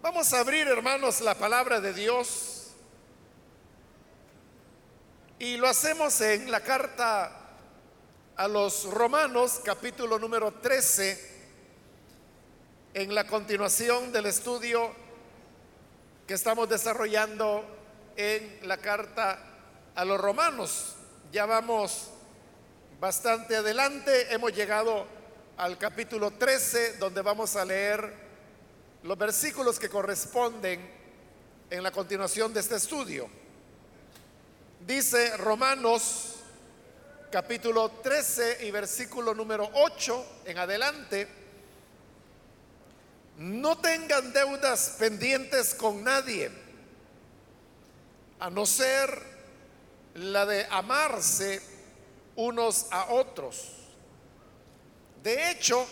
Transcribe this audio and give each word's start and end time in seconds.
Vamos 0.00 0.32
a 0.32 0.38
abrir, 0.38 0.68
hermanos, 0.68 1.20
la 1.22 1.34
palabra 1.34 1.80
de 1.80 1.92
Dios 1.92 2.68
y 5.40 5.56
lo 5.56 5.66
hacemos 5.66 6.20
en 6.20 6.52
la 6.52 6.60
carta 6.60 7.32
a 8.36 8.46
los 8.46 8.84
Romanos, 8.84 9.60
capítulo 9.64 10.16
número 10.20 10.52
13, 10.52 11.48
en 12.94 13.12
la 13.12 13.26
continuación 13.26 14.12
del 14.12 14.26
estudio 14.26 14.92
que 16.28 16.34
estamos 16.34 16.68
desarrollando 16.68 17.64
en 18.16 18.60
la 18.68 18.76
carta 18.76 19.42
a 19.96 20.04
los 20.04 20.20
Romanos. 20.20 20.94
Ya 21.32 21.44
vamos 21.44 22.10
bastante 23.00 23.56
adelante, 23.56 24.32
hemos 24.32 24.52
llegado 24.54 25.08
al 25.56 25.76
capítulo 25.76 26.30
13, 26.30 26.98
donde 26.98 27.20
vamos 27.20 27.56
a 27.56 27.64
leer 27.64 28.27
los 29.02 29.16
versículos 29.16 29.78
que 29.78 29.88
corresponden 29.88 30.90
en 31.70 31.82
la 31.82 31.90
continuación 31.90 32.52
de 32.52 32.60
este 32.60 32.76
estudio. 32.76 33.28
Dice 34.86 35.36
Romanos 35.36 36.36
capítulo 37.30 37.90
13 38.02 38.66
y 38.66 38.70
versículo 38.70 39.34
número 39.34 39.68
8 39.74 40.26
en 40.46 40.58
adelante, 40.58 41.28
no 43.38 43.78
tengan 43.78 44.32
deudas 44.32 44.96
pendientes 44.98 45.74
con 45.74 46.02
nadie, 46.02 46.50
a 48.40 48.50
no 48.50 48.66
ser 48.66 49.22
la 50.14 50.46
de 50.46 50.66
amarse 50.70 51.60
unos 52.36 52.86
a 52.90 53.12
otros. 53.12 53.72
De 55.22 55.50
hecho, 55.50 55.86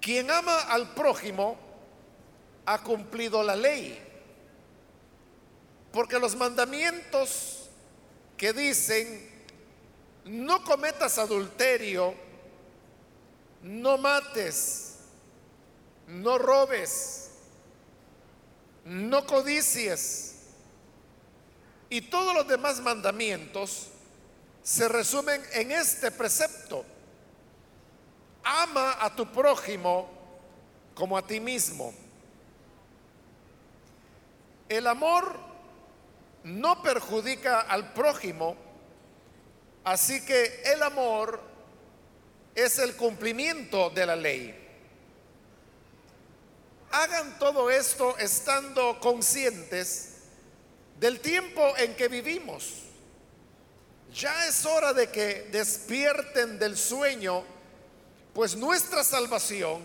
quien 0.00 0.30
ama 0.30 0.60
al 0.62 0.94
prójimo 0.94 1.58
ha 2.66 2.82
cumplido 2.82 3.42
la 3.42 3.56
ley. 3.56 3.98
Porque 5.92 6.18
los 6.18 6.36
mandamientos 6.36 7.68
que 8.36 8.52
dicen, 8.52 9.28
no 10.24 10.62
cometas 10.64 11.18
adulterio, 11.18 12.14
no 13.62 13.98
mates, 13.98 14.96
no 16.06 16.38
robes, 16.38 17.30
no 18.84 19.26
codicies, 19.26 20.30
y 21.90 22.02
todos 22.02 22.32
los 22.34 22.46
demás 22.46 22.80
mandamientos 22.80 23.88
se 24.62 24.88
resumen 24.88 25.42
en 25.52 25.72
este 25.72 26.12
precepto 26.12 26.84
ama 28.42 28.96
a 29.00 29.14
tu 29.14 29.26
prójimo 29.26 30.08
como 30.94 31.16
a 31.16 31.26
ti 31.26 31.40
mismo. 31.40 31.92
El 34.68 34.86
amor 34.86 35.38
no 36.44 36.82
perjudica 36.82 37.60
al 37.60 37.92
prójimo, 37.92 38.56
así 39.84 40.24
que 40.24 40.62
el 40.64 40.82
amor 40.82 41.40
es 42.54 42.78
el 42.78 42.96
cumplimiento 42.96 43.90
de 43.90 44.06
la 44.06 44.16
ley. 44.16 44.56
Hagan 46.92 47.38
todo 47.38 47.70
esto 47.70 48.18
estando 48.18 48.98
conscientes 49.00 50.18
del 50.98 51.20
tiempo 51.20 51.76
en 51.78 51.94
que 51.94 52.08
vivimos. 52.08 52.82
Ya 54.12 54.46
es 54.46 54.66
hora 54.66 54.92
de 54.92 55.08
que 55.08 55.48
despierten 55.52 56.58
del 56.58 56.76
sueño 56.76 57.44
pues 58.32 58.56
nuestra 58.56 59.02
salvación 59.02 59.80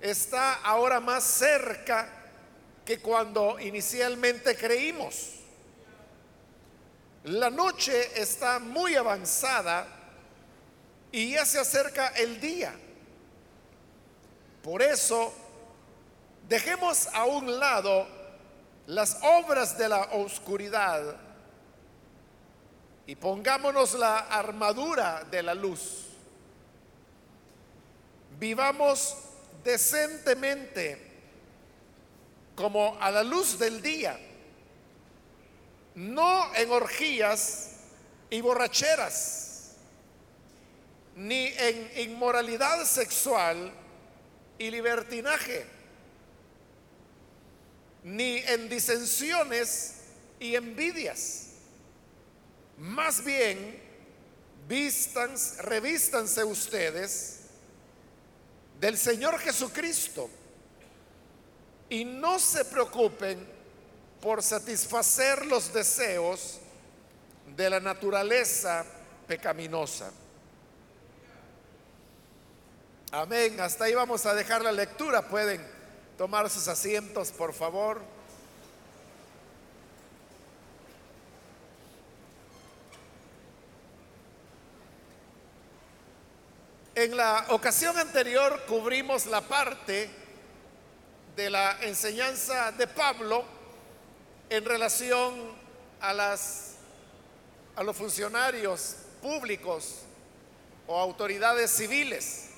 está 0.00 0.54
ahora 0.54 1.00
más 1.00 1.24
cerca 1.24 2.08
que 2.84 2.98
cuando 2.98 3.58
inicialmente 3.60 4.56
creímos. 4.56 5.30
La 7.24 7.50
noche 7.50 8.20
está 8.20 8.58
muy 8.58 8.96
avanzada 8.96 9.86
y 11.10 11.32
ya 11.32 11.44
se 11.46 11.58
acerca 11.58 12.08
el 12.08 12.40
día. 12.40 12.74
Por 14.62 14.82
eso, 14.82 15.32
dejemos 16.48 17.06
a 17.12 17.24
un 17.24 17.58
lado 17.58 18.06
las 18.86 19.18
obras 19.22 19.76
de 19.78 19.88
la 19.88 20.02
oscuridad 20.12 21.16
y 23.06 23.14
pongámonos 23.16 23.94
la 23.94 24.18
armadura 24.18 25.24
de 25.30 25.42
la 25.42 25.54
luz 25.54 26.03
vivamos 28.44 29.16
decentemente 29.64 30.98
como 32.54 32.94
a 33.00 33.10
la 33.10 33.22
luz 33.22 33.58
del 33.58 33.80
día, 33.80 34.20
no 35.94 36.54
en 36.54 36.70
orgías 36.70 37.70
y 38.28 38.42
borracheras, 38.42 39.76
ni 41.16 41.46
en 41.56 42.10
inmoralidad 42.10 42.84
sexual 42.84 43.72
y 44.58 44.70
libertinaje, 44.70 45.64
ni 48.02 48.36
en 48.40 48.68
disensiones 48.68 50.02
y 50.38 50.54
envidias. 50.54 51.46
Más 52.76 53.24
bien, 53.24 53.80
revístanse 54.68 56.44
ustedes 56.44 57.43
del 58.84 58.98
Señor 58.98 59.38
Jesucristo 59.38 60.28
y 61.88 62.04
no 62.04 62.38
se 62.38 62.66
preocupen 62.66 63.48
por 64.20 64.42
satisfacer 64.42 65.46
los 65.46 65.72
deseos 65.72 66.58
de 67.56 67.70
la 67.70 67.80
naturaleza 67.80 68.84
pecaminosa. 69.26 70.12
Amén. 73.10 73.58
Hasta 73.58 73.86
ahí 73.86 73.94
vamos 73.94 74.26
a 74.26 74.34
dejar 74.34 74.60
la 74.60 74.72
lectura. 74.72 75.30
Pueden 75.30 75.66
tomar 76.18 76.50
sus 76.50 76.68
asientos, 76.68 77.32
por 77.32 77.54
favor. 77.54 78.02
En 86.96 87.16
la 87.16 87.46
ocasión 87.48 87.98
anterior 87.98 88.62
cubrimos 88.68 89.26
la 89.26 89.40
parte 89.40 90.08
de 91.34 91.50
la 91.50 91.76
enseñanza 91.80 92.70
de 92.70 92.86
Pablo 92.86 93.44
en 94.48 94.64
relación 94.64 95.34
a 96.00 96.14
los 96.14 97.96
funcionarios 97.96 98.94
públicos 99.20 100.02
o 100.86 100.96
autoridades 100.96 101.72
civiles. 101.72 102.50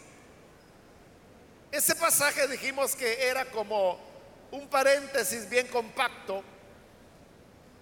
Ese 1.72 1.94
pasaje 1.94 2.46
dijimos 2.46 2.94
que 2.94 3.26
era 3.28 3.46
como 3.46 3.98
un 4.50 4.68
paréntesis 4.68 5.48
bien 5.48 5.66
compacto 5.68 6.44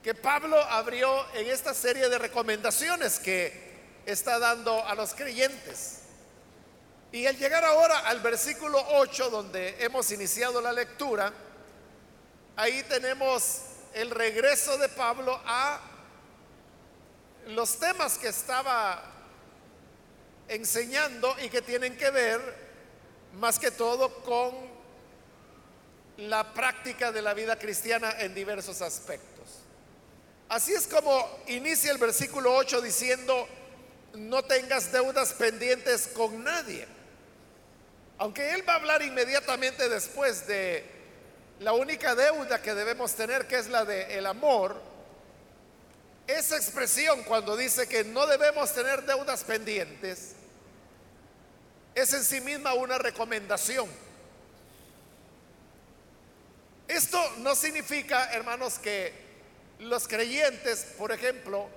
que 0.05 0.15
Pablo 0.15 0.57
abrió 0.63 1.27
en 1.35 1.49
esta 1.49 1.75
serie 1.75 2.09
de 2.09 2.17
recomendaciones 2.17 3.19
que 3.19 3.75
está 4.07 4.39
dando 4.39 4.87
a 4.87 4.95
los 4.95 5.15
creyentes. 5.15 6.03
Y 7.15 7.29
al 7.29 7.39
llegar 7.39 7.65
ahora 7.65 8.01
al 8.01 8.19
versículo 8.19 8.85
8, 8.89 9.31
donde 9.31 9.77
hemos 9.79 10.11
iniciado 10.11 10.61
la 10.61 10.73
lectura, 10.73 11.33
ahí 12.57 12.83
tenemos 12.89 13.61
el 13.93 14.11
regreso 14.11 14.77
de 14.79 14.89
Pablo 14.89 15.41
a 15.47 15.81
los 17.47 17.79
temas 17.79 18.19
que 18.19 18.27
estaba 18.27 19.01
enseñando 20.49 21.37
y 21.41 21.49
que 21.51 21.63
tienen 21.63 21.97
que 21.97 22.11
ver 22.11 22.41
más 23.35 23.61
que 23.61 23.71
todo 23.71 24.13
con 24.25 24.53
la 26.17 26.53
práctica 26.53 27.13
de 27.13 27.23
la 27.23 27.33
vida 27.33 27.57
cristiana 27.57 28.13
en 28.19 28.35
diversos 28.35 28.83
aspectos. 28.83 29.61
Así 30.49 30.75
es 30.75 30.89
como 30.89 31.31
inicia 31.47 31.93
el 31.93 31.99
versículo 31.99 32.57
8 32.57 32.81
diciendo, 32.81 33.47
no 34.15 34.43
tengas 34.43 34.91
deudas 34.91 35.33
pendientes 35.35 36.09
con 36.09 36.43
nadie. 36.43 37.04
Aunque 38.19 38.55
Él 38.55 38.69
va 38.69 38.75
a 38.75 38.77
hablar 38.77 39.03
inmediatamente 39.03 39.89
después 39.89 40.47
de 40.47 40.85
la 41.61 41.73
única 41.73 42.15
deuda 42.15 42.63
que 42.63 42.75
debemos 42.75 43.15
tener, 43.15 43.47
que 43.47 43.59
es 43.59 43.69
la 43.69 43.85
de 43.85 44.17
el 44.19 44.27
amor, 44.27 44.81
esa 46.27 46.57
expresión 46.57 47.23
cuando 47.25 47.57
dice 47.57 47.87
que 47.87 48.05
no 48.05 48.27
debemos 48.27 48.73
tener 48.73 49.05
deudas 49.05 49.45
pendientes, 49.45 50.35
es 51.95 52.13
en 52.13 52.25
sí 52.25 52.41
misma 52.41 52.75
una 52.75 52.99
recomendación. 52.99 53.89
Esto 56.89 57.19
no 57.39 57.55
significa, 57.55 58.33
hermanos, 58.33 58.79
que 58.79 59.13
los 59.81 60.07
creyentes, 60.07 60.87
por 60.99 61.13
ejemplo, 61.13 61.69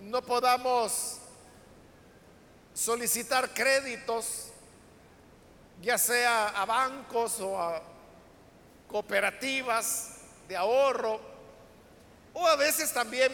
no 0.00 0.22
podamos 0.22 1.18
solicitar 2.74 3.52
créditos 3.52 4.52
ya 5.82 5.98
sea 5.98 6.48
a 6.48 6.64
bancos 6.64 7.40
o 7.40 7.60
a 7.60 7.82
cooperativas 8.88 10.18
de 10.48 10.56
ahorro, 10.56 11.20
o 12.32 12.46
a 12.46 12.56
veces 12.56 12.92
también, 12.92 13.32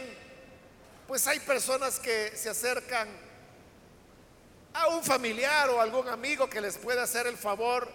pues 1.07 1.27
hay 1.27 1.41
personas 1.41 1.99
que 1.99 2.37
se 2.37 2.49
acercan 2.49 3.09
a 4.75 4.89
un 4.89 5.03
familiar 5.03 5.69
o 5.71 5.81
algún 5.81 6.09
amigo 6.09 6.49
que 6.49 6.61
les 6.61 6.79
pueda 6.79 7.03
hacer 7.03 7.27
el 7.27 7.37
favor 7.37 7.91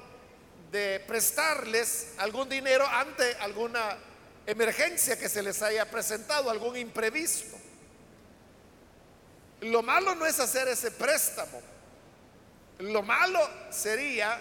de 0.72 1.00
prestarles 1.08 2.14
algún 2.18 2.50
dinero 2.50 2.86
ante 2.86 3.36
alguna 3.36 3.98
emergencia 4.46 5.18
que 5.18 5.30
se 5.30 5.42
les 5.42 5.62
haya 5.62 5.90
presentado, 5.90 6.50
algún 6.50 6.78
imprevisto. 6.78 7.58
Lo 9.62 9.82
malo 9.82 10.14
no 10.16 10.26
es 10.26 10.40
hacer 10.40 10.68
ese 10.68 10.92
préstamo. 10.92 11.62
Lo 12.80 13.02
malo 13.02 13.40
sería 13.72 14.40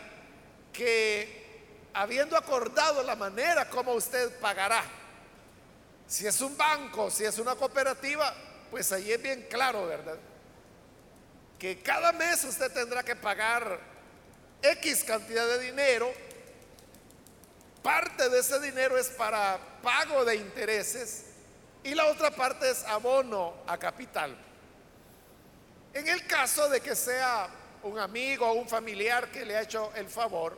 que 0.73 1.47
habiendo 1.95 2.37
acordado 2.37 3.03
la 3.03 3.17
manera 3.17 3.69
como 3.71 3.93
usted 3.93 4.39
pagará, 4.39 4.83
si 6.07 6.27
es 6.27 6.41
un 6.41 6.57
banco, 6.57 7.11
si 7.11 7.25
es 7.25 7.39
una 7.39 7.55
cooperativa, 7.55 8.35
pues 8.71 8.93
ahí 8.93 9.11
es 9.11 9.23
bien 9.23 9.47
claro, 9.49 9.87
¿verdad? 9.87 10.19
Que 11.59 11.81
cada 11.81 12.13
mes 12.13 12.45
usted 12.45 12.71
tendrá 12.73 13.03
que 13.03 13.17
pagar 13.17 13.81
X 14.63 15.05
cantidad 15.05 15.47
de 15.47 15.59
dinero. 15.61 16.13
Parte 17.83 18.29
de 18.29 18.41
ese 18.41 18.61
dinero 18.61 18.99
es 18.99 19.09
para 19.09 19.59
pago 19.83 20.25
de 20.25 20.37
intereses 20.37 21.25
y 21.83 21.95
la 21.95 22.07
otra 22.07 22.31
parte 22.31 22.71
es 22.71 22.85
abono 22.85 23.55
a 23.67 23.79
capital. 23.79 24.37
En 25.95 26.07
el 26.09 26.27
caso 26.27 26.69
de 26.69 26.81
que 26.81 26.95
sea 26.95 27.49
un 27.87 27.99
amigo 27.99 28.47
o 28.47 28.53
un 28.55 28.69
familiar 28.69 29.31
que 29.31 29.45
le 29.45 29.57
ha 29.57 29.63
hecho 29.63 29.93
el 29.95 30.09
favor, 30.09 30.57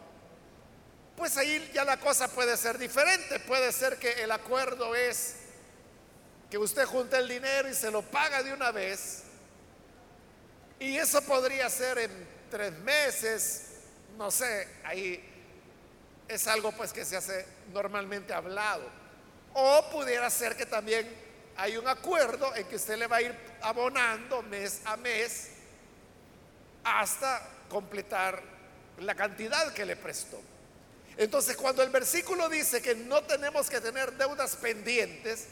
pues 1.16 1.36
ahí 1.36 1.70
ya 1.74 1.84
la 1.84 1.98
cosa 1.98 2.28
puede 2.28 2.56
ser 2.56 2.78
diferente. 2.78 3.40
Puede 3.40 3.72
ser 3.72 3.98
que 3.98 4.22
el 4.22 4.30
acuerdo 4.30 4.94
es 4.94 5.34
que 6.48 6.58
usted 6.58 6.84
junte 6.86 7.16
el 7.16 7.28
dinero 7.28 7.68
y 7.68 7.74
se 7.74 7.90
lo 7.90 8.02
paga 8.02 8.42
de 8.42 8.52
una 8.52 8.70
vez. 8.70 9.24
Y 10.78 10.96
eso 10.96 11.20
podría 11.22 11.68
ser 11.68 11.98
en 11.98 12.28
tres 12.50 12.72
meses, 12.78 13.64
no 14.16 14.30
sé, 14.30 14.68
ahí 14.84 15.24
es 16.28 16.46
algo 16.46 16.70
pues 16.72 16.92
que 16.92 17.04
se 17.04 17.16
hace 17.16 17.44
normalmente 17.72 18.32
hablado. 18.32 18.88
O 19.54 19.90
pudiera 19.90 20.30
ser 20.30 20.56
que 20.56 20.66
también 20.66 21.08
hay 21.56 21.76
un 21.76 21.88
acuerdo 21.88 22.54
en 22.54 22.64
que 22.68 22.76
usted 22.76 22.96
le 22.96 23.08
va 23.08 23.16
a 23.16 23.22
ir 23.22 23.34
abonando 23.60 24.42
mes 24.42 24.82
a 24.84 24.96
mes 24.96 25.50
hasta 26.88 27.46
completar 27.68 28.42
la 28.98 29.14
cantidad 29.14 29.72
que 29.72 29.84
le 29.84 29.96
prestó. 29.96 30.40
Entonces, 31.16 31.56
cuando 31.56 31.82
el 31.82 31.90
versículo 31.90 32.48
dice 32.48 32.80
que 32.80 32.94
no 32.94 33.22
tenemos 33.22 33.68
que 33.68 33.80
tener 33.80 34.12
deudas 34.12 34.56
pendientes, 34.56 35.46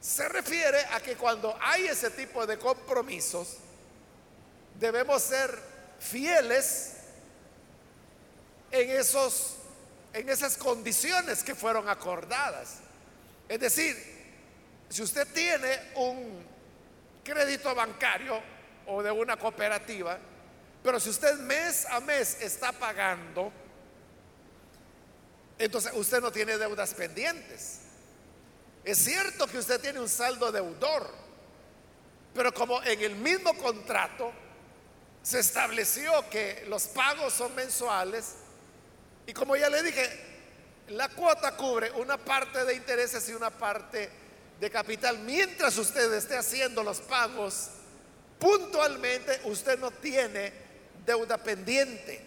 se 0.00 0.28
refiere 0.28 0.78
a 0.92 1.00
que 1.00 1.16
cuando 1.16 1.56
hay 1.60 1.86
ese 1.86 2.10
tipo 2.10 2.46
de 2.46 2.58
compromisos, 2.58 3.56
debemos 4.78 5.22
ser 5.22 5.58
fieles 5.98 6.92
en 8.70 8.90
esos 8.90 9.56
en 10.14 10.28
esas 10.28 10.56
condiciones 10.56 11.42
que 11.42 11.54
fueron 11.54 11.88
acordadas. 11.88 12.76
Es 13.48 13.58
decir, 13.58 13.96
si 14.88 15.02
usted 15.02 15.26
tiene 15.34 15.90
un 15.96 16.46
crédito 17.24 17.74
bancario 17.74 18.40
o 18.86 19.02
de 19.02 19.10
una 19.10 19.36
cooperativa, 19.36 20.18
pero 20.82 21.00
si 21.00 21.10
usted 21.10 21.38
mes 21.38 21.86
a 21.86 22.00
mes 22.00 22.40
está 22.40 22.72
pagando, 22.72 23.52
entonces 25.58 25.92
usted 25.94 26.20
no 26.20 26.30
tiene 26.30 26.58
deudas 26.58 26.92
pendientes. 26.94 27.80
Es 28.84 28.98
cierto 28.98 29.46
que 29.46 29.58
usted 29.58 29.80
tiene 29.80 30.00
un 30.00 30.08
saldo 30.08 30.52
deudor, 30.52 31.10
pero 32.34 32.52
como 32.52 32.82
en 32.82 33.00
el 33.00 33.14
mismo 33.16 33.54
contrato 33.54 34.32
se 35.22 35.38
estableció 35.38 36.28
que 36.28 36.66
los 36.68 36.84
pagos 36.88 37.32
son 37.32 37.54
mensuales, 37.54 38.34
y 39.26 39.32
como 39.32 39.56
ya 39.56 39.70
le 39.70 39.82
dije, 39.82 40.34
la 40.88 41.08
cuota 41.08 41.56
cubre 41.56 41.90
una 41.92 42.18
parte 42.18 42.62
de 42.66 42.74
intereses 42.74 43.26
y 43.30 43.32
una 43.32 43.48
parte 43.48 44.10
de 44.60 44.70
capital. 44.70 45.18
Mientras 45.20 45.78
usted 45.78 46.12
esté 46.12 46.36
haciendo 46.36 46.82
los 46.82 47.00
pagos 47.00 47.70
puntualmente, 48.44 49.40
usted 49.44 49.78
no 49.78 49.90
tiene 49.90 50.52
deuda 51.06 51.38
pendiente, 51.38 52.20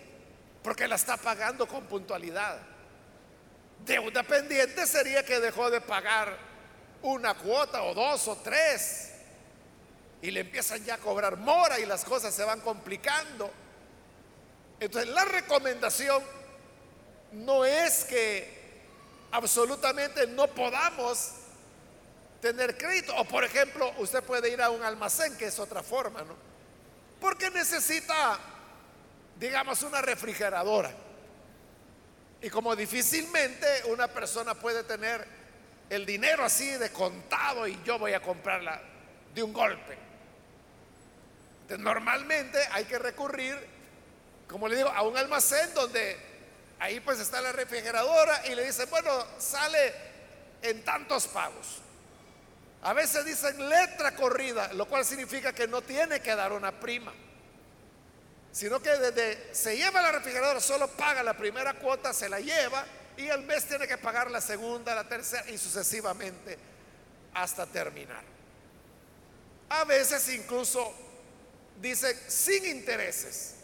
porque 0.63 0.87
la 0.87 0.95
está 0.95 1.15
pagando 1.15 1.67
con 1.67 1.85
puntualidad. 1.85 2.57
Deuda 3.85 4.23
pendiente 4.23 4.87
sería 4.87 5.23
que 5.23 5.39
dejó 5.39 5.69
de 5.69 5.79
pagar 5.79 6.35
una 7.03 7.35
cuota 7.35 7.83
o 7.83 7.93
dos 7.93 8.27
o 8.29 8.35
tres 8.37 9.11
y 10.19 10.31
le 10.31 10.39
empiezan 10.39 10.83
ya 10.83 10.95
a 10.95 10.97
cobrar 10.97 11.37
mora 11.37 11.79
y 11.79 11.85
las 11.85 12.03
cosas 12.03 12.33
se 12.33 12.43
van 12.43 12.61
complicando. 12.61 13.51
Entonces 14.79 15.11
la 15.11 15.23
recomendación 15.23 16.23
no 17.33 17.63
es 17.63 18.05
que 18.05 18.81
absolutamente 19.29 20.25
no 20.25 20.47
podamos 20.47 21.33
tener 22.41 22.77
crédito. 22.77 23.15
O 23.15 23.25
por 23.25 23.43
ejemplo, 23.43 23.93
usted 23.97 24.23
puede 24.23 24.49
ir 24.49 24.61
a 24.61 24.69
un 24.69 24.83
almacén, 24.83 25.37
que 25.37 25.45
es 25.45 25.59
otra 25.59 25.83
forma, 25.83 26.21
¿no? 26.21 26.35
Porque 27.19 27.49
necesita, 27.49 28.37
digamos, 29.39 29.81
una 29.83 30.01
refrigeradora. 30.01 30.91
Y 32.41 32.49
como 32.49 32.75
difícilmente 32.75 33.65
una 33.85 34.07
persona 34.07 34.53
puede 34.53 34.83
tener 34.83 35.25
el 35.89 36.05
dinero 36.05 36.43
así 36.43 36.69
de 36.71 36.91
contado 36.91 37.67
y 37.67 37.79
yo 37.83 37.97
voy 37.97 38.13
a 38.13 38.21
comprarla 38.21 38.79
de 39.33 39.43
un 39.43 39.53
golpe. 39.53 39.97
normalmente 41.77 42.59
hay 42.71 42.85
que 42.85 42.99
recurrir, 42.99 43.57
como 44.47 44.67
le 44.67 44.75
digo, 44.75 44.89
a 44.89 45.01
un 45.01 45.17
almacén 45.17 45.73
donde 45.73 46.17
ahí 46.79 46.99
pues 46.99 47.19
está 47.19 47.41
la 47.41 47.51
refrigeradora 47.51 48.45
y 48.47 48.55
le 48.55 48.65
dice, 48.65 48.85
bueno, 48.85 49.11
sale 49.39 49.93
en 50.61 50.83
tantos 50.83 51.27
pagos. 51.27 51.81
A 52.81 52.93
veces 52.93 53.25
dicen 53.25 53.69
letra 53.69 54.15
corrida, 54.15 54.71
lo 54.73 54.85
cual 54.87 55.03
significa 55.03 55.53
que 55.53 55.67
no 55.67 55.81
tiene 55.81 56.21
que 56.21 56.35
dar 56.35 56.51
una 56.51 56.71
prima 56.79 57.13
sino 58.57 58.81
que 58.81 58.89
desde 58.89 59.53
se 59.53 59.77
lleva 59.77 60.01
la 60.01 60.11
refrigeradora, 60.11 60.59
solo 60.59 60.87
paga 60.87 61.21
la 61.21 61.37
primera 61.37 61.75
cuota, 61.75 62.11
se 62.11 62.27
la 62.27 62.39
lleva 62.39 62.83
y 63.15 63.29
al 63.29 63.43
mes 63.43 63.65
tiene 63.65 63.87
que 63.87 63.99
pagar 63.99 64.31
la 64.31 64.41
segunda, 64.41 64.95
la 64.95 65.07
tercera 65.07 65.47
y 65.51 65.59
sucesivamente 65.59 66.57
hasta 67.35 67.67
terminar. 67.67 68.23
A 69.69 69.83
veces 69.83 70.27
incluso 70.29 70.91
dice 71.79 72.15
sin 72.31 72.65
intereses, 72.65 73.57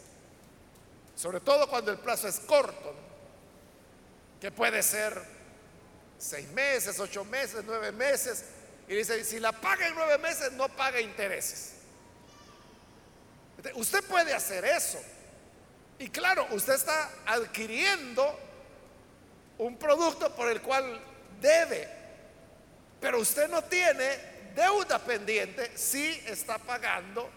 sobre 1.16 1.40
todo 1.40 1.68
cuando 1.68 1.90
el 1.90 1.98
plazo 1.98 2.28
es 2.28 2.38
corto, 2.38 2.94
que 4.40 4.52
puede 4.52 4.80
ser 4.84 5.20
seis 6.18 6.48
meses, 6.50 7.00
ocho 7.00 7.24
meses, 7.24 7.64
nueve 7.66 7.90
meses, 7.90 8.44
y 8.88 8.94
dice, 8.94 9.24
si 9.24 9.40
la 9.40 9.52
paga 9.52 9.86
en 9.86 9.94
nueve 9.94 10.18
meses, 10.18 10.52
no 10.52 10.68
paga 10.68 11.00
intereses. 11.00 11.74
Usted 13.74 14.04
puede 14.04 14.34
hacer 14.34 14.64
eso. 14.64 15.00
Y 15.98 16.08
claro, 16.08 16.46
usted 16.50 16.74
está 16.74 17.10
adquiriendo 17.24 18.38
un 19.58 19.76
producto 19.78 20.34
por 20.34 20.50
el 20.50 20.60
cual 20.60 21.00
debe, 21.40 21.88
pero 23.00 23.20
usted 23.20 23.48
no 23.48 23.62
tiene 23.64 24.34
deuda 24.54 24.98
pendiente 24.98 25.76
si 25.76 26.06
está 26.26 26.58
pagando 26.58 27.30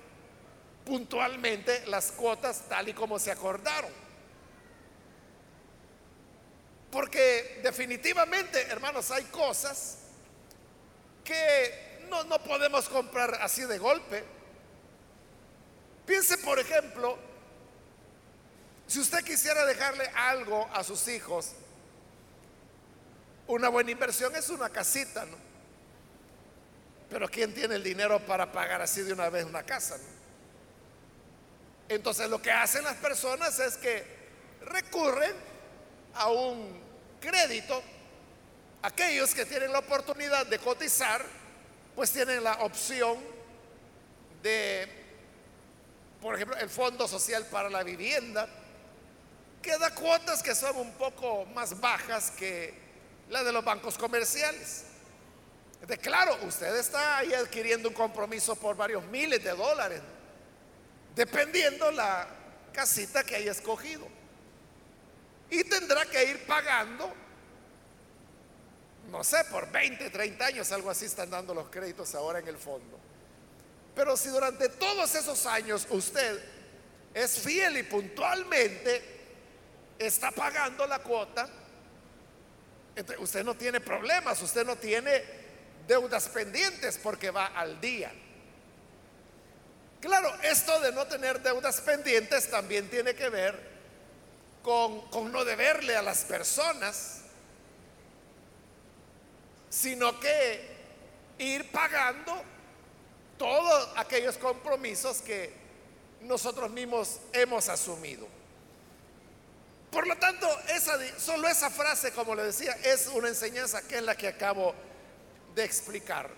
puntualmente 0.85 1.85
las 1.87 2.11
cuotas 2.11 2.63
tal 2.67 2.89
y 2.89 2.93
como 2.93 3.19
se 3.19 3.31
acordaron. 3.31 3.91
Porque 6.91 7.59
definitivamente, 7.63 8.61
hermanos, 8.63 9.11
hay 9.11 9.25
cosas 9.25 9.99
que 11.27 12.07
no, 12.09 12.23
no 12.23 12.41
podemos 12.41 12.87
comprar 12.87 13.35
así 13.41 13.63
de 13.65 13.77
golpe. 13.77 14.23
Piense, 16.05 16.37
por 16.37 16.57
ejemplo, 16.57 17.17
si 18.87 18.99
usted 18.99 19.23
quisiera 19.25 19.65
dejarle 19.65 20.09
algo 20.15 20.69
a 20.73 20.83
sus 20.85 21.07
hijos, 21.09 21.51
una 23.47 23.67
buena 23.67 23.91
inversión 23.91 24.33
es 24.35 24.49
una 24.49 24.69
casita, 24.69 25.25
¿no? 25.25 25.37
Pero 27.09 27.27
¿quién 27.29 27.53
tiene 27.53 27.75
el 27.75 27.83
dinero 27.83 28.19
para 28.25 28.51
pagar 28.51 28.81
así 28.81 29.01
de 29.01 29.13
una 29.13 29.29
vez 29.29 29.45
una 29.45 29.63
casa? 29.63 29.97
Entonces 31.89 32.29
lo 32.29 32.41
que 32.41 32.51
hacen 32.51 32.83
las 32.83 32.95
personas 32.95 33.59
es 33.59 33.77
que 33.77 34.03
recurren 34.61 35.33
a 36.13 36.29
un 36.29 36.81
crédito. 37.19 37.81
Aquellos 38.81 39.33
que 39.33 39.45
tienen 39.45 39.71
la 39.71 39.79
oportunidad 39.79 40.45
de 40.45 40.59
cotizar, 40.59 41.25
pues 41.95 42.11
tienen 42.11 42.43
la 42.43 42.53
opción 42.63 43.17
de 44.43 44.97
por 46.21 46.35
ejemplo, 46.35 46.57
el 46.57 46.69
Fondo 46.69 47.07
Social 47.07 47.45
para 47.45 47.69
la 47.69 47.83
Vivienda, 47.83 48.47
que 49.61 49.77
da 49.77 49.93
cuotas 49.93 50.41
que 50.41 50.55
son 50.55 50.75
un 50.77 50.91
poco 50.93 51.45
más 51.53 51.79
bajas 51.79 52.31
que 52.31 52.73
la 53.29 53.43
de 53.43 53.51
los 53.51 53.63
bancos 53.63 53.97
comerciales. 53.97 54.83
De 55.85 55.97
claro, 55.97 56.37
usted 56.43 56.75
está 56.75 57.17
ahí 57.17 57.33
adquiriendo 57.33 57.89
un 57.89 57.95
compromiso 57.95 58.55
por 58.55 58.75
varios 58.75 59.03
miles 59.05 59.43
de 59.43 59.51
dólares, 59.51 60.01
dependiendo 61.15 61.91
la 61.91 62.27
casita 62.73 63.23
que 63.23 63.35
haya 63.35 63.51
escogido. 63.51 64.07
Y 65.49 65.63
tendrá 65.63 66.05
que 66.05 66.23
ir 66.25 66.45
pagando, 66.45 67.13
no 69.11 69.23
sé, 69.23 69.43
por 69.45 69.71
20, 69.71 70.09
30 70.09 70.45
años, 70.45 70.71
algo 70.71 70.89
así 70.89 71.05
están 71.05 71.29
dando 71.29 71.53
los 71.53 71.69
créditos 71.69 72.13
ahora 72.15 72.39
en 72.39 72.47
el 72.47 72.57
fondo. 72.57 72.99
Pero 73.95 74.15
si 74.15 74.29
durante 74.29 74.69
todos 74.69 75.15
esos 75.15 75.45
años 75.45 75.87
usted 75.89 76.43
es 77.13 77.39
fiel 77.39 77.77
y 77.77 77.83
puntualmente 77.83 79.01
está 79.97 80.31
pagando 80.31 80.85
la 80.85 80.99
cuota, 80.99 81.49
usted 83.19 83.43
no 83.43 83.55
tiene 83.55 83.79
problemas, 83.79 84.41
usted 84.41 84.65
no 84.65 84.75
tiene 84.75 85.23
deudas 85.87 86.27
pendientes 86.29 86.99
porque 87.01 87.31
va 87.31 87.47
al 87.47 87.79
día. 87.79 88.11
Claro, 89.99 90.31
esto 90.43 90.79
de 90.81 90.91
no 90.91 91.07
tener 91.07 91.41
deudas 91.41 91.81
pendientes 91.81 92.49
también 92.49 92.87
tiene 92.89 93.15
que 93.15 93.29
ver 93.29 93.77
con, 94.61 95.31
no 95.31 95.45
deberle 95.45 95.95
a 95.95 96.01
las 96.01 96.25
personas, 96.25 97.21
sino 99.69 100.19
que 100.19 100.77
ir 101.39 101.71
pagando 101.71 102.33
todos 103.37 103.89
aquellos 103.95 104.37
compromisos 104.37 105.21
que 105.21 105.53
nosotros 106.21 106.69
mismos 106.71 107.19
hemos 107.33 107.69
asumido. 107.69 108.27
Por 109.91 110.07
lo 110.07 110.17
tanto, 110.17 110.47
solo 111.17 111.47
esa 111.47 111.69
frase, 111.69 112.11
como 112.11 112.35
le 112.35 112.43
decía, 112.43 112.73
es 112.83 113.07
una 113.07 113.29
enseñanza 113.29 113.81
que 113.81 113.97
es 113.97 114.03
la 114.03 114.15
que 114.15 114.27
acabo 114.27 114.75
de 115.55 115.63
explicar. 115.63 116.29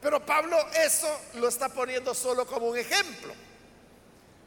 Pero 0.00 0.24
Pablo 0.24 0.56
eso 0.74 1.08
lo 1.34 1.48
está 1.48 1.68
poniendo 1.68 2.14
solo 2.14 2.46
como 2.46 2.66
un 2.66 2.76
ejemplo. 2.76 3.34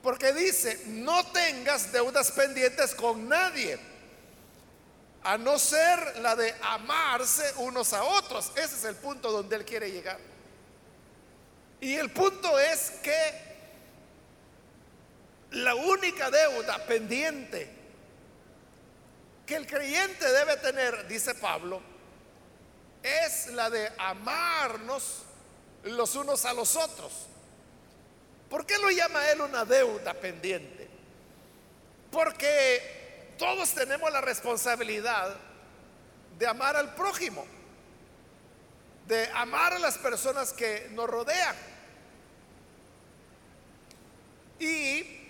Porque 0.02 0.34
dice, 0.34 0.82
no 0.88 1.26
tengas 1.32 1.92
deudas 1.92 2.32
pendientes 2.32 2.94
con 2.94 3.28
nadie, 3.28 3.80
a 5.26 5.40
no 5.40 5.58
ser 5.58 6.20
la 6.20 6.36
de 6.36 6.54
amarse 6.62 7.52
unos 7.58 7.94
a 7.94 8.04
otros. 8.04 8.52
Ese 8.56 8.76
es 8.76 8.84
el 8.86 8.96
punto 8.96 9.32
donde 9.32 9.56
él 9.56 9.66
quiere 9.66 9.92
llegar. 9.92 10.20
Y 11.82 11.96
el 11.96 12.12
punto 12.12 12.60
es 12.60 12.92
que 13.02 13.56
la 15.52 15.74
única 15.74 16.30
deuda 16.30 16.78
pendiente 16.86 17.68
que 19.48 19.56
el 19.56 19.66
creyente 19.66 20.32
debe 20.32 20.58
tener, 20.58 21.08
dice 21.08 21.34
Pablo, 21.34 21.82
es 23.02 23.48
la 23.48 23.72
de 23.72 23.92
amarnos 23.98 25.24
los 25.86 26.16
unos 26.16 26.46
a 26.46 26.54
los 26.54 26.76
otros. 26.76 27.12
¿Por 28.48 28.64
qué 28.68 28.78
lo 28.78 28.92
llama 28.92 29.28
él 29.32 29.42
una 29.42 29.66
deuda 29.66 30.14
pendiente? 30.14 30.88
Porque 32.12 33.05
todos 33.38 33.74
tenemos 33.74 34.12
la 34.12 34.22
responsabilidad 34.22 35.36
de 36.38 36.48
amar 36.48 36.76
al 36.76 36.94
prójimo, 36.96 37.46
de 39.08 39.30
amar 39.32 39.74
a 39.74 39.80
las 39.80 39.98
personas 39.98 40.54
que 40.54 40.90
nos 40.92 41.10
rodean. 41.10 41.56
Y 44.60 45.22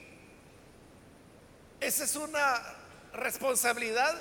esa 1.80 2.04
es 2.04 2.16
una 2.16 2.62
responsabilidad 3.14 4.16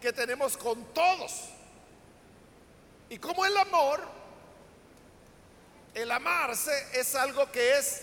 que 0.00 0.12
tenemos 0.12 0.56
con 0.56 0.92
todos. 0.92 1.50
Y 3.08 3.18
como 3.18 3.44
el 3.44 3.56
amor, 3.56 4.00
el 5.94 6.10
amarse 6.10 6.72
es 6.92 7.14
algo 7.14 7.50
que 7.52 7.78
es 7.78 8.02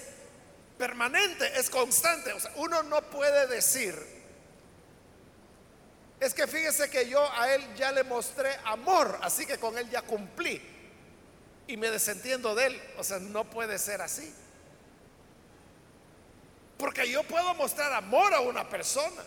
permanente, 0.77 1.59
es 1.59 1.69
constante. 1.69 2.33
O 2.33 2.39
sea, 2.39 2.51
uno 2.55 2.83
no 2.83 3.01
puede 3.03 3.47
decir, 3.47 3.95
es 6.21 6.35
que 6.35 6.45
fíjese 6.45 6.87
que 6.87 7.09
yo 7.09 7.19
a 7.33 7.51
él 7.51 7.75
ya 7.75 7.91
le 7.91 8.03
mostré 8.03 8.55
amor, 8.65 9.17
así 9.23 9.43
que 9.43 9.57
con 9.57 9.75
él 9.75 9.89
ya 9.89 10.03
cumplí. 10.03 10.61
Y 11.65 11.75
me 11.77 11.89
desentiendo 11.89 12.53
de 12.53 12.67
él. 12.67 12.81
O 12.99 13.03
sea, 13.03 13.17
no 13.17 13.43
puede 13.49 13.79
ser 13.79 14.03
así. 14.03 14.31
Porque 16.77 17.09
yo 17.09 17.23
puedo 17.23 17.55
mostrar 17.55 17.91
amor 17.93 18.35
a 18.35 18.41
una 18.41 18.69
persona. 18.69 19.23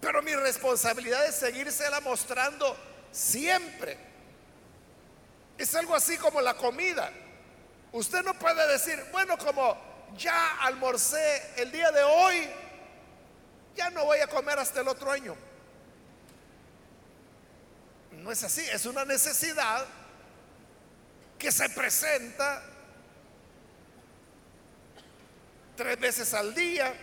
Pero 0.00 0.20
mi 0.20 0.34
responsabilidad 0.34 1.24
es 1.26 1.36
seguírsela 1.36 2.00
mostrando 2.00 2.76
siempre. 3.12 3.96
Es 5.56 5.76
algo 5.76 5.94
así 5.94 6.18
como 6.18 6.40
la 6.40 6.54
comida. 6.54 7.12
Usted 7.92 8.24
no 8.24 8.34
puede 8.34 8.66
decir, 8.66 9.00
bueno, 9.12 9.38
como 9.38 9.76
ya 10.16 10.60
almorcé 10.62 11.52
el 11.62 11.70
día 11.70 11.92
de 11.92 12.02
hoy, 12.02 12.48
ya 13.76 13.90
no 13.90 14.04
voy 14.04 14.18
a 14.20 14.26
comer 14.26 14.58
hasta 14.58 14.80
el 14.80 14.88
otro 14.88 15.10
año. 15.10 15.36
No 18.12 18.30
es 18.30 18.42
así, 18.42 18.62
es 18.62 18.86
una 18.86 19.04
necesidad 19.04 19.86
que 21.38 21.52
se 21.52 21.68
presenta 21.70 22.62
tres 25.76 25.98
veces 25.98 26.32
al 26.32 26.54
día 26.54 26.94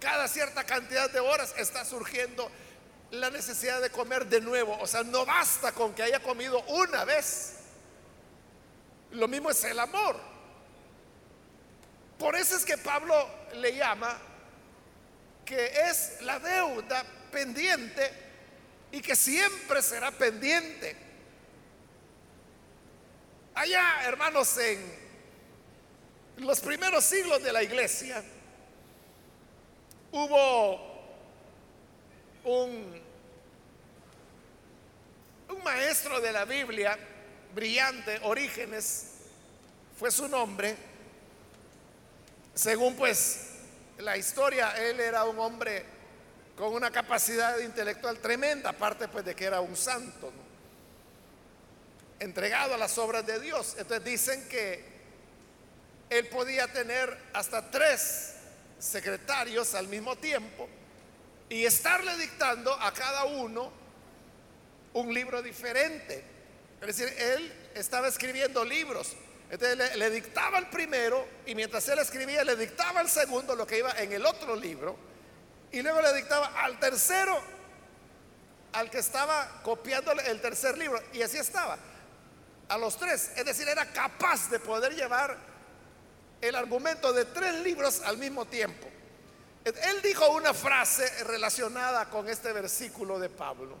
cada 0.00 0.28
cierta 0.28 0.64
cantidad 0.64 1.10
de 1.10 1.20
horas 1.20 1.54
está 1.56 1.84
surgiendo 1.84 2.50
la 3.10 3.30
necesidad 3.30 3.80
de 3.80 3.90
comer 3.90 4.26
de 4.26 4.40
nuevo. 4.40 4.76
O 4.80 4.86
sea, 4.86 5.02
no 5.02 5.24
basta 5.24 5.72
con 5.72 5.94
que 5.94 6.02
haya 6.02 6.20
comido 6.20 6.60
una 6.68 7.04
vez. 7.04 7.54
Lo 9.12 9.26
mismo 9.26 9.50
es 9.50 9.64
el 9.64 9.78
amor. 9.78 10.16
Por 12.18 12.36
eso 12.36 12.56
es 12.56 12.64
que 12.64 12.76
Pablo 12.78 13.28
le 13.54 13.74
llama 13.74 14.16
que 15.46 15.72
es 15.88 16.20
la 16.22 16.40
deuda 16.40 17.04
pendiente 17.30 18.10
y 18.90 19.00
que 19.00 19.14
siempre 19.14 19.80
será 19.80 20.10
pendiente. 20.10 20.96
Allá, 23.54 24.02
hermanos, 24.04 24.58
en 24.58 24.80
los 26.38 26.60
primeros 26.60 27.04
siglos 27.04 27.42
de 27.42 27.52
la 27.52 27.62
iglesia, 27.62 28.22
hubo 30.10 30.96
un, 32.44 33.02
un 35.48 35.64
maestro 35.64 36.20
de 36.20 36.32
la 36.32 36.44
Biblia 36.44 36.98
brillante, 37.54 38.18
Orígenes, 38.24 39.12
fue 39.96 40.10
su 40.10 40.28
nombre. 40.28 40.76
Según 42.54 42.96
pues 42.96 43.45
la 43.98 44.16
historia, 44.16 44.72
él 44.76 45.00
era 45.00 45.24
un 45.24 45.38
hombre 45.38 45.84
con 46.56 46.72
una 46.72 46.90
capacidad 46.90 47.58
intelectual 47.60 48.18
tremenda, 48.18 48.70
aparte 48.70 49.08
pues 49.08 49.24
de 49.24 49.34
que 49.34 49.44
era 49.44 49.60
un 49.60 49.76
santo, 49.76 50.32
entregado 52.18 52.74
a 52.74 52.78
las 52.78 52.96
obras 52.98 53.26
de 53.26 53.40
Dios. 53.40 53.76
Entonces 53.78 54.04
dicen 54.04 54.48
que 54.48 54.84
él 56.08 56.26
podía 56.28 56.66
tener 56.72 57.16
hasta 57.32 57.70
tres 57.70 58.34
secretarios 58.78 59.74
al 59.74 59.88
mismo 59.88 60.16
tiempo 60.16 60.68
y 61.48 61.64
estarle 61.64 62.16
dictando 62.16 62.72
a 62.72 62.92
cada 62.92 63.24
uno 63.24 63.70
un 64.94 65.12
libro 65.12 65.42
diferente. 65.42 66.24
Es 66.80 66.86
decir, 66.86 67.14
él 67.18 67.52
estaba 67.74 68.08
escribiendo 68.08 68.64
libros. 68.64 69.14
Entonces 69.50 69.96
le, 69.96 70.10
dictaba 70.10 70.58
el 70.58 70.66
primero 70.66 71.26
y 71.46 71.54
mientras 71.54 71.88
él 71.88 71.98
escribía 72.00 72.42
le 72.42 72.56
dictaba 72.56 73.00
el 73.00 73.08
segundo 73.08 73.54
lo 73.54 73.66
que 73.66 73.78
iba 73.78 73.92
en 73.92 74.12
el 74.12 74.26
otro 74.26 74.56
libro 74.56 74.96
y 75.70 75.82
luego 75.82 76.02
le 76.02 76.12
dictaba 76.14 76.46
al 76.62 76.80
tercero 76.80 77.38
al 78.72 78.90
que 78.90 78.98
estaba 78.98 79.62
copiándole 79.62 80.28
el 80.28 80.40
tercer 80.40 80.76
libro 80.76 81.00
y 81.12 81.22
así 81.22 81.38
estaba 81.38 81.78
a 82.68 82.76
los 82.76 82.96
tres. 82.96 83.30
Es 83.36 83.44
decir, 83.44 83.68
era 83.68 83.90
capaz 83.92 84.50
de 84.50 84.58
poder 84.58 84.94
llevar 84.94 85.36
el 86.40 86.54
argumento 86.54 87.12
de 87.12 87.24
tres 87.24 87.54
libros 87.62 88.02
al 88.02 88.18
mismo 88.18 88.44
tiempo. 88.46 88.88
Él 89.64 90.02
dijo 90.02 90.28
una 90.30 90.54
frase 90.54 91.24
relacionada 91.24 92.08
con 92.08 92.28
este 92.28 92.52
versículo 92.52 93.18
de 93.18 93.28
Pablo, 93.28 93.76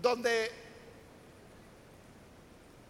donde 0.00 0.65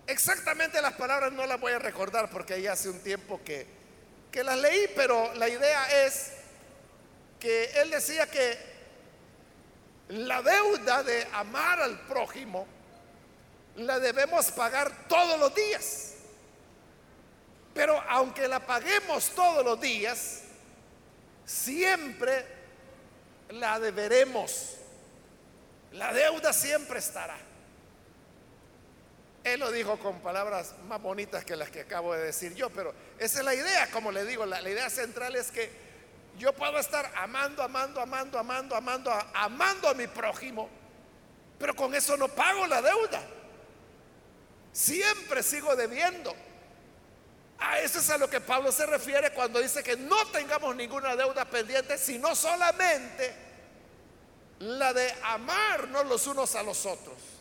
exactamente 0.06 0.80
las 0.80 0.94
palabras 0.94 1.32
no 1.32 1.46
las 1.46 1.60
voy 1.60 1.72
a 1.72 1.78
recordar 1.78 2.30
porque 2.30 2.60
ya 2.60 2.72
hace 2.72 2.88
un 2.88 3.00
tiempo 3.00 3.40
que, 3.44 3.66
que 4.30 4.44
las 4.44 4.58
leí, 4.58 4.88
pero 4.94 5.34
la 5.34 5.48
idea 5.48 6.06
es 6.06 6.32
que 7.38 7.64
él 7.80 7.90
decía 7.90 8.26
que 8.30 8.58
la 10.08 10.42
deuda 10.42 11.02
de 11.02 11.26
amar 11.32 11.80
al 11.80 11.98
prójimo 12.06 12.66
la 13.76 13.98
debemos 13.98 14.50
pagar 14.52 15.08
todos 15.08 15.38
los 15.38 15.54
días. 15.54 16.12
Pero 17.74 18.00
aunque 18.08 18.48
la 18.48 18.60
paguemos 18.60 19.30
todos 19.30 19.64
los 19.64 19.80
días, 19.80 20.42
siempre 21.44 22.46
la 23.50 23.78
deberemos. 23.78 24.76
La 25.92 26.12
deuda 26.12 26.52
siempre 26.52 26.98
estará. 26.98 27.36
Él 29.46 29.60
lo 29.60 29.70
dijo 29.70 29.96
con 30.00 30.18
palabras 30.18 30.74
más 30.88 31.00
bonitas 31.00 31.44
que 31.44 31.54
las 31.54 31.70
que 31.70 31.82
acabo 31.82 32.12
de 32.14 32.20
decir 32.20 32.52
yo, 32.56 32.68
pero 32.68 32.92
esa 33.16 33.38
es 33.38 33.44
la 33.44 33.54
idea, 33.54 33.88
como 33.92 34.10
le 34.10 34.24
digo, 34.24 34.44
la, 34.44 34.60
idea 34.60 34.90
central 34.90 35.36
es 35.36 35.52
que 35.52 35.70
yo 36.36 36.52
puedo 36.52 36.76
estar 36.80 37.12
amando, 37.14 37.62
amando, 37.62 38.00
amando, 38.00 38.40
amando, 38.40 38.74
amando, 38.74 39.12
amando 39.34 39.88
a 39.88 39.94
mi 39.94 40.08
prójimo, 40.08 40.68
pero 41.60 41.76
con 41.76 41.94
eso 41.94 42.16
no 42.16 42.26
pago 42.26 42.66
la 42.66 42.82
deuda. 42.82 43.22
Siempre 44.72 45.44
sigo 45.44 45.76
debiendo. 45.76 46.34
A 47.60 47.78
eso 47.78 48.00
es 48.00 48.10
a 48.10 48.18
lo 48.18 48.28
que 48.28 48.40
Pablo 48.40 48.72
se 48.72 48.84
refiere 48.84 49.30
cuando 49.30 49.60
dice 49.60 49.80
que 49.80 49.96
no 49.96 50.26
tengamos 50.32 50.74
ninguna 50.74 51.14
deuda 51.14 51.44
pendiente, 51.44 51.98
sino 51.98 52.34
solamente 52.34 53.32
la 54.58 54.92
de 54.92 55.14
amarnos 55.22 56.04
los 56.06 56.26
unos 56.26 56.56
a 56.56 56.64
los 56.64 56.84
otros. 56.84 57.35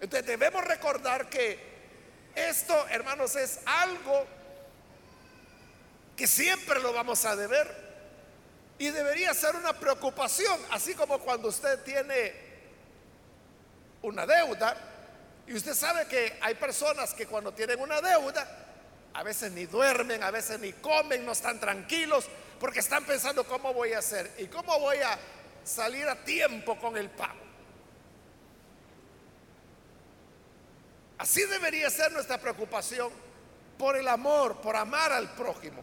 Entonces 0.00 0.26
debemos 0.26 0.64
recordar 0.64 1.28
que 1.28 1.58
esto, 2.34 2.86
hermanos, 2.88 3.34
es 3.36 3.60
algo 3.66 4.26
que 6.16 6.26
siempre 6.26 6.80
lo 6.80 6.92
vamos 6.92 7.24
a 7.24 7.34
deber 7.34 7.88
y 8.78 8.90
debería 8.90 9.34
ser 9.34 9.56
una 9.56 9.72
preocupación, 9.72 10.60
así 10.70 10.94
como 10.94 11.18
cuando 11.18 11.48
usted 11.48 11.82
tiene 11.82 12.32
una 14.02 14.24
deuda 14.24 14.76
y 15.48 15.54
usted 15.54 15.74
sabe 15.74 16.06
que 16.06 16.38
hay 16.40 16.54
personas 16.54 17.14
que 17.14 17.26
cuando 17.26 17.52
tienen 17.52 17.80
una 17.80 18.00
deuda, 18.00 18.46
a 19.14 19.22
veces 19.22 19.50
ni 19.52 19.66
duermen, 19.66 20.22
a 20.22 20.30
veces 20.30 20.60
ni 20.60 20.74
comen, 20.74 21.24
no 21.24 21.32
están 21.32 21.58
tranquilos, 21.58 22.26
porque 22.60 22.80
están 22.80 23.04
pensando 23.04 23.44
cómo 23.44 23.72
voy 23.72 23.94
a 23.94 23.98
hacer 23.98 24.30
y 24.38 24.46
cómo 24.46 24.78
voy 24.78 24.98
a 24.98 25.18
salir 25.64 26.06
a 26.06 26.16
tiempo 26.16 26.78
con 26.78 26.96
el 26.96 27.08
pago. 27.10 27.47
Así 31.18 31.44
debería 31.46 31.90
ser 31.90 32.12
nuestra 32.12 32.38
preocupación 32.38 33.10
por 33.76 33.96
el 33.96 34.06
amor, 34.08 34.60
por 34.60 34.76
amar 34.76 35.12
al 35.12 35.34
prójimo. 35.34 35.82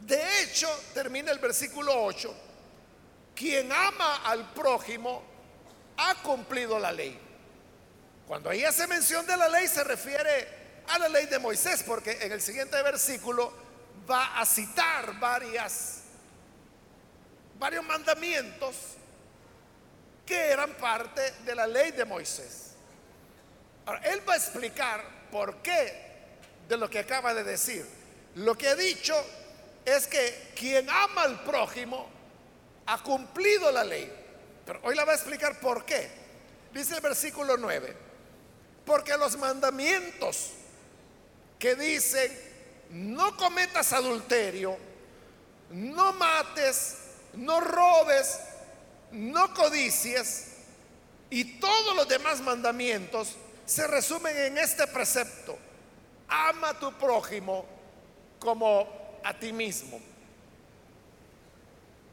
De 0.00 0.42
hecho, 0.42 0.68
termina 0.92 1.30
el 1.30 1.38
versículo 1.38 2.04
8, 2.04 2.34
quien 3.34 3.70
ama 3.70 4.22
al 4.24 4.52
prójimo 4.52 5.22
ha 5.96 6.14
cumplido 6.16 6.78
la 6.78 6.92
ley. 6.92 7.18
Cuando 8.26 8.50
ahí 8.50 8.64
hace 8.64 8.86
mención 8.86 9.26
de 9.26 9.36
la 9.36 9.48
ley 9.48 9.68
se 9.68 9.84
refiere 9.84 10.82
a 10.88 10.98
la 10.98 11.08
ley 11.08 11.26
de 11.26 11.38
Moisés, 11.38 11.82
porque 11.82 12.18
en 12.22 12.32
el 12.32 12.40
siguiente 12.40 12.82
versículo 12.82 13.52
va 14.10 14.38
a 14.38 14.46
citar 14.46 15.18
varias, 15.18 16.02
varios 17.58 17.84
mandamientos 17.84 18.76
que 20.26 20.36
eran 20.36 20.72
parte 20.74 21.30
de 21.44 21.54
la 21.54 21.66
ley 21.66 21.92
de 21.92 22.04
Moisés. 22.04 22.63
Ahora, 23.86 24.00
él 24.04 24.22
va 24.28 24.34
a 24.34 24.36
explicar 24.36 25.04
por 25.30 25.56
qué 25.56 26.04
de 26.68 26.76
lo 26.76 26.88
que 26.88 27.00
acaba 27.00 27.34
de 27.34 27.44
decir. 27.44 27.86
Lo 28.36 28.56
que 28.56 28.68
ha 28.68 28.74
dicho 28.74 29.14
es 29.84 30.06
que 30.06 30.52
quien 30.54 30.88
ama 30.88 31.22
al 31.22 31.44
prójimo 31.44 32.08
ha 32.86 33.02
cumplido 33.02 33.70
la 33.70 33.84
ley. 33.84 34.10
Pero 34.64 34.80
hoy 34.82 34.94
la 34.94 35.04
va 35.04 35.12
a 35.12 35.16
explicar 35.16 35.60
por 35.60 35.84
qué. 35.84 36.08
Dice 36.72 36.94
el 36.94 37.00
versículo 37.00 37.56
9, 37.56 37.94
porque 38.84 39.16
los 39.16 39.36
mandamientos 39.36 40.50
que 41.58 41.76
dicen, 41.76 42.36
no 42.90 43.36
cometas 43.36 43.92
adulterio, 43.92 44.76
no 45.70 46.12
mates, 46.14 46.96
no 47.34 47.60
robes, 47.60 48.40
no 49.12 49.54
codicies, 49.54 50.48
y 51.30 51.58
todos 51.60 51.96
los 51.96 52.08
demás 52.08 52.40
mandamientos 52.40 53.36
se 53.66 53.86
resumen 53.86 54.36
en 54.36 54.58
este 54.58 54.86
precepto. 54.86 55.58
Ama 56.28 56.70
a 56.70 56.78
tu 56.78 56.92
prójimo 56.94 57.64
como 58.38 59.20
a 59.22 59.38
ti 59.38 59.52
mismo. 59.52 60.00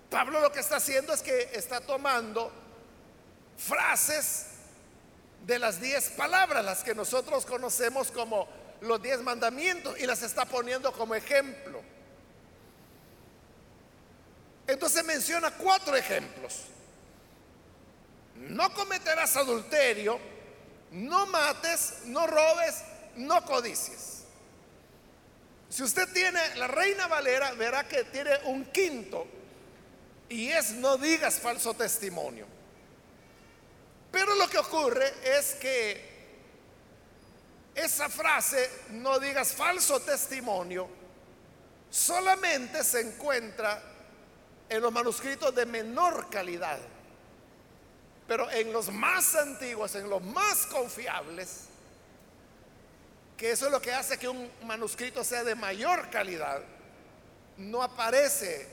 Pablo 0.09 0.41
lo 0.41 0.51
que 0.51 0.59
está 0.59 0.77
haciendo 0.77 1.13
es 1.13 1.21
que 1.21 1.49
está 1.53 1.81
tomando 1.81 2.51
frases 3.57 4.47
de 5.45 5.57
las 5.57 5.79
diez 5.79 6.09
palabras, 6.11 6.63
las 6.63 6.83
que 6.83 6.93
nosotros 6.93 7.45
conocemos 7.45 8.11
como 8.11 8.47
los 8.81 9.01
diez 9.01 9.21
mandamientos, 9.21 9.99
y 9.99 10.05
las 10.05 10.21
está 10.21 10.45
poniendo 10.45 10.91
como 10.91 11.15
ejemplo. 11.15 11.81
Entonces 14.67 15.03
menciona 15.03 15.51
cuatro 15.51 15.95
ejemplos. 15.95 16.61
No 18.35 18.73
cometerás 18.73 19.35
adulterio, 19.37 20.19
no 20.91 21.25
mates, 21.27 22.01
no 22.05 22.27
robes, 22.27 22.83
no 23.15 23.43
codicies. 23.45 24.23
Si 25.69 25.83
usted 25.83 26.11
tiene 26.13 26.55
la 26.55 26.67
Reina 26.67 27.07
Valera, 27.07 27.53
verá 27.53 27.87
que 27.87 28.03
tiene 28.05 28.31
un 28.45 28.65
quinto 28.65 29.25
y 30.27 30.49
es 30.49 30.71
no 30.71 30.97
digas 30.97 31.39
falso 31.39 31.73
testimonio. 31.73 32.45
Pero 34.11 34.35
lo 34.35 34.49
que 34.49 34.57
ocurre 34.57 35.13
es 35.23 35.55
que 35.55 36.11
esa 37.73 38.09
frase, 38.09 38.69
no 38.89 39.17
digas 39.19 39.53
falso 39.53 40.01
testimonio, 40.01 40.89
solamente 41.89 42.83
se 42.83 42.99
encuentra 42.99 43.81
en 44.67 44.81
los 44.81 44.91
manuscritos 44.91 45.55
de 45.55 45.65
menor 45.65 46.29
calidad. 46.29 46.79
Pero 48.31 48.49
en 48.49 48.71
los 48.71 48.89
más 48.93 49.35
antiguos, 49.35 49.93
en 49.95 50.09
los 50.09 50.23
más 50.23 50.65
confiables, 50.67 51.65
que 53.35 53.51
eso 53.51 53.65
es 53.65 53.71
lo 53.73 53.81
que 53.81 53.91
hace 53.91 54.17
que 54.17 54.29
un 54.29 54.49
manuscrito 54.63 55.21
sea 55.21 55.43
de 55.43 55.53
mayor 55.53 56.09
calidad, 56.09 56.61
no 57.57 57.83
aparece, 57.83 58.69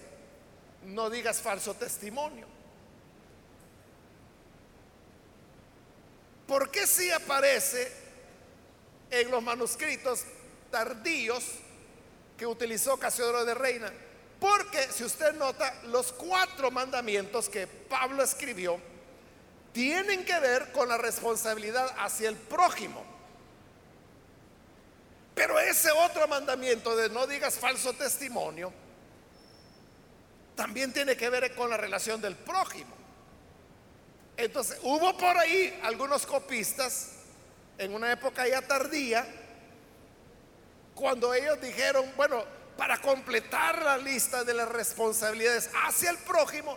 no 0.85 1.11
digas 1.11 1.41
falso 1.41 1.75
testimonio. 1.75 2.47
¿Por 6.47 6.71
qué 6.71 6.87
sí 6.87 7.11
aparece 7.11 7.91
en 9.11 9.29
los 9.29 9.43
manuscritos 9.43 10.23
tardíos 10.71 11.45
que 12.37 12.47
utilizó 12.47 12.97
Casiodoro 12.97 13.45
de 13.45 13.55
Reina? 13.55 13.93
Porque 14.39 14.87
si 14.93 15.03
usted 15.03 15.35
nota, 15.35 15.83
los 15.87 16.13
cuatro 16.13 16.71
mandamientos 16.71 17.49
que 17.49 17.67
Pablo 17.67 18.23
escribió, 18.23 18.81
tienen 19.73 20.25
que 20.25 20.39
ver 20.41 20.73
con 20.73 20.89
la 20.89 20.99
responsabilidad 20.99 21.95
hacia 21.99 22.29
el 22.29 22.37
prójimo. 22.37 23.05
Pero 25.35 25.59
ese 25.61 25.91
otro 25.93 26.27
mandamiento 26.27 26.97
de 26.97 27.11
no 27.11 27.27
digas 27.27 27.59
falso 27.59 27.93
testimonio 27.93 28.73
también 30.57 30.93
tiene 30.93 31.17
que 31.17 31.31
ver 31.31 31.55
con 31.55 31.71
la 31.71 31.77
relación 31.77 32.21
del 32.21 32.35
prójimo. 32.35 32.93
Entonces, 34.37 34.79
hubo 34.83 35.17
por 35.17 35.39
ahí 35.39 35.79
algunos 35.85 36.27
copistas 36.27 37.13
en 37.79 37.95
una 37.95 38.11
época 38.11 38.47
ya 38.49 38.61
tardía, 38.63 39.25
cuando 40.95 41.33
ellos 41.33 41.61
dijeron, 41.61 42.05
bueno, 42.17 42.45
para 42.77 43.01
completar 43.01 43.81
la 43.83 43.97
lista 43.97 44.43
de 44.43 44.55
las 44.55 44.69
responsabilidades 44.69 45.71
hacia 45.85 46.11
el 46.11 46.19
prójimo, 46.19 46.77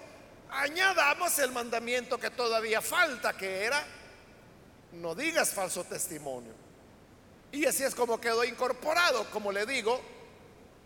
añadamos 0.52 1.38
el 1.40 1.52
mandamiento 1.52 2.18
que 2.18 2.30
todavía 2.30 2.82
falta, 2.82 3.34
que 3.34 3.64
era, 3.64 3.84
no 4.94 5.16
digas 5.16 5.52
falso 5.52 5.84
testimonio. 5.84 6.54
Y 7.52 7.66
así 7.66 7.84
es 7.84 7.96
como 7.96 8.20
quedó 8.20 8.44
incorporado, 8.44 9.30
como 9.32 9.52
le 9.52 9.66
digo, 9.66 10.02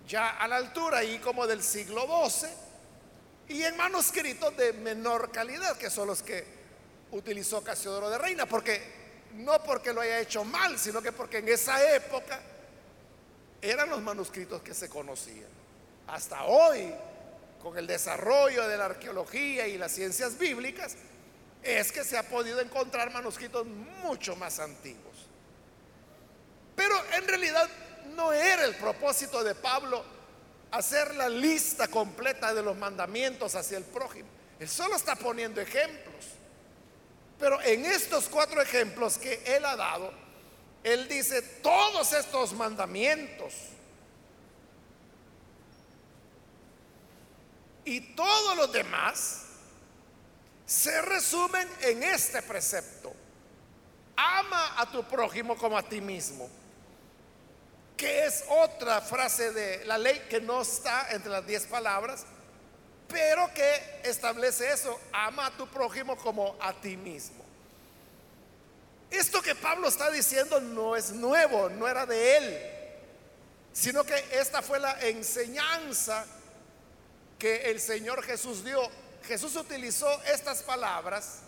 ya 0.07 0.29
a 0.29 0.47
la 0.47 0.57
altura 0.57 1.03
y 1.03 1.19
como 1.19 1.47
del 1.47 1.63
siglo 1.63 2.07
XII, 2.29 2.49
y 3.47 3.63
en 3.63 3.77
manuscritos 3.77 4.55
de 4.57 4.73
menor 4.73 5.31
calidad, 5.31 5.77
que 5.77 5.89
son 5.89 6.07
los 6.07 6.23
que 6.23 6.43
utilizó 7.11 7.63
Casiodoro 7.63 8.09
de 8.09 8.17
Reina, 8.17 8.45
porque 8.45 9.05
no 9.33 9.61
porque 9.63 9.93
lo 9.93 10.01
haya 10.01 10.19
hecho 10.19 10.43
mal, 10.43 10.79
sino 10.79 11.01
que 11.01 11.11
porque 11.11 11.39
en 11.39 11.49
esa 11.49 11.95
época 11.95 12.39
eran 13.61 13.89
los 13.89 14.01
manuscritos 14.01 14.61
que 14.61 14.73
se 14.73 14.89
conocían. 14.89 15.49
Hasta 16.07 16.43
hoy 16.45 16.93
con 17.65 17.79
el 17.79 17.87
desarrollo 17.87 18.67
de 18.67 18.77
la 18.77 18.85
arqueología 18.85 19.67
y 19.67 19.79
las 19.79 19.91
ciencias 19.91 20.37
bíblicas, 20.37 20.97
es 21.63 21.91
que 21.91 22.03
se 22.03 22.15
ha 22.15 22.21
podido 22.21 22.61
encontrar 22.61 23.11
manuscritos 23.11 23.65
mucho 23.65 24.35
más 24.35 24.59
antiguos. 24.59 25.25
Pero 26.75 26.93
en 27.15 27.27
realidad 27.27 27.67
no 28.15 28.31
era 28.31 28.65
el 28.65 28.75
propósito 28.75 29.43
de 29.43 29.55
Pablo 29.55 30.05
hacer 30.69 31.15
la 31.15 31.27
lista 31.27 31.87
completa 31.87 32.53
de 32.53 32.61
los 32.61 32.77
mandamientos 32.77 33.55
hacia 33.55 33.79
el 33.79 33.83
prójimo. 33.83 34.29
Él 34.59 34.69
solo 34.69 34.95
está 34.95 35.15
poniendo 35.15 35.59
ejemplos. 35.59 36.23
Pero 37.39 37.59
en 37.63 37.83
estos 37.83 38.29
cuatro 38.29 38.61
ejemplos 38.61 39.17
que 39.17 39.41
él 39.43 39.65
ha 39.65 39.75
dado, 39.75 40.13
él 40.83 41.07
dice, 41.07 41.41
todos 41.41 42.13
estos 42.13 42.53
mandamientos 42.53 43.53
y 47.85 48.01
todos 48.15 48.57
los 48.57 48.71
demás 48.71 49.43
se 50.65 51.01
resumen 51.03 51.69
en 51.81 52.03
este 52.03 52.41
precepto. 52.41 53.13
Ama 54.17 54.81
a 54.81 54.91
tu 54.91 55.03
prójimo 55.03 55.55
como 55.55 55.77
a 55.77 55.83
ti 55.83 56.01
mismo. 56.01 56.49
Que 57.95 58.25
es 58.25 58.43
otra 58.49 58.99
frase 59.01 59.51
de 59.51 59.85
la 59.85 59.97
ley 59.97 60.25
que 60.29 60.41
no 60.41 60.61
está 60.61 61.07
entre 61.11 61.31
las 61.31 61.45
diez 61.45 61.65
palabras, 61.65 62.25
pero 63.07 63.53
que 63.53 64.01
establece 64.03 64.71
eso. 64.71 64.99
Ama 65.13 65.45
a 65.45 65.51
tu 65.51 65.67
prójimo 65.67 66.17
como 66.17 66.57
a 66.59 66.73
ti 66.73 66.97
mismo. 66.97 67.45
Esto 69.11 69.41
que 69.41 69.53
Pablo 69.53 69.87
está 69.87 70.09
diciendo 70.09 70.59
no 70.59 70.95
es 70.95 71.11
nuevo, 71.11 71.69
no 71.69 71.87
era 71.87 72.05
de 72.05 72.37
él, 72.37 72.71
sino 73.71 74.03
que 74.03 74.15
esta 74.31 74.61
fue 74.61 74.79
la 74.79 74.99
enseñanza 75.01 76.25
que 77.39 77.69
el 77.71 77.79
Señor 77.79 78.23
Jesús 78.23 78.63
dio. 78.63 78.81
Jesús 79.23 79.55
utilizó 79.55 80.07
estas 80.23 80.63
palabras 80.63 81.39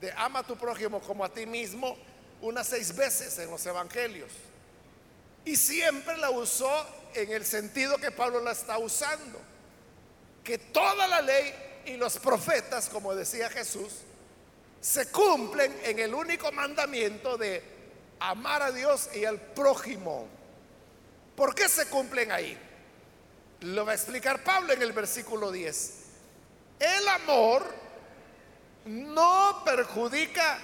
de 0.00 0.12
ama 0.12 0.40
a 0.40 0.46
tu 0.46 0.56
prójimo 0.56 1.00
como 1.00 1.24
a 1.24 1.32
ti 1.32 1.46
mismo 1.46 1.96
unas 2.40 2.68
seis 2.68 2.94
veces 2.94 3.38
en 3.38 3.50
los 3.50 3.64
evangelios. 3.66 4.30
Y 5.44 5.56
siempre 5.56 6.16
la 6.16 6.30
usó 6.30 6.86
en 7.14 7.32
el 7.32 7.44
sentido 7.44 7.96
que 7.98 8.10
Pablo 8.10 8.40
la 8.40 8.52
está 8.52 8.78
usando. 8.78 9.40
Que 10.44 10.58
toda 10.58 11.06
la 11.06 11.22
ley 11.22 11.54
y 11.86 11.96
los 11.96 12.18
profetas, 12.18 12.88
como 12.88 13.14
decía 13.14 13.48
Jesús, 13.48 13.92
se 14.80 15.10
cumplen 15.10 15.76
en 15.84 15.98
el 15.98 16.14
único 16.14 16.52
mandamiento 16.52 17.36
de 17.36 17.62
amar 18.20 18.62
a 18.62 18.72
Dios 18.72 19.08
y 19.14 19.24
al 19.24 19.40
prójimo. 19.40 20.28
¿Por 21.34 21.54
qué 21.54 21.68
se 21.68 21.86
cumplen 21.86 22.32
ahí? 22.32 22.58
Lo 23.60 23.84
va 23.84 23.92
a 23.92 23.94
explicar 23.94 24.42
Pablo 24.42 24.72
en 24.72 24.82
el 24.82 24.92
versículo 24.92 25.50
10. 25.50 25.92
El 26.78 27.08
amor 27.08 27.74
no 28.86 29.62
perjudica 29.64 30.58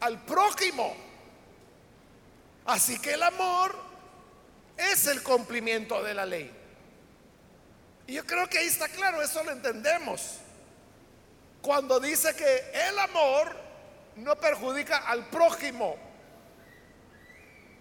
al 0.00 0.24
prójimo. 0.24 0.94
Así 2.66 2.98
que 2.98 3.14
el 3.14 3.22
amor 3.22 3.74
es 4.76 5.06
el 5.06 5.22
cumplimiento 5.22 6.02
de 6.02 6.14
la 6.14 6.26
ley. 6.26 6.50
Y 8.06 8.14
yo 8.14 8.26
creo 8.26 8.48
que 8.48 8.58
ahí 8.58 8.66
está 8.66 8.88
claro, 8.88 9.22
eso 9.22 9.42
lo 9.42 9.52
entendemos. 9.52 10.38
Cuando 11.60 12.00
dice 12.00 12.34
que 12.34 12.88
el 12.88 12.98
amor 12.98 13.56
no 14.16 14.36
perjudica 14.36 14.98
al 14.98 15.28
prójimo. 15.28 15.96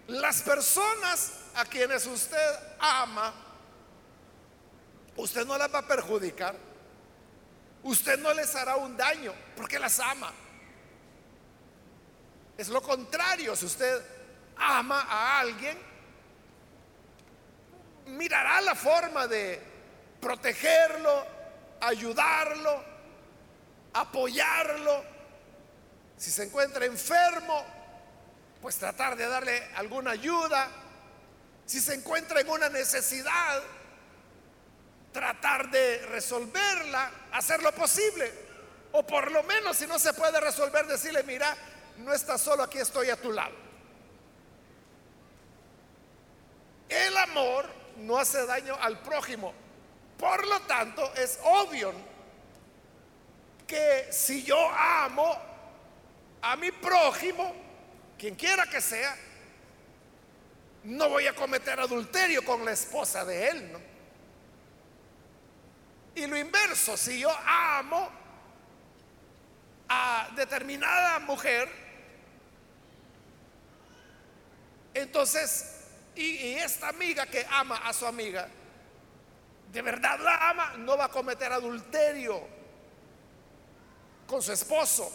Las 0.08 0.42
personas 0.42 1.34
a 1.56 1.66
quienes 1.66 2.06
usted 2.06 2.56
ama, 2.80 3.34
usted 5.18 5.46
no 5.46 5.58
las 5.58 5.74
va 5.74 5.80
a 5.80 5.88
perjudicar. 5.88 6.56
Usted 7.84 8.20
no 8.20 8.34
les 8.34 8.56
hará 8.56 8.76
un 8.76 8.96
daño 8.96 9.34
porque 9.56 9.80
las 9.80 10.00
ama. 10.00 10.32
Es 12.58 12.70
lo 12.70 12.82
contrario, 12.82 13.56
si 13.56 13.66
usted 13.66 14.02
ama 14.56 15.02
a 15.10 15.40
alguien, 15.40 15.78
mirará 18.06 18.62
la 18.62 18.76
forma 18.76 19.28
de 19.28 19.60
protegerlo, 20.20 21.26
ayudarlo, 21.82 22.84
apoyarlo. 23.94 25.04
Si 26.18 26.30
se 26.30 26.44
encuentra 26.44 26.86
enfermo, 26.86 27.66
pues 28.62 28.76
tratar 28.76 29.16
de 29.16 29.28
darle 29.28 29.64
alguna 29.76 30.12
ayuda. 30.12 30.68
Si 31.66 31.80
se 31.80 31.96
encuentra 31.96 32.42
en 32.42 32.50
una 32.50 32.70
necesidad, 32.70 33.64
tratar 35.12 35.70
de 35.70 36.06
resolverla, 36.08 37.12
hacer 37.32 37.62
lo 37.62 37.72
posible. 37.74 38.32
O 38.94 39.06
por 39.06 39.32
lo 39.32 39.44
menos 39.44 39.78
si 39.78 39.88
no 39.88 39.98
se 39.98 40.14
puede 40.14 40.40
resolver, 40.40 40.86
decirle, 40.86 41.24
mira, 41.24 41.56
no 41.98 42.14
estás 42.14 42.42
solo, 42.42 42.64
aquí 42.64 42.78
estoy 42.78 43.10
a 43.10 43.16
tu 43.16 43.32
lado. 43.32 43.56
El 46.90 47.18
amor 47.18 47.66
no 47.98 48.18
hace 48.18 48.46
daño 48.46 48.76
al 48.80 49.00
prójimo. 49.00 49.54
Por 50.18 50.46
lo 50.46 50.60
tanto, 50.62 51.14
es 51.16 51.40
obvio 51.44 51.94
que 53.66 54.08
si 54.12 54.44
yo 54.44 54.70
amo 54.70 55.40
a 56.42 56.56
mi 56.58 56.72
prójimo, 56.72 57.56
quien 58.18 58.36
quiera 58.36 58.66
que 58.66 58.82
sea, 58.82 59.16
no 60.84 61.10
voy 61.10 61.28
a 61.28 61.36
cometer 61.36 61.80
adulterio 61.80 62.44
con 62.44 62.66
la 62.66 62.72
esposa 62.72 63.24
de 63.24 63.48
él. 63.48 63.78
Y 66.16 66.28
lo 66.28 66.38
inverso, 66.38 66.98
si 66.98 67.20
yo 67.20 67.30
amo 67.46 68.10
a 69.90 70.30
determinada 70.36 71.20
mujer, 71.20 71.82
Entonces, 74.94 75.66
y, 76.16 76.54
esta 76.56 76.90
amiga 76.90 77.26
que 77.26 77.46
ama 77.50 77.78
a 77.78 77.94
su 77.94 78.06
amiga, 78.06 78.48
de 79.72 79.82
verdad 79.82 80.20
la 80.20 80.50
ama, 80.50 80.74
no 80.78 80.98
va 80.98 81.06
a 81.06 81.10
cometer 81.10 81.52
adulterio 81.52 82.42
con 84.28 84.42
su 84.42 84.52
esposo. 84.52 85.10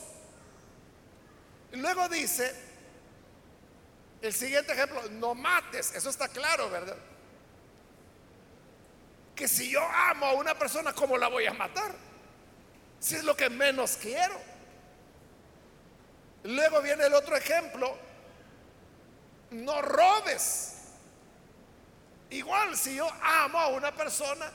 Luego 1.72 2.08
dice, 2.08 2.54
el 4.22 4.32
siguiente 4.32 4.72
ejemplo, 4.72 5.02
no 5.10 5.34
mates, 5.34 5.94
eso 5.94 6.08
está 6.08 6.28
claro, 6.28 6.70
¿verdad? 6.70 6.96
Que 9.36 9.46
si 9.46 9.70
yo 9.70 9.86
amo 9.86 10.26
a 10.26 10.32
una 10.32 10.58
persona, 10.58 10.94
¿cómo 10.94 11.18
la 11.18 11.28
voy 11.28 11.46
a 11.46 11.52
matar? 11.52 11.94
Si 12.98 13.14
es 13.14 13.22
lo 13.22 13.36
que 13.36 13.50
menos 13.50 13.98
quiero. 14.00 14.34
Luego 16.44 16.80
viene 16.80 17.04
el 17.04 17.12
otro 17.14 17.36
ejemplo, 17.36 17.98
no 19.50 19.82
robes. 19.82 20.72
Igual 22.30 22.76
si 22.76 22.96
yo 22.96 23.08
amo 23.22 23.58
a 23.58 23.68
una 23.68 23.94
persona, 23.94 24.50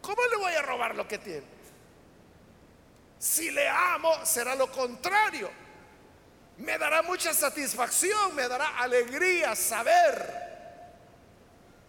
¿cómo 0.00 0.22
le 0.30 0.36
voy 0.36 0.52
a 0.52 0.62
robar 0.62 0.94
lo 0.94 1.08
que 1.08 1.18
tiene? 1.18 1.46
Si 3.18 3.50
le 3.50 3.68
amo, 3.68 4.24
será 4.24 4.54
lo 4.54 4.70
contrario. 4.70 5.50
Me 6.58 6.78
dará 6.78 7.02
mucha 7.02 7.34
satisfacción, 7.34 8.34
me 8.36 8.46
dará 8.46 8.78
alegría 8.78 9.56
saber 9.56 10.52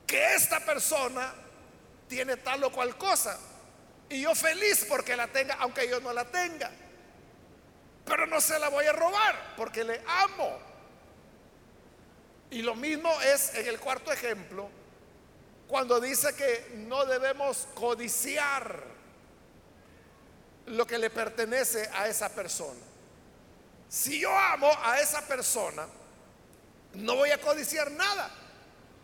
que 0.08 0.36
esta 0.36 0.60
persona 0.62 1.43
tiene 2.08 2.38
tal 2.38 2.64
o 2.64 2.72
cual 2.72 2.98
cosa. 2.98 3.40
Y 4.10 4.22
yo 4.22 4.36
feliz 4.36 4.86
porque 4.88 5.16
la 5.16 5.28
tenga, 5.28 5.56
aunque 5.56 5.88
yo 5.90 6.00
no 6.00 6.14
la 6.14 6.26
tenga. 6.26 6.72
Pero 8.06 8.28
no 8.28 8.42
se 8.42 8.60
la 8.60 8.70
voy 8.70 8.86
a 8.86 8.94
robar 8.94 9.54
porque 9.56 9.84
le 9.84 10.02
amo. 10.06 10.60
Y 12.52 12.62
lo 12.62 12.76
mismo 12.76 13.10
es 13.22 13.56
en 13.56 13.68
el 13.68 13.80
cuarto 13.80 14.12
ejemplo, 14.12 14.70
cuando 15.68 16.00
dice 16.00 16.36
que 16.36 16.72
no 16.88 17.06
debemos 17.06 17.68
codiciar 17.74 18.84
lo 20.68 20.86
que 20.86 20.98
le 20.98 21.10
pertenece 21.10 21.90
a 21.94 22.08
esa 22.08 22.30
persona. 22.30 22.80
Si 23.90 24.20
yo 24.20 24.38
amo 24.38 24.70
a 24.84 25.00
esa 25.00 25.22
persona, 25.28 25.88
no 26.94 27.16
voy 27.16 27.32
a 27.32 27.42
codiciar 27.42 27.92
nada. 27.92 28.30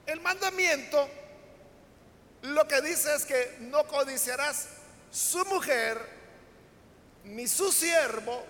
El 0.05 0.21
mandamiento 0.21 1.09
lo 2.41 2.67
que 2.67 2.81
dice 2.81 3.13
es 3.15 3.25
que 3.25 3.57
no 3.61 3.85
codiciarás 3.85 4.69
su 5.11 5.43
mujer, 5.45 5.99
ni 7.23 7.47
su 7.47 7.71
siervo, 7.71 8.45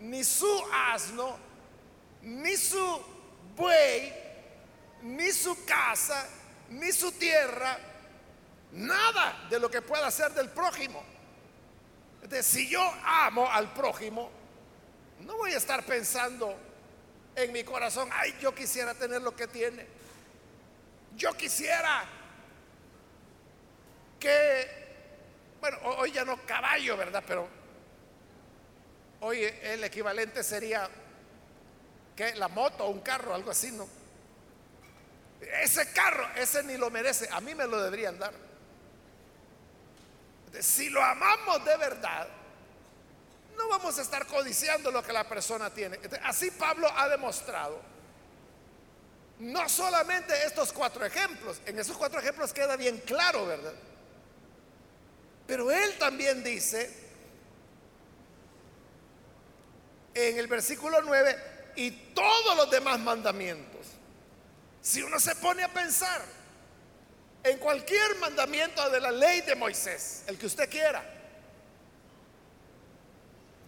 ni 0.00 0.24
su 0.24 0.62
asno, 0.72 1.38
ni 2.22 2.56
su 2.56 3.02
buey, 3.56 4.12
ni 5.02 5.30
su 5.30 5.64
casa, 5.64 6.26
ni 6.70 6.90
su 6.92 7.12
tierra, 7.12 7.78
nada 8.72 9.46
de 9.48 9.60
lo 9.60 9.70
que 9.70 9.82
pueda 9.82 10.10
ser 10.10 10.32
del 10.32 10.50
prójimo. 10.50 11.02
Entonces, 12.22 12.46
si 12.46 12.68
yo 12.68 12.82
amo 13.04 13.50
al 13.50 13.72
prójimo, 13.72 14.30
no 15.20 15.36
voy 15.36 15.52
a 15.52 15.58
estar 15.58 15.84
pensando 15.84 16.56
en 17.36 17.52
mi 17.52 17.62
corazón, 17.64 18.08
ay, 18.12 18.34
yo 18.40 18.54
quisiera 18.54 18.94
tener 18.94 19.22
lo 19.22 19.36
que 19.36 19.46
tiene. 19.46 19.86
Yo 21.16 21.34
quisiera 21.34 22.04
que, 24.24 24.68
bueno, 25.60 25.78
hoy 25.98 26.10
ya 26.10 26.24
no 26.24 26.40
caballo, 26.46 26.96
¿verdad? 26.96 27.22
Pero 27.26 27.46
hoy 29.20 29.44
el 29.62 29.84
equivalente 29.84 30.42
sería 30.42 30.88
que 32.16 32.34
la 32.34 32.48
moto 32.48 32.86
o 32.86 32.88
un 32.88 33.00
carro, 33.00 33.34
algo 33.34 33.50
así, 33.50 33.70
¿no? 33.70 33.86
Ese 35.62 35.92
carro, 35.92 36.26
ese 36.36 36.62
ni 36.62 36.78
lo 36.78 36.88
merece, 36.90 37.28
a 37.30 37.42
mí 37.42 37.54
me 37.54 37.66
lo 37.66 37.82
deberían 37.82 38.18
dar. 38.18 38.32
Si 40.58 40.88
lo 40.88 41.02
amamos 41.02 41.62
de 41.66 41.76
verdad, 41.76 42.26
no 43.58 43.68
vamos 43.68 43.98
a 43.98 44.02
estar 44.02 44.26
codiciando 44.26 44.90
lo 44.90 45.02
que 45.02 45.12
la 45.12 45.28
persona 45.28 45.68
tiene. 45.68 46.00
Así 46.22 46.50
Pablo 46.50 46.88
ha 46.96 47.10
demostrado. 47.10 47.78
No 49.40 49.68
solamente 49.68 50.46
estos 50.46 50.72
cuatro 50.72 51.04
ejemplos, 51.04 51.60
en 51.66 51.78
esos 51.78 51.96
cuatro 51.98 52.20
ejemplos 52.20 52.54
queda 52.54 52.76
bien 52.76 52.98
claro, 53.04 53.44
¿verdad? 53.44 53.74
Pero 55.46 55.70
él 55.70 55.98
también 55.98 56.42
dice 56.42 57.04
en 60.14 60.38
el 60.38 60.46
versículo 60.46 61.02
9, 61.02 61.36
y 61.76 61.90
todos 61.90 62.56
los 62.56 62.70
demás 62.70 63.00
mandamientos. 63.00 63.86
Si 64.80 65.02
uno 65.02 65.18
se 65.18 65.34
pone 65.36 65.62
a 65.62 65.72
pensar 65.72 66.22
en 67.42 67.58
cualquier 67.58 68.16
mandamiento 68.18 68.88
de 68.90 69.00
la 69.00 69.10
ley 69.10 69.40
de 69.42 69.54
Moisés, 69.54 70.22
el 70.26 70.38
que 70.38 70.46
usted 70.46 70.68
quiera, 70.68 71.04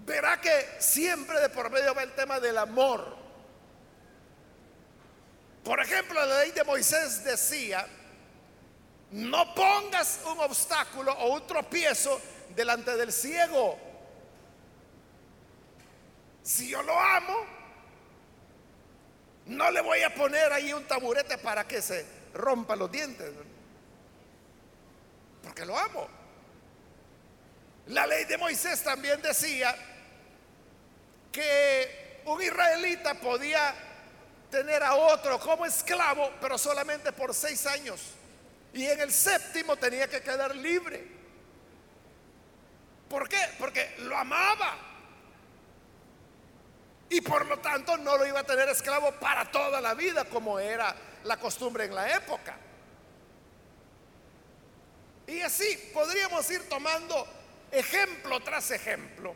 verá 0.05 0.41
que 0.41 0.77
siempre 0.79 1.41
de 1.41 1.49
por 1.49 1.71
medio 1.71 1.95
va 1.95 2.03
el 2.03 2.15
tema 2.15 2.39
del 2.39 2.59
amor. 2.59 3.17
Por 5.65 5.81
ejemplo, 5.81 6.25
la 6.25 6.43
ley 6.43 6.53
de 6.53 6.63
Moisés 6.63 7.25
decía, 7.25 7.87
no 9.13 9.55
pongas 9.55 10.21
un 10.27 10.41
obstáculo 10.41 11.13
o 11.13 11.35
un 11.35 11.47
tropiezo 11.47 12.21
delante 12.55 12.97
del 12.97 13.13
ciego. 13.13 13.79
Si 16.43 16.69
yo 16.69 16.83
lo 16.83 16.99
amo, 16.99 17.35
no 19.47 19.71
le 19.71 19.81
voy 19.81 20.03
a 20.03 20.15
poner 20.15 20.53
ahí 20.53 20.73
un 20.73 20.85
taburete 20.87 21.39
para 21.39 21.67
que 21.67 21.81
se 21.81 22.05
rompa 22.35 22.75
los 22.75 22.91
dientes. 22.91 23.33
Porque 25.43 25.65
lo 25.65 25.79
amo. 25.79 26.09
La 27.89 28.07
ley 28.07 28.25
de 28.25 28.37
Moisés 28.37 28.83
también 28.83 29.23
decía 29.23 29.75
que 31.31 32.23
un 32.25 32.43
israelita 32.43 33.15
podía 33.15 33.75
tener 34.51 34.83
a 34.83 34.97
otro 34.97 35.39
como 35.39 35.65
esclavo, 35.65 36.33
pero 36.41 36.59
solamente 36.59 37.13
por 37.13 37.33
seis 37.33 37.65
años. 37.67 38.16
Y 38.77 38.85
en 38.85 39.01
el 39.01 39.11
séptimo 39.11 39.75
tenía 39.77 40.07
que 40.07 40.21
quedar 40.21 40.55
libre. 40.55 41.03
¿Por 43.09 43.27
qué? 43.27 43.41
Porque 43.59 43.95
lo 44.01 44.15
amaba. 44.15 44.77
Y 47.09 47.23
por 47.23 47.47
lo 47.47 47.59
tanto 47.61 47.97
no 47.97 48.19
lo 48.19 48.27
iba 48.27 48.41
a 48.41 48.45
tener 48.45 48.69
esclavo 48.69 49.13
para 49.13 49.51
toda 49.51 49.81
la 49.81 49.95
vida 49.95 50.27
como 50.27 50.59
era 50.59 50.95
la 51.25 51.39
costumbre 51.39 51.87
en 51.87 51.95
la 51.95 52.17
época. 52.17 52.59
Y 55.27 55.41
así 55.41 55.91
podríamos 55.95 56.51
ir 56.51 56.69
tomando 56.69 57.27
ejemplo 57.71 58.41
tras 58.41 58.71
ejemplo. 58.73 59.35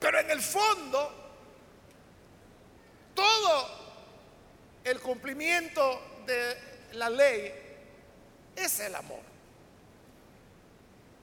Pero 0.00 0.18
en 0.18 0.30
el 0.30 0.40
fondo 0.40 1.14
todo 3.14 3.68
el 4.82 4.98
cumplimiento 4.98 6.22
de 6.24 6.56
la 6.92 7.10
ley 7.10 7.61
es 8.56 8.80
el 8.80 8.94
amor. 8.94 9.20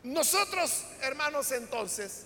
Nosotros, 0.04 0.86
hermanos, 1.02 1.52
entonces, 1.52 2.26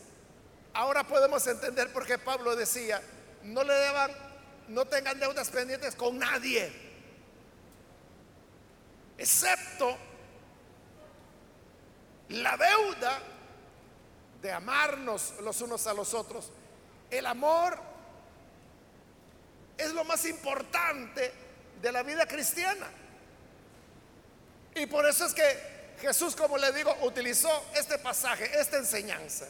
ahora 0.73 1.05
podemos 1.05 1.45
entender 1.47 1.91
por 1.91 2.05
qué 2.05 2.17
Pablo 2.17 2.55
decía, 2.55 3.01
no 3.43 3.63
le 3.63 3.73
deban, 3.73 4.11
no 4.67 4.85
tengan 4.85 5.19
deudas 5.19 5.49
pendientes 5.49 5.95
con 5.95 6.17
nadie, 6.19 6.71
excepto 9.17 9.97
la 12.29 12.57
deuda 12.57 13.19
de 14.41 14.51
amarnos 14.51 15.35
los 15.41 15.61
unos 15.61 15.87
a 15.87 15.93
los 15.93 16.13
otros. 16.13 16.51
El 17.09 17.25
amor 17.25 17.77
es 19.77 19.91
lo 19.93 20.03
más 20.03 20.25
importante 20.25 21.33
de 21.81 21.91
la 21.91 22.03
vida 22.03 22.25
cristiana. 22.25 22.87
Y 24.75 24.85
por 24.85 25.05
eso 25.05 25.25
es 25.25 25.33
que 25.33 25.73
Jesús, 26.01 26.35
como 26.35 26.57
le 26.57 26.71
digo, 26.71 26.95
utilizó 27.01 27.49
este 27.75 27.97
pasaje, 27.97 28.49
esta 28.59 28.77
enseñanza, 28.77 29.47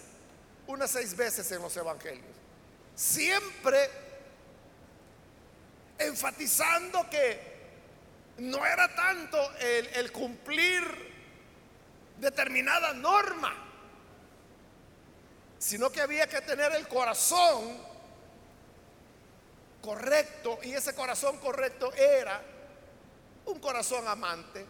unas 0.68 0.92
seis 0.92 1.16
veces 1.16 1.52
en 1.52 1.62
los 1.62 1.76
evangelios. 1.76 2.36
Siempre 2.96 3.90
enfatizando 5.98 7.10
que 7.10 7.54
no 8.38 8.66
era 8.66 8.94
tanto 8.94 9.38
el, 9.60 10.12
cumplir 10.12 10.84
determinada 12.20 12.94
norma, 12.94 13.54
sino 15.60 15.92
que 15.92 16.02
había 16.02 16.28
que 16.28 16.42
tener 16.42 16.74
el 16.74 16.88
corazón 16.88 17.78
correcto, 19.82 20.60
y 20.64 20.74
ese 20.74 20.94
corazón 20.96 21.38
correcto 21.38 21.94
era 21.94 22.42
un 23.46 23.60
corazón 23.60 24.08
amante, 24.08 24.66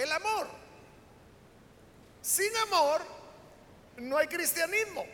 el 0.00 0.12
amor. 0.12 0.46
Sin 2.22 2.54
amor 2.56 3.02
no 3.98 4.16
hay 4.18 4.26
cristianismo. 4.26 5.04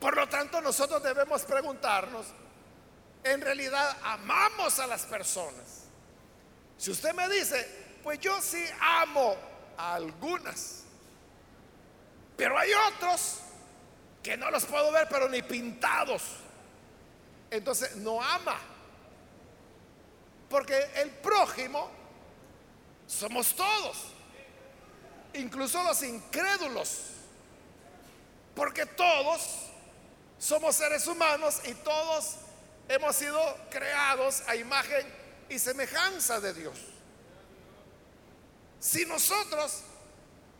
Por 0.00 0.16
lo 0.16 0.28
tanto, 0.28 0.60
nosotros 0.60 1.02
debemos 1.02 1.42
preguntarnos, 1.42 2.26
¿en 3.24 3.40
realidad 3.40 3.96
amamos 4.02 4.78
a 4.78 4.86
las 4.86 5.02
personas? 5.02 5.84
Si 6.76 6.90
usted 6.90 7.14
me 7.14 7.28
dice, 7.28 7.98
pues 8.02 8.20
yo 8.20 8.40
sí 8.42 8.62
amo 8.80 9.36
a 9.76 9.94
algunas, 9.94 10.82
pero 12.36 12.58
hay 12.58 12.70
otros 12.92 13.38
que 14.22 14.36
no 14.36 14.50
los 14.50 14.64
puedo 14.66 14.92
ver, 14.92 15.08
pero 15.08 15.28
ni 15.28 15.40
pintados 15.42 16.22
entonces 17.50 17.96
no 17.96 18.22
ama. 18.22 18.58
Porque 20.48 20.78
el 20.96 21.10
prójimo 21.10 21.90
somos 23.06 23.54
todos, 23.54 23.96
incluso 25.34 25.82
los 25.82 26.02
incrédulos. 26.02 27.00
Porque 28.54 28.86
todos 28.86 29.66
somos 30.38 30.76
seres 30.76 31.06
humanos 31.06 31.60
y 31.66 31.74
todos 31.74 32.36
hemos 32.88 33.16
sido 33.16 33.38
creados 33.70 34.42
a 34.46 34.56
imagen 34.56 35.06
y 35.48 35.58
semejanza 35.58 36.40
de 36.40 36.54
Dios. 36.54 36.78
Si 38.80 39.04
nosotros 39.04 39.82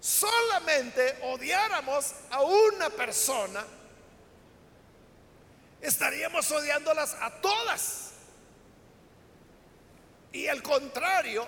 solamente 0.00 1.18
odiáramos 1.22 2.12
a 2.30 2.42
una 2.42 2.90
persona, 2.90 3.64
estaríamos 5.80 6.50
odiándolas 6.50 7.14
a 7.14 7.30
todas. 7.40 8.10
Y 10.32 10.48
al 10.48 10.62
contrario, 10.62 11.46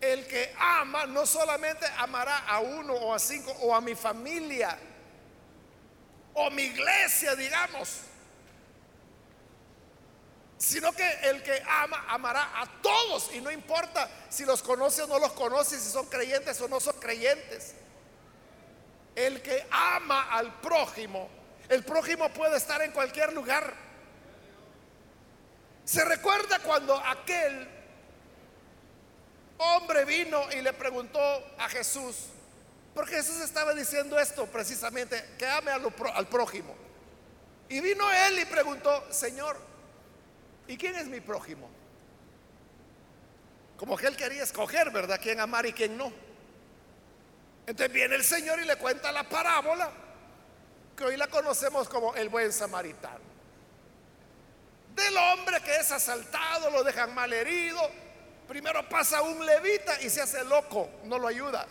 el 0.00 0.26
que 0.26 0.54
ama 0.58 1.06
no 1.06 1.26
solamente 1.26 1.86
amará 1.98 2.38
a 2.46 2.60
uno 2.60 2.94
o 2.94 3.14
a 3.14 3.18
cinco 3.18 3.52
o 3.60 3.74
a 3.74 3.80
mi 3.80 3.94
familia 3.94 4.78
o 6.34 6.50
mi 6.50 6.62
iglesia, 6.62 7.34
digamos, 7.34 8.00
sino 10.56 10.92
que 10.92 11.10
el 11.22 11.42
que 11.42 11.62
ama 11.66 12.04
amará 12.08 12.60
a 12.60 12.80
todos 12.80 13.34
y 13.34 13.40
no 13.40 13.50
importa 13.50 14.08
si 14.28 14.44
los 14.44 14.62
conoce 14.62 15.02
o 15.02 15.06
no 15.06 15.18
los 15.18 15.32
conoce, 15.32 15.78
si 15.78 15.90
son 15.90 16.06
creyentes 16.06 16.60
o 16.60 16.68
no 16.68 16.80
son 16.80 16.98
creyentes. 16.98 17.74
El 19.14 19.42
que 19.42 19.66
ama 19.70 20.30
al 20.30 20.60
prójimo 20.60 21.40
el 21.70 21.84
prójimo 21.84 22.28
puede 22.30 22.56
estar 22.56 22.82
en 22.82 22.90
cualquier 22.90 23.32
lugar. 23.32 23.72
Se 25.84 26.04
recuerda 26.04 26.58
cuando 26.58 26.96
aquel 26.96 27.68
hombre 29.60 30.04
vino 30.04 30.50
y 30.52 30.62
le 30.62 30.72
preguntó 30.72 31.20
a 31.58 31.68
Jesús, 31.68 32.26
porque 32.94 33.16
Jesús 33.16 33.40
estaba 33.40 33.74
diciendo 33.74 34.18
esto 34.18 34.46
precisamente, 34.46 35.34
que 35.38 35.46
ame 35.46 35.70
al, 35.70 36.26
prójimo. 36.28 36.74
Y 37.68 37.80
vino 37.80 38.10
él 38.10 38.40
y 38.40 38.44
preguntó, 38.44 39.12
Señor, 39.12 39.56
¿y 40.66 40.76
quién 40.76 40.96
es 40.96 41.06
mi 41.06 41.20
prójimo? 41.20 41.70
Como 43.76 43.96
que 43.96 44.06
él 44.06 44.16
quería 44.16 44.42
escoger, 44.42 44.90
¿verdad? 44.90 45.20
¿Quién 45.22 45.40
amar 45.40 45.64
y 45.66 45.72
quién 45.72 45.96
no? 45.96 46.12
Entonces 47.66 47.92
viene 47.92 48.16
el 48.16 48.24
Señor 48.24 48.58
y 48.60 48.64
le 48.64 48.76
cuenta 48.76 49.12
la 49.12 49.28
parábola 49.28 49.90
hoy 51.04 51.16
la 51.16 51.26
conocemos 51.28 51.88
como 51.88 52.14
el 52.14 52.28
buen 52.28 52.52
samaritano. 52.52 53.30
Del 54.94 55.16
hombre 55.16 55.60
que 55.62 55.76
es 55.76 55.90
asaltado, 55.90 56.70
lo 56.70 56.82
dejan 56.82 57.14
mal 57.14 57.32
herido. 57.32 57.80
Primero 58.50 58.88
pasa 58.88 59.22
un 59.22 59.46
levita 59.46 60.02
y 60.02 60.10
se 60.10 60.22
hace 60.22 60.42
loco, 60.42 60.90
no 61.04 61.20
lo 61.20 61.28
ayuda. 61.28 61.68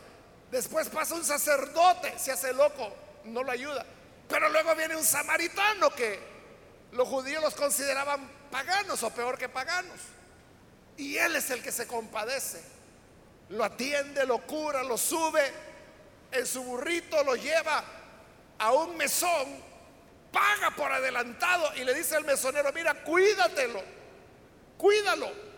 Después 0.50 0.88
pasa 0.88 1.13
un 1.13 1.26
sacerdote, 1.26 2.18
se 2.18 2.32
hace 2.32 2.54
loco, 2.54 2.96
no 3.26 3.44
lo 3.44 3.52
ayuda. 3.52 3.86
Pero 4.30 4.48
luego 4.48 4.74
viene 4.76 4.96
un 4.96 5.04
samaritano 5.04 5.89
que 5.89 6.18
los 6.94 7.06
judíos 7.06 7.44
los 7.44 7.54
consideraban 7.54 8.32
paganos 8.50 9.04
o 9.04 9.10
peor 9.10 9.38
que 9.38 9.50
paganos. 9.50 10.00
Y 10.96 11.18
él 11.18 11.36
es 11.36 11.50
el 11.50 11.62
que 11.62 11.74
se 11.74 11.86
compadece. 11.86 12.63
Lo 13.50 13.65
atiende, 13.65 14.26
lo 14.26 14.38
cura, 14.48 14.82
lo 14.82 14.98
sube 14.98 15.52
en 16.32 16.48
su 16.48 16.63
burrito, 16.63 17.22
lo 17.26 17.36
lleva 17.36 17.84
a 18.58 18.72
un 18.72 18.96
mesón, 18.96 19.62
paga 20.32 20.72
por 20.78 20.89
adelantado 20.94 21.76
y 21.76 21.84
le 21.84 21.94
dice 21.94 22.15
al 22.15 22.24
mesonero, 22.24 22.72
mira, 22.72 23.04
cuídatelo, 23.04 23.84
cuídalo. 24.78 25.49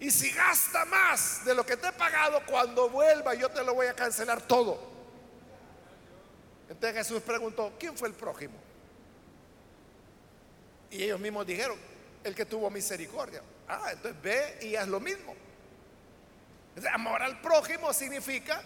Y 0.00 0.10
si 0.10 0.30
gasta 0.30 0.86
más 0.86 1.44
de 1.44 1.54
lo 1.54 1.64
que 1.64 1.76
te 1.76 1.88
he 1.88 1.92
pagado, 1.92 2.40
cuando 2.46 2.88
vuelva 2.88 3.34
yo 3.34 3.50
te 3.50 3.62
lo 3.62 3.74
voy 3.74 3.86
a 3.86 3.94
cancelar 3.94 4.40
todo. 4.40 4.80
Entonces 6.70 6.98
Jesús 6.98 7.22
preguntó, 7.22 7.74
¿quién 7.78 7.96
fue 7.96 8.08
el 8.08 8.14
prójimo? 8.14 8.54
Y 10.90 11.02
ellos 11.02 11.20
mismos 11.20 11.46
dijeron, 11.46 11.78
el 12.24 12.34
que 12.34 12.46
tuvo 12.46 12.70
misericordia. 12.70 13.42
Ah, 13.68 13.90
entonces 13.92 14.20
ve 14.22 14.58
y 14.62 14.74
haz 14.74 14.88
lo 14.88 15.00
mismo. 15.00 15.34
Amor 16.92 17.22
al 17.22 17.40
prójimo 17.40 17.92
significa 17.92 18.62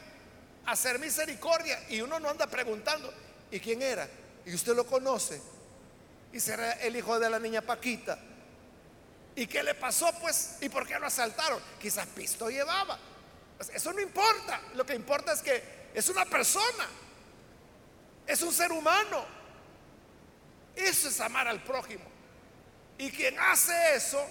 hacer 0.67 0.99
misericordia. 0.99 1.83
Y 1.89 2.01
uno 2.01 2.21
no 2.21 2.31
anda 2.31 2.47
preguntando, 2.47 3.13
¿y 3.51 3.59
quién 3.59 3.83
era? 3.83 4.09
Y 4.47 4.55
usted 4.55 4.75
lo 4.75 4.87
conoce. 4.87 5.41
Y 6.33 6.41
será 6.41 6.73
el 6.73 6.95
hijo 6.97 7.19
de 7.19 7.29
la 7.29 7.39
niña 7.39 7.61
Paquita. 7.61 8.19
¿Y 9.37 9.47
qué 9.47 9.63
le 9.63 9.75
pasó 9.75 10.13
pues? 10.21 10.59
¿Y 10.61 10.69
por 10.69 10.87
qué 10.87 10.99
lo 10.99 11.07
asaltaron? 11.07 11.61
Quizás 11.81 12.07
pisto 12.07 12.49
llevaba. 12.49 12.99
Eso 13.73 13.93
no 13.93 14.01
importa. 14.01 14.61
Lo 14.75 14.87
que 14.87 14.95
importa 14.95 15.33
es 15.33 15.43
que 15.43 15.91
es 15.93 16.09
una 16.09 16.25
persona. 16.25 16.87
Es 18.27 18.43
un 18.43 18.53
ser 18.53 18.71
humano. 18.71 19.25
Eso 20.77 21.09
es 21.09 21.21
amar 21.21 21.49
al 21.49 21.63
prójimo. 21.63 22.05
Y 22.99 23.11
quien 23.11 23.39
hace 23.39 23.97
eso 23.97 24.25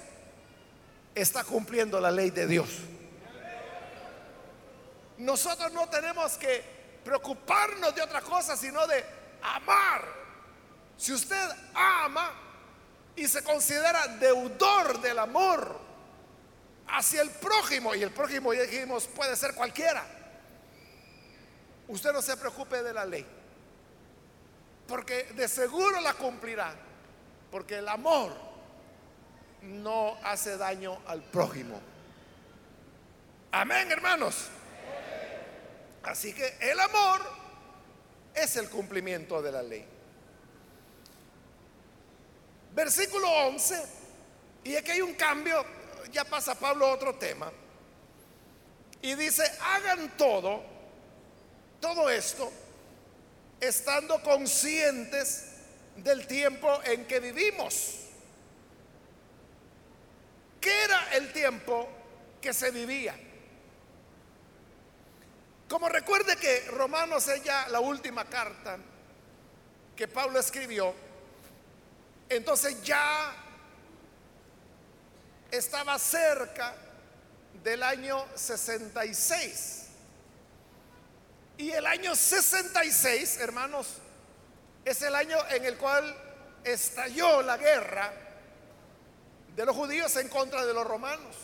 está 1.13 1.43
cumpliendo 1.43 1.99
la 1.99 2.11
ley 2.11 2.29
de 2.29 2.47
Dios. 2.47 2.69
Nosotros 5.17 5.71
no 5.73 5.87
tenemos 5.89 6.37
que 6.37 6.63
preocuparnos 7.03 7.93
de 7.93 8.01
otra 8.01 8.21
cosa, 8.21 8.55
sino 8.55 8.87
de 8.87 9.03
amar. 9.41 10.05
Si 10.97 11.11
usted 11.11 11.49
ama 11.73 12.31
y 13.15 13.27
se 13.27 13.43
considera 13.43 14.07
deudor 14.07 15.01
del 15.01 15.19
amor 15.19 15.79
hacia 16.87 17.21
el 17.21 17.29
prójimo, 17.29 17.95
y 17.95 18.03
el 18.03 18.11
prójimo 18.11 18.53
ya 18.53 18.63
dijimos 18.63 19.07
puede 19.07 19.35
ser 19.35 19.53
cualquiera, 19.55 20.05
usted 21.87 22.11
no 22.11 22.21
se 22.21 22.37
preocupe 22.37 22.81
de 22.83 22.93
la 22.93 23.05
ley, 23.05 23.25
porque 24.87 25.23
de 25.35 25.47
seguro 25.47 26.01
la 26.01 26.13
cumplirá, 26.13 26.75
porque 27.51 27.77
el 27.77 27.87
amor 27.87 28.33
no 29.61 30.17
hace 30.23 30.57
daño 30.57 30.99
al 31.07 31.21
prójimo. 31.23 31.79
Amén, 33.51 33.91
hermanos. 33.91 34.47
Así 36.03 36.33
que 36.33 36.57
el 36.59 36.79
amor 36.79 37.21
es 38.33 38.57
el 38.57 38.69
cumplimiento 38.69 39.41
de 39.41 39.51
la 39.51 39.63
ley. 39.63 39.92
Versículo 42.73 43.29
11, 43.29 43.83
y 44.63 44.75
aquí 44.75 44.91
hay 44.91 45.01
un 45.01 45.13
cambio, 45.13 45.63
ya 46.11 46.25
pasa 46.25 46.55
Pablo 46.55 46.87
a 46.87 46.93
otro 46.93 47.15
tema, 47.15 47.51
y 49.01 49.15
dice, 49.15 49.43
hagan 49.61 50.17
todo, 50.17 50.63
todo 51.79 52.09
esto, 52.09 52.51
estando 53.59 54.21
conscientes 54.23 55.49
del 55.97 56.25
tiempo 56.25 56.81
en 56.83 57.05
que 57.05 57.19
vivimos. 57.19 57.99
¿Qué 60.59 60.83
era 60.83 61.13
el 61.13 61.31
tiempo 61.31 61.89
que 62.41 62.53
se 62.53 62.71
vivía? 62.71 63.15
Como 65.67 65.89
recuerde 65.89 66.37
que 66.37 66.61
Romanos 66.71 67.27
es 67.27 67.43
ya 67.43 67.67
la 67.67 67.79
última 67.79 68.25
carta 68.25 68.77
que 69.95 70.07
Pablo 70.07 70.39
escribió, 70.39 70.93
entonces 72.35 72.81
ya 72.83 73.35
estaba 75.51 75.97
cerca 75.99 76.75
del 77.63 77.83
año 77.83 78.25
66. 78.35 79.87
Y 81.57 81.71
el 81.71 81.85
año 81.85 82.15
66, 82.15 83.37
hermanos, 83.39 83.87
es 84.83 85.01
el 85.03 85.15
año 85.15 85.37
en 85.49 85.65
el 85.65 85.77
cual 85.77 86.15
estalló 86.63 87.41
la 87.41 87.57
guerra 87.57 88.11
de 89.55 89.65
los 89.65 89.75
judíos 89.75 90.15
en 90.17 90.27
contra 90.29 90.65
de 90.65 90.73
los 90.73 90.85
romanos. 90.85 91.35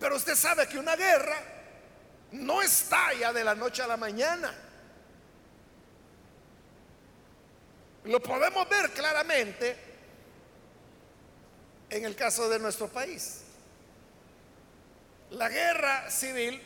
Pero 0.00 0.16
usted 0.16 0.34
sabe 0.34 0.66
que 0.66 0.78
una 0.78 0.96
guerra 0.96 1.36
no 2.32 2.62
estalla 2.62 3.32
de 3.32 3.44
la 3.44 3.54
noche 3.54 3.82
a 3.82 3.86
la 3.86 3.96
mañana. 3.96 4.54
Lo 8.04 8.22
podemos 8.22 8.68
ver 8.68 8.90
claramente 8.92 9.76
en 11.96 12.04
el 12.04 12.16
caso 12.16 12.48
de 12.48 12.58
nuestro 12.58 12.88
país. 12.88 13.40
La 15.30 15.48
guerra 15.48 16.10
civil, 16.10 16.62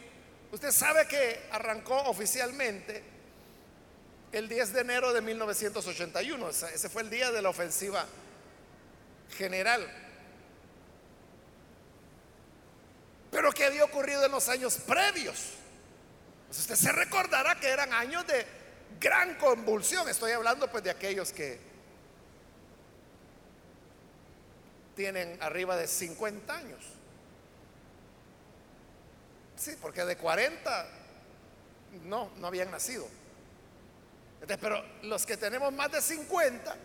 usted 0.53 0.71
sabe 0.71 1.07
que 1.07 1.49
arrancó 1.51 1.97
oficialmente 2.03 3.03
el 4.33 4.49
10 4.49 4.73
de 4.73 4.81
enero 4.81 5.13
de 5.13 5.21
1981. 5.21 6.49
Ese 6.49 6.89
fue 6.89 7.03
el 7.03 7.11
día 7.11 7.31
de 7.31 7.43
la 7.43 7.49
ofensiva 7.49 8.05
general. 9.37 9.89
Pero 13.31 13.53
¿qué 13.53 13.65
había 13.65 13.85
ocurrido 13.85 14.25
en 14.25 14.33
los 14.33 14.49
años 14.49 14.77
previos? 14.87 15.55
Pues 16.49 16.59
usted 16.61 16.75
se 16.75 16.93
recordará 16.93 17.59
que 17.59 17.69
eran 17.69 17.93
años 17.93 18.27
de 18.27 18.45
gran 18.99 19.37
convulsión. 19.37 20.09
Estoy 20.09 20.33
hablando 20.33 20.71
pues 20.71 20.83
de 20.83 20.91
aquellos 20.91 21.33
que 21.33 21.70
tienen 25.01 25.39
arriba 25.41 25.79
de 25.79 25.89
50 25.89 26.55
años. 26.55 26.85
Sí, 29.57 29.75
porque 29.81 30.05
de 30.05 30.15
40 30.15 30.89
no, 32.05 32.31
no 32.37 32.47
habían 32.47 32.71
nacido. 32.71 33.09
pero 34.61 34.85
los 35.05 35.25
que 35.25 35.39
tenemos 35.39 35.73
más 35.73 35.91
de 35.91 36.03
50, 36.03 36.77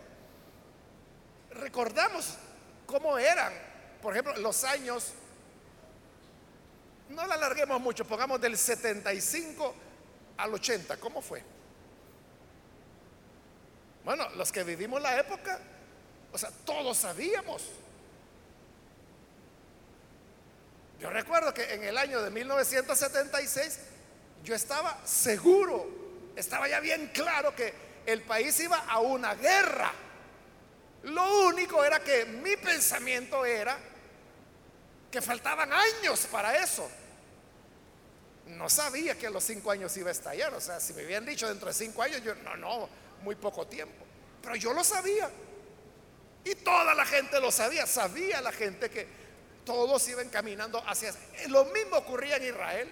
recordamos 1.50 2.38
cómo 2.86 3.18
eran, 3.18 3.52
por 4.00 4.14
ejemplo, 4.14 4.34
los 4.38 4.64
años 4.64 5.12
no 7.10 7.26
la 7.26 7.34
alarguemos 7.34 7.78
mucho, 7.82 8.06
pongamos 8.06 8.40
del 8.40 8.56
75 8.56 9.74
al 10.38 10.54
80, 10.54 10.96
¿cómo 10.96 11.20
fue? 11.20 11.42
Bueno, 14.06 14.26
los 14.36 14.50
que 14.50 14.64
vivimos 14.64 15.02
la 15.02 15.20
época, 15.20 15.60
o 16.32 16.38
sea, 16.38 16.50
todos 16.64 16.96
sabíamos. 16.96 17.62
Yo 21.00 21.10
recuerdo 21.10 21.52
que 21.52 21.74
en 21.74 21.84
el 21.84 21.98
año 21.98 22.22
de 22.22 22.30
1976 22.30 23.78
yo 24.42 24.54
estaba 24.54 24.98
seguro, 25.04 26.32
estaba 26.36 26.68
ya 26.68 26.80
bien 26.80 27.10
claro 27.12 27.54
que 27.54 27.74
el 28.06 28.22
país 28.22 28.58
iba 28.60 28.78
a 28.78 29.00
una 29.00 29.34
guerra. 29.34 29.92
Lo 31.02 31.46
único 31.46 31.84
era 31.84 32.00
que 32.00 32.24
mi 32.24 32.56
pensamiento 32.56 33.44
era 33.44 33.78
que 35.10 35.20
faltaban 35.20 35.70
años 35.72 36.26
para 36.30 36.56
eso. 36.62 36.88
No 38.46 38.68
sabía 38.68 39.18
que 39.18 39.26
a 39.26 39.30
los 39.30 39.42
cinco 39.44 39.70
años 39.70 39.96
iba 39.96 40.08
a 40.08 40.12
estallar. 40.12 40.54
O 40.54 40.60
sea, 40.60 40.80
si 40.80 40.92
me 40.94 41.02
habían 41.02 41.26
dicho 41.26 41.48
dentro 41.48 41.68
de 41.68 41.74
cinco 41.74 42.02
años, 42.02 42.22
yo 42.22 42.34
no, 42.36 42.56
no, 42.56 42.88
muy 43.22 43.34
poco 43.34 43.66
tiempo. 43.66 44.04
Pero 44.40 44.54
yo 44.56 44.72
lo 44.72 44.84
sabía. 44.84 45.28
Y 46.44 46.54
toda 46.56 46.94
la 46.94 47.04
gente 47.04 47.40
lo 47.40 47.50
sabía. 47.50 47.86
Sabía 47.86 48.40
la 48.40 48.52
gente 48.52 48.88
que 48.88 49.25
todos 49.66 50.08
iban 50.08 50.30
caminando 50.30 50.82
hacia... 50.86 51.12
Lo 51.48 51.66
mismo 51.66 51.96
ocurría 51.96 52.36
en 52.36 52.44
Israel. 52.44 52.88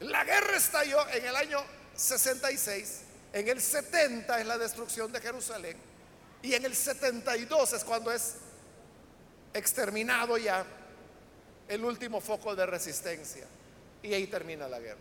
La 0.00 0.22
guerra 0.22 0.56
estalló 0.56 1.08
en 1.08 1.24
el 1.24 1.34
año 1.34 1.64
66. 1.96 3.00
En 3.32 3.48
el 3.48 3.60
70 3.60 4.38
es 4.38 4.46
la 4.46 4.58
destrucción 4.58 5.10
de 5.10 5.20
Jerusalén. 5.20 5.76
Y 6.42 6.54
en 6.54 6.64
el 6.66 6.76
72 6.76 7.72
es 7.72 7.82
cuando 7.82 8.12
es 8.12 8.34
exterminado 9.54 10.36
ya 10.36 10.64
el 11.66 11.84
último 11.84 12.20
foco 12.20 12.54
de 12.54 12.66
resistencia. 12.66 13.46
Y 14.02 14.12
ahí 14.12 14.26
termina 14.26 14.68
la 14.68 14.78
guerra. 14.78 15.00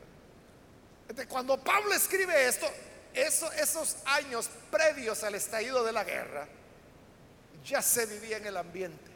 cuando 1.27 1.61
Pablo 1.61 1.93
escribe 1.93 2.47
esto, 2.47 2.65
esos 3.13 3.97
años 4.05 4.49
previos 4.71 5.21
al 5.23 5.35
estallido 5.35 5.83
de 5.83 5.91
la 5.91 6.05
guerra, 6.05 6.47
ya 7.65 7.81
se 7.81 8.05
vivía 8.05 8.37
en 8.37 8.47
el 8.47 8.55
ambiente. 8.55 9.14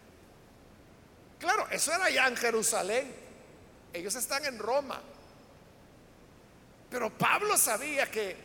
Claro, 1.39 1.67
eso 1.71 1.93
era 1.93 2.09
ya 2.09 2.27
en 2.27 2.35
Jerusalén. 2.35 3.15
Ellos 3.93 4.13
están 4.15 4.45
en 4.45 4.59
Roma. 4.59 5.01
Pero 6.89 7.17
Pablo 7.17 7.57
sabía 7.57 8.09
que 8.11 8.35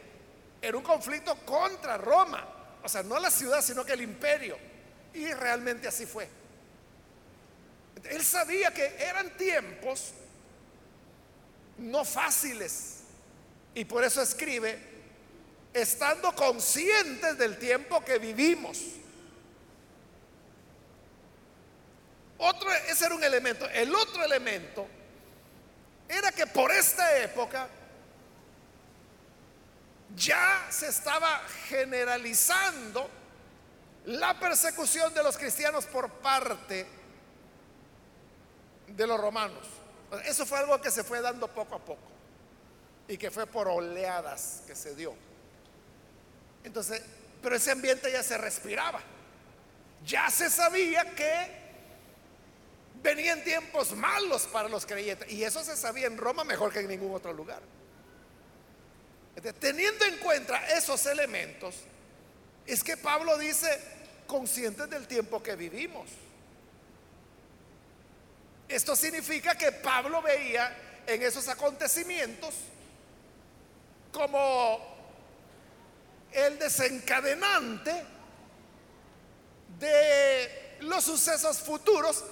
era 0.63 0.77
un 0.77 0.83
conflicto 0.83 1.35
contra 1.45 1.99
Roma. 1.99 2.47
O 2.83 2.89
sea, 2.89 3.03
no 3.03 3.19
la 3.19 3.31
ciudad, 3.31 3.63
sino 3.63 3.85
que 3.85 3.93
el 3.93 4.03
imperio. 4.03 4.57
Y 5.13 5.33
realmente 5.33 5.89
así 5.89 6.07
fue. 6.07 6.29
Él 8.05 8.25
sabía 8.25 8.73
que 8.73 8.97
eran 8.99 9.37
tiempos 9.37 10.13
no 11.79 12.05
fáciles. 12.05 13.01
Y 13.75 13.85
por 13.85 14.05
eso 14.05 14.23
escribe, 14.23 14.79
estando 15.73 16.35
conscientes 16.35 17.37
del 17.39 17.59
tiempo 17.59 18.05
que 18.05 18.19
vivimos. 18.19 18.79
Otro, 22.47 22.71
ese 22.71 23.07
era 23.07 23.15
un 23.15 23.25
elemento. 23.25 23.67
El 23.71 23.95
otro 23.95 24.23
elemento 24.23 24.87
era 26.07 26.31
que 26.31 26.47
por 26.47 26.71
esta 26.73 27.17
época 27.17 27.67
ya 30.15 30.67
se 30.69 30.89
estaba 30.89 31.41
generalizando 31.69 33.09
la 34.05 34.39
persecución 34.39 35.15
de 35.15 35.23
los 35.23 35.39
cristianos 35.39 35.87
por 35.87 36.11
parte 36.11 36.87
de 38.89 39.07
los 39.07 39.19
romanos. 39.19 39.67
Eso 40.27 40.45
fue 40.45 40.59
algo 40.59 40.79
que 40.83 40.91
se 40.91 41.03
fue 41.03 41.23
dando 41.23 41.49
poco 41.49 41.77
a 41.77 41.79
poco 41.79 42.13
y 43.09 43.17
que 43.17 43.31
fue 43.31 43.47
por 43.47 43.69
oleadas 43.69 44.61
que 44.67 44.77
se 44.77 44.95
dio. 44.95 45.15
Entonces, 46.63 47.01
pero 47.43 47.57
ese 47.57 47.71
ambiente 47.71 48.13
ya 48.13 48.23
se 48.23 48.37
respiraba. 48.37 49.01
Ya 50.05 50.29
se 50.29 50.51
sabía 50.51 51.15
que 51.15 51.64
venían 53.05 53.45
tiempos 53.45 53.95
malos 53.95 54.45
para 54.47 54.67
los 54.67 54.87
creyentes 54.87 55.31
y 55.31 55.45
eso 55.45 55.63
se 55.63 55.77
sabía 55.77 56.07
en 56.07 56.17
Roma 56.17 56.43
mejor 56.43 56.73
que 56.73 56.81
en 56.81 56.89
ningún 56.89 57.15
otro 57.15 57.35
lugar. 57.35 57.63
teniendo 59.61 60.07
en 60.07 60.17
cuenta 60.17 60.67
esos 60.69 61.05
elementos, 61.05 61.75
es 62.67 62.83
que 62.83 62.97
Pablo 62.97 63.37
dice, 63.37 63.69
conscientes 64.27 64.89
del 64.89 65.07
tiempo 65.07 65.43
que 65.43 65.55
vivimos. 65.55 66.09
Esto 68.67 68.97
significa 68.97 69.55
que 69.55 69.71
Pablo 69.71 70.23
veía 70.23 71.03
en 71.07 71.23
esos 71.23 71.47
acontecimientos 71.49 72.55
como 74.11 74.81
el 76.33 76.59
desencadenante 76.59 78.03
de 79.79 80.77
los 80.81 81.05
sucesos 81.05 81.59
futuros 81.59 82.25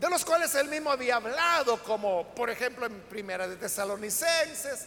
de 0.00 0.10
los 0.10 0.24
cuales 0.24 0.54
él 0.54 0.68
mismo 0.68 0.90
había 0.90 1.16
hablado, 1.16 1.82
como 1.82 2.34
por 2.34 2.50
ejemplo 2.50 2.86
en 2.86 3.00
Primera 3.02 3.48
de 3.48 3.56
Tesalonicenses, 3.56 4.86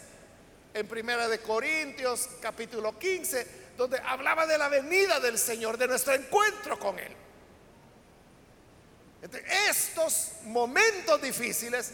en 0.74 0.88
Primera 0.88 1.28
de 1.28 1.39
Corintios, 1.39 2.30
capítulo 2.39 2.97
15, 2.97 3.74
donde 3.76 3.99
hablaba 3.99 4.45
de 4.45 4.57
la 4.57 4.70
venida 4.70 5.20
del 5.20 5.39
Señor, 5.39 5.78
de 5.78 5.88
nuestro 5.88 6.14
encuentro 6.14 6.78
con 6.78 6.99
Él. 6.99 7.16
estos 9.68 10.32
momentos 10.43 11.22
difíciles, 11.22 11.93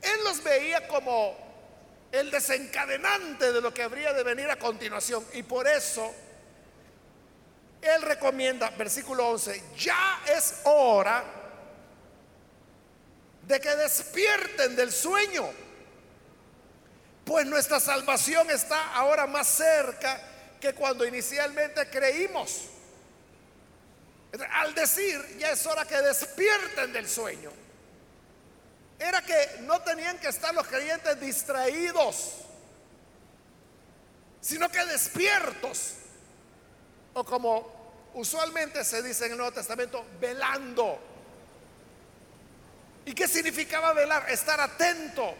él 0.00 0.24
los 0.24 0.42
veía 0.42 0.88
como 0.88 1.36
el 2.10 2.30
desencadenante 2.30 3.52
de 3.52 3.60
lo 3.60 3.72
que 3.74 3.82
habría 3.82 4.12
de 4.12 4.22
venir 4.22 4.50
a 4.50 4.56
continuación. 4.56 5.24
Y 5.34 5.42
por 5.42 5.66
eso 5.68 6.12
él 7.80 8.02
recomienda, 8.02 8.70
versículo 8.70 9.28
11, 9.28 9.62
ya 9.76 10.22
es 10.26 10.62
hora 10.64 11.43
de 13.46 13.60
que 13.60 13.76
despierten 13.76 14.76
del 14.76 14.92
sueño, 14.92 15.50
pues 17.24 17.46
nuestra 17.46 17.80
salvación 17.80 18.50
está 18.50 18.94
ahora 18.94 19.26
más 19.26 19.46
cerca 19.46 20.20
que 20.60 20.74
cuando 20.74 21.06
inicialmente 21.06 21.88
creímos. 21.88 22.68
Al 24.52 24.74
decir, 24.74 25.36
ya 25.38 25.50
es 25.50 25.64
hora 25.66 25.84
que 25.84 25.96
despierten 25.96 26.92
del 26.92 27.08
sueño 27.08 27.64
era 28.98 29.22
que 29.22 29.58
no 29.62 29.80
tenían 29.82 30.18
que 30.18 30.28
estar 30.28 30.54
los 30.54 30.66
creyentes 30.66 31.20
distraídos, 31.20 32.34
sino 34.40 34.68
que 34.70 34.84
despiertos, 34.86 35.94
o 37.12 37.24
como 37.24 38.10
usualmente 38.14 38.84
se 38.84 39.02
dice 39.02 39.26
en 39.26 39.32
el 39.32 39.38
Nuevo 39.38 39.52
Testamento, 39.52 40.04
velando. 40.20 41.13
¿Y 43.06 43.14
qué 43.14 43.28
significaba 43.28 43.92
velar? 43.92 44.30
Estar 44.30 44.60
atento 44.60 45.34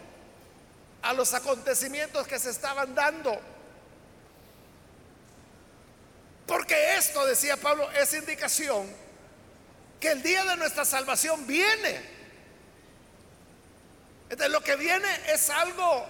a 1.02 1.12
los 1.12 1.32
acontecimientos 1.34 2.26
que 2.26 2.38
se 2.38 2.50
estaban 2.50 2.94
dando. 2.94 3.38
Porque 6.46 6.96
esto, 6.96 7.24
decía 7.24 7.56
Pablo, 7.56 7.90
es 7.92 8.12
indicación 8.14 8.86
que 9.98 10.08
el 10.08 10.22
día 10.22 10.44
de 10.44 10.56
nuestra 10.56 10.84
salvación 10.84 11.46
viene. 11.46 12.14
Entonces 14.24 14.50
lo 14.50 14.62
que 14.62 14.76
viene 14.76 15.08
es 15.28 15.48
algo 15.48 16.06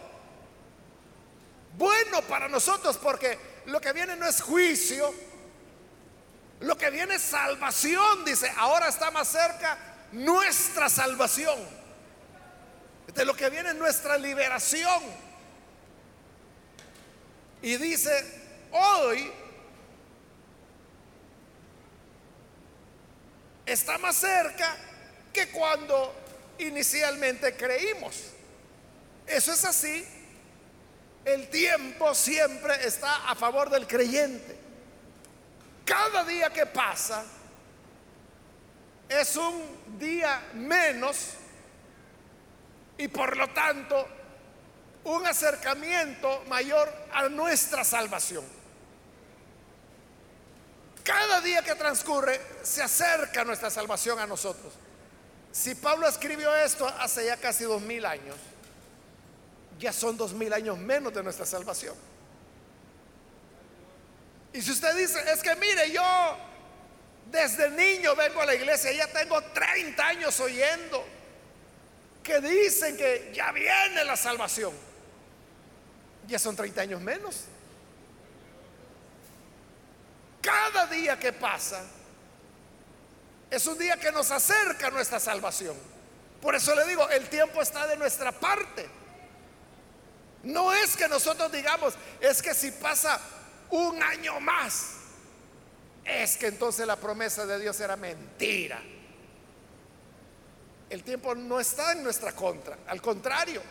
bueno 1.76 2.22
para 2.22 2.48
nosotros 2.48 2.96
porque 2.96 3.38
lo 3.66 3.80
que 3.80 3.92
viene 3.92 4.16
no 4.16 4.26
es 4.26 4.40
juicio, 4.40 5.14
lo 6.60 6.76
que 6.76 6.90
viene 6.90 7.16
es 7.16 7.22
salvación, 7.22 8.24
dice, 8.24 8.52
ahora 8.56 8.88
está 8.88 9.10
más 9.10 9.28
cerca 9.28 9.93
nuestra 10.14 10.88
salvación. 10.88 11.58
De 13.14 13.24
lo 13.24 13.34
que 13.36 13.50
viene 13.50 13.70
es 13.70 13.74
nuestra 13.76 14.16
liberación. 14.16 15.02
Y 17.62 17.76
dice, 17.76 18.10
hoy 18.72 19.30
está 23.66 23.98
más 23.98 24.16
cerca 24.16 24.76
que 25.32 25.48
cuando 25.50 26.14
inicialmente 26.58 27.56
creímos. 27.56 28.30
Eso 29.26 29.52
es 29.52 29.64
así. 29.64 30.04
El 31.24 31.48
tiempo 31.48 32.14
siempre 32.14 32.86
está 32.86 33.30
a 33.30 33.34
favor 33.34 33.70
del 33.70 33.86
creyente. 33.86 34.58
Cada 35.84 36.24
día 36.24 36.50
que 36.50 36.66
pasa 36.66 37.24
es 39.20 39.36
un 39.36 39.98
día 39.98 40.42
menos 40.54 41.34
y 42.98 43.08
por 43.08 43.36
lo 43.36 43.48
tanto 43.50 44.06
un 45.04 45.26
acercamiento 45.26 46.42
mayor 46.48 46.92
a 47.12 47.28
nuestra 47.28 47.84
salvación. 47.84 48.44
Cada 51.02 51.40
día 51.42 51.62
que 51.62 51.74
transcurre 51.74 52.40
se 52.62 52.82
acerca 52.82 53.44
nuestra 53.44 53.70
salvación 53.70 54.18
a 54.18 54.26
nosotros. 54.26 54.72
Si 55.52 55.74
Pablo 55.74 56.08
escribió 56.08 56.54
esto 56.56 56.86
hace 56.86 57.26
ya 57.26 57.36
casi 57.36 57.64
dos 57.64 57.82
mil 57.82 58.06
años, 58.06 58.36
ya 59.78 59.92
son 59.92 60.16
dos 60.16 60.32
mil 60.32 60.52
años 60.52 60.78
menos 60.78 61.12
de 61.12 61.22
nuestra 61.22 61.44
salvación. 61.44 61.94
Y 64.54 64.62
si 64.62 64.70
usted 64.70 64.96
dice, 64.96 65.20
es 65.32 65.42
que 65.42 65.54
mire, 65.56 65.90
yo 65.90 66.02
desde 67.30 67.70
niño 67.70 68.14
vengo 68.14 68.40
a 68.40 68.46
la 68.46 68.54
iglesia, 68.54 68.92
ya 68.92 69.06
tengo 69.08 69.40
30 69.42 70.06
años 70.06 70.38
oyendo 70.40 71.04
que 72.22 72.40
dicen 72.40 72.96
que 72.96 73.30
ya 73.34 73.52
viene 73.52 74.04
la 74.04 74.16
salvación. 74.16 74.72
Ya 76.26 76.38
son 76.38 76.56
30 76.56 76.80
años 76.80 77.00
menos. 77.00 77.44
Cada 80.40 80.86
día 80.86 81.18
que 81.18 81.32
pasa, 81.32 81.84
es 83.50 83.66
un 83.66 83.78
día 83.78 83.98
que 83.98 84.10
nos 84.10 84.30
acerca 84.30 84.88
a 84.88 84.90
nuestra 84.90 85.20
salvación. 85.20 85.76
Por 86.40 86.54
eso 86.54 86.74
le 86.74 86.86
digo, 86.86 87.08
el 87.10 87.28
tiempo 87.28 87.62
está 87.62 87.86
de 87.86 87.96
nuestra 87.96 88.32
parte. 88.32 88.88
No 90.42 90.72
es 90.72 90.96
que 90.96 91.08
nosotros 91.08 91.50
digamos, 91.52 91.94
es 92.20 92.42
que 92.42 92.54
si 92.54 92.70
pasa 92.70 93.20
un 93.70 94.02
año 94.02 94.40
más, 94.40 95.03
es 96.04 96.36
que 96.36 96.48
entonces 96.48 96.86
la 96.86 96.96
promesa 96.96 97.46
de 97.46 97.58
Dios 97.58 97.80
era 97.80 97.96
mentira. 97.96 98.80
El 100.90 101.02
tiempo 101.02 101.34
no 101.34 101.58
está 101.58 101.92
en 101.92 102.02
nuestra 102.02 102.32
contra, 102.32 102.78
al 102.86 103.00
contrario. 103.00 103.62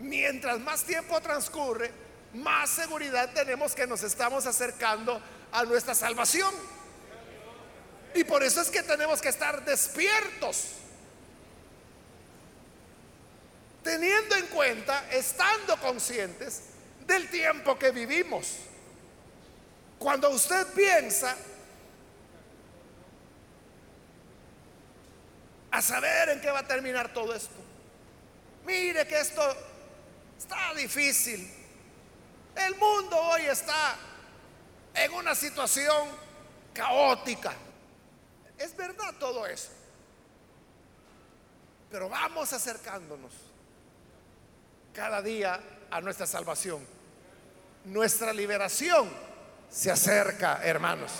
Mientras 0.00 0.60
más 0.60 0.84
tiempo 0.84 1.20
transcurre, 1.20 1.90
más 2.34 2.68
seguridad 2.70 3.32
tenemos 3.32 3.74
que 3.74 3.86
nos 3.86 4.02
estamos 4.02 4.46
acercando 4.46 5.20
a 5.52 5.64
nuestra 5.64 5.94
salvación. 5.94 6.54
Y 8.14 8.24
por 8.24 8.42
eso 8.42 8.60
es 8.60 8.70
que 8.70 8.82
tenemos 8.82 9.20
que 9.22 9.30
estar 9.30 9.64
despiertos. 9.64 10.66
Teniendo 13.82 14.36
en 14.36 14.46
cuenta, 14.46 15.10
estando 15.10 15.76
conscientes 15.78 16.62
del 17.06 17.28
tiempo 17.28 17.78
que 17.78 17.90
vivimos. 17.90 18.58
Cuando 20.04 20.28
usted 20.28 20.66
piensa 20.74 21.34
a 25.70 25.80
saber 25.80 26.28
en 26.28 26.42
qué 26.42 26.50
va 26.50 26.58
a 26.58 26.66
terminar 26.66 27.10
todo 27.14 27.34
esto. 27.34 27.54
Mire 28.66 29.06
que 29.06 29.18
esto 29.18 29.40
está 30.36 30.74
difícil. 30.74 31.50
El 32.54 32.76
mundo 32.76 33.16
hoy 33.16 33.46
está 33.46 33.96
en 34.92 35.10
una 35.14 35.34
situación 35.34 36.10
caótica. 36.74 37.54
Es 38.58 38.76
verdad 38.76 39.14
todo 39.18 39.46
eso. 39.46 39.70
Pero 41.90 42.10
vamos 42.10 42.52
acercándonos 42.52 43.32
cada 44.92 45.22
día 45.22 45.58
a 45.90 46.02
nuestra 46.02 46.26
salvación. 46.26 46.86
Nuestra 47.86 48.34
liberación 48.34 49.33
se 49.74 49.90
acerca, 49.90 50.60
hermanos. 50.62 51.10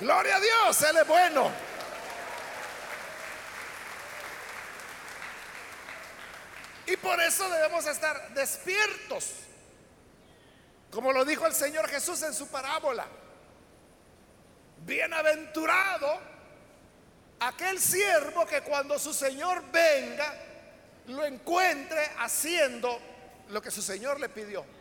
Gloria 0.00 0.36
a 0.36 0.40
Dios, 0.40 0.82
Él 0.82 0.96
es 0.96 1.06
bueno. 1.06 1.50
Y 6.86 6.96
por 6.96 7.20
eso 7.20 7.48
debemos 7.48 7.86
estar 7.86 8.30
despiertos, 8.34 9.30
como 10.90 11.12
lo 11.12 11.24
dijo 11.24 11.46
el 11.46 11.54
Señor 11.54 11.88
Jesús 11.88 12.20
en 12.22 12.34
su 12.34 12.48
parábola. 12.48 13.06
Bienaventurado 14.78 16.18
aquel 17.38 17.80
siervo 17.80 18.44
que 18.44 18.62
cuando 18.62 18.98
su 18.98 19.14
Señor 19.14 19.62
venga, 19.70 20.34
lo 21.06 21.24
encuentre 21.24 22.10
haciendo 22.18 23.00
lo 23.50 23.62
que 23.62 23.70
su 23.70 23.82
Señor 23.82 24.18
le 24.18 24.28
pidió. 24.28 24.75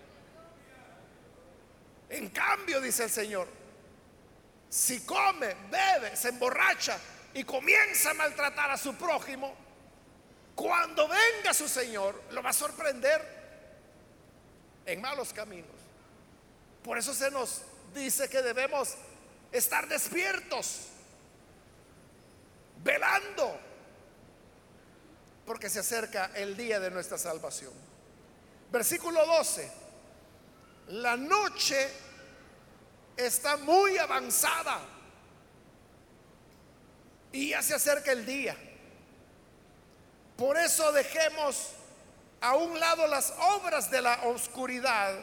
En 2.10 2.30
cambio, 2.30 2.80
dice 2.82 3.06
el 3.06 3.10
Señor, 3.10 3.48
si 4.70 5.02
come, 5.06 5.56
bebe, 5.70 6.16
se 6.16 6.30
emborracha 6.30 6.98
y 7.34 7.44
comienza 7.44 8.12
a 8.12 8.14
maltratar 8.14 8.72
a 8.72 8.78
su 8.78 8.96
prójimo, 8.96 9.56
cuando 10.54 11.08
venga 11.08 11.54
su 11.54 11.68
Señor, 11.68 12.24
lo 12.32 12.42
va 12.42 12.52
a 12.52 12.54
sorprender 12.54 13.22
en 14.86 15.02
malos 15.02 15.34
caminos. 15.34 15.72
Por 16.84 16.98
eso 16.98 17.14
se 17.14 17.32
nos 17.32 17.64
dice 17.94 18.30
que 18.30 18.42
debemos 18.42 18.96
estar 19.52 19.88
despiertos, 19.88 20.88
velando, 22.84 23.60
porque 25.46 25.70
se 25.70 25.80
acerca 25.80 26.32
el 26.36 26.56
día 26.56 26.80
de 26.80 26.92
nuestra 26.92 27.18
salvación. 27.18 27.74
Versículo 28.72 29.26
12. 29.26 29.85
La 30.88 31.18
noche 31.18 31.90
está 33.18 33.58
muy 33.58 33.98
avanzada 33.98 34.80
y 37.32 37.50
ya 37.50 37.62
se 37.62 37.74
acerca 37.74 38.12
el 38.12 38.26
día. 38.26 38.56
Por 40.38 40.58
eso 40.58 40.92
dejemos 40.92 41.72
a 42.42 42.56
un 42.56 42.80
lado 42.80 43.08
las 43.08 43.34
obras 43.56 43.90
de 43.90 44.02
la 44.02 44.22
oscuridad 44.26 45.16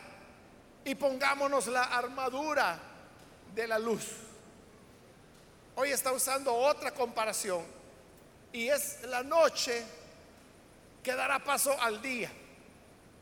y 0.84 0.94
pongámonos 0.94 1.66
la 1.68 1.84
armadura 1.84 2.78
de 3.54 3.68
la 3.68 3.78
luz. 3.78 4.06
Hoy 5.76 5.90
está 5.90 6.12
usando 6.12 6.54
otra 6.54 6.92
comparación 6.92 7.64
y 8.52 8.68
es 8.68 9.02
la 9.02 9.22
noche 9.22 9.84
que 11.02 11.14
dará 11.14 11.38
paso 11.42 11.80
al 11.80 12.02
día. 12.02 12.30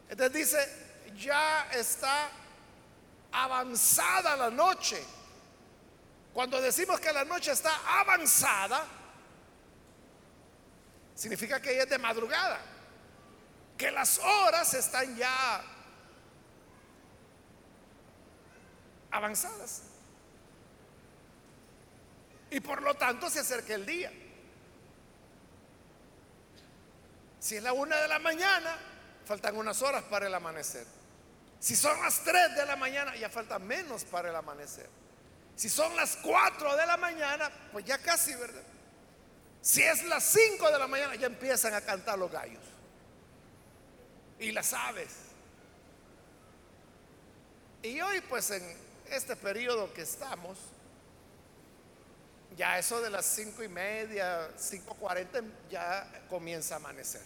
Entonces 0.08 0.32
dice, 0.32 0.79
ya 1.16 1.68
está 1.72 2.30
avanzada 3.32 4.36
la 4.36 4.50
noche. 4.50 5.02
Cuando 6.32 6.60
decimos 6.60 7.00
que 7.00 7.12
la 7.12 7.24
noche 7.24 7.52
está 7.52 8.00
avanzada, 8.00 8.84
significa 11.14 11.60
que 11.60 11.72
ella 11.72 11.82
es 11.84 11.90
de 11.90 11.98
madrugada, 11.98 12.60
que 13.76 13.90
las 13.90 14.18
horas 14.18 14.72
están 14.74 15.16
ya 15.16 15.62
avanzadas. 19.10 19.82
Y 22.50 22.60
por 22.60 22.82
lo 22.82 22.94
tanto 22.94 23.28
se 23.30 23.40
acerca 23.40 23.74
el 23.74 23.86
día. 23.86 24.12
Si 27.38 27.56
es 27.56 27.62
la 27.62 27.72
una 27.72 27.96
de 27.96 28.08
la 28.08 28.18
mañana, 28.18 28.76
faltan 29.24 29.56
unas 29.56 29.80
horas 29.82 30.04
para 30.04 30.26
el 30.26 30.34
amanecer. 30.34 30.99
Si 31.60 31.76
son 31.76 32.00
las 32.00 32.24
tres 32.24 32.56
de 32.56 32.64
la 32.64 32.74
mañana, 32.74 33.14
ya 33.16 33.28
falta 33.28 33.58
menos 33.58 34.04
para 34.04 34.30
el 34.30 34.36
amanecer. 34.36 34.88
Si 35.54 35.68
son 35.68 35.94
las 35.94 36.16
cuatro 36.16 36.74
de 36.74 36.86
la 36.86 36.96
mañana, 36.96 37.50
pues 37.70 37.84
ya 37.84 37.98
casi, 37.98 38.34
¿verdad? 38.34 38.62
Si 39.60 39.82
es 39.82 40.04
las 40.04 40.24
5 40.24 40.70
de 40.70 40.78
la 40.78 40.86
mañana, 40.86 41.14
ya 41.16 41.26
empiezan 41.26 41.74
a 41.74 41.82
cantar 41.82 42.18
los 42.18 42.32
gallos 42.32 42.62
y 44.38 44.52
las 44.52 44.72
aves. 44.72 45.10
Y 47.82 48.00
hoy, 48.00 48.22
pues 48.22 48.50
en 48.50 48.62
este 49.10 49.36
periodo 49.36 49.92
que 49.92 50.00
estamos, 50.00 50.58
ya 52.56 52.78
eso 52.78 53.00
de 53.02 53.10
las 53.10 53.26
cinco 53.26 53.62
y 53.62 53.68
media, 53.68 54.50
5.40, 54.56 55.44
ya 55.70 56.24
comienza 56.28 56.74
a 56.74 56.76
amanecer. 56.78 57.22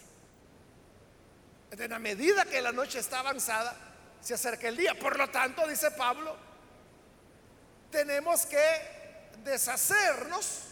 En 1.71 1.89
la 1.89 1.99
medida 1.99 2.45
que 2.45 2.61
la 2.61 2.71
noche 2.71 2.99
está 2.99 3.19
avanzada, 3.19 3.75
se 4.25 4.33
acerca 4.33 4.67
el 4.67 4.75
día. 4.75 4.97
Por 4.97 5.17
lo 5.19 5.29
tanto, 5.29 5.67
dice 5.67 5.91
Pablo, 5.91 6.35
tenemos 7.91 8.47
que 8.47 9.29
deshacernos 9.43 10.63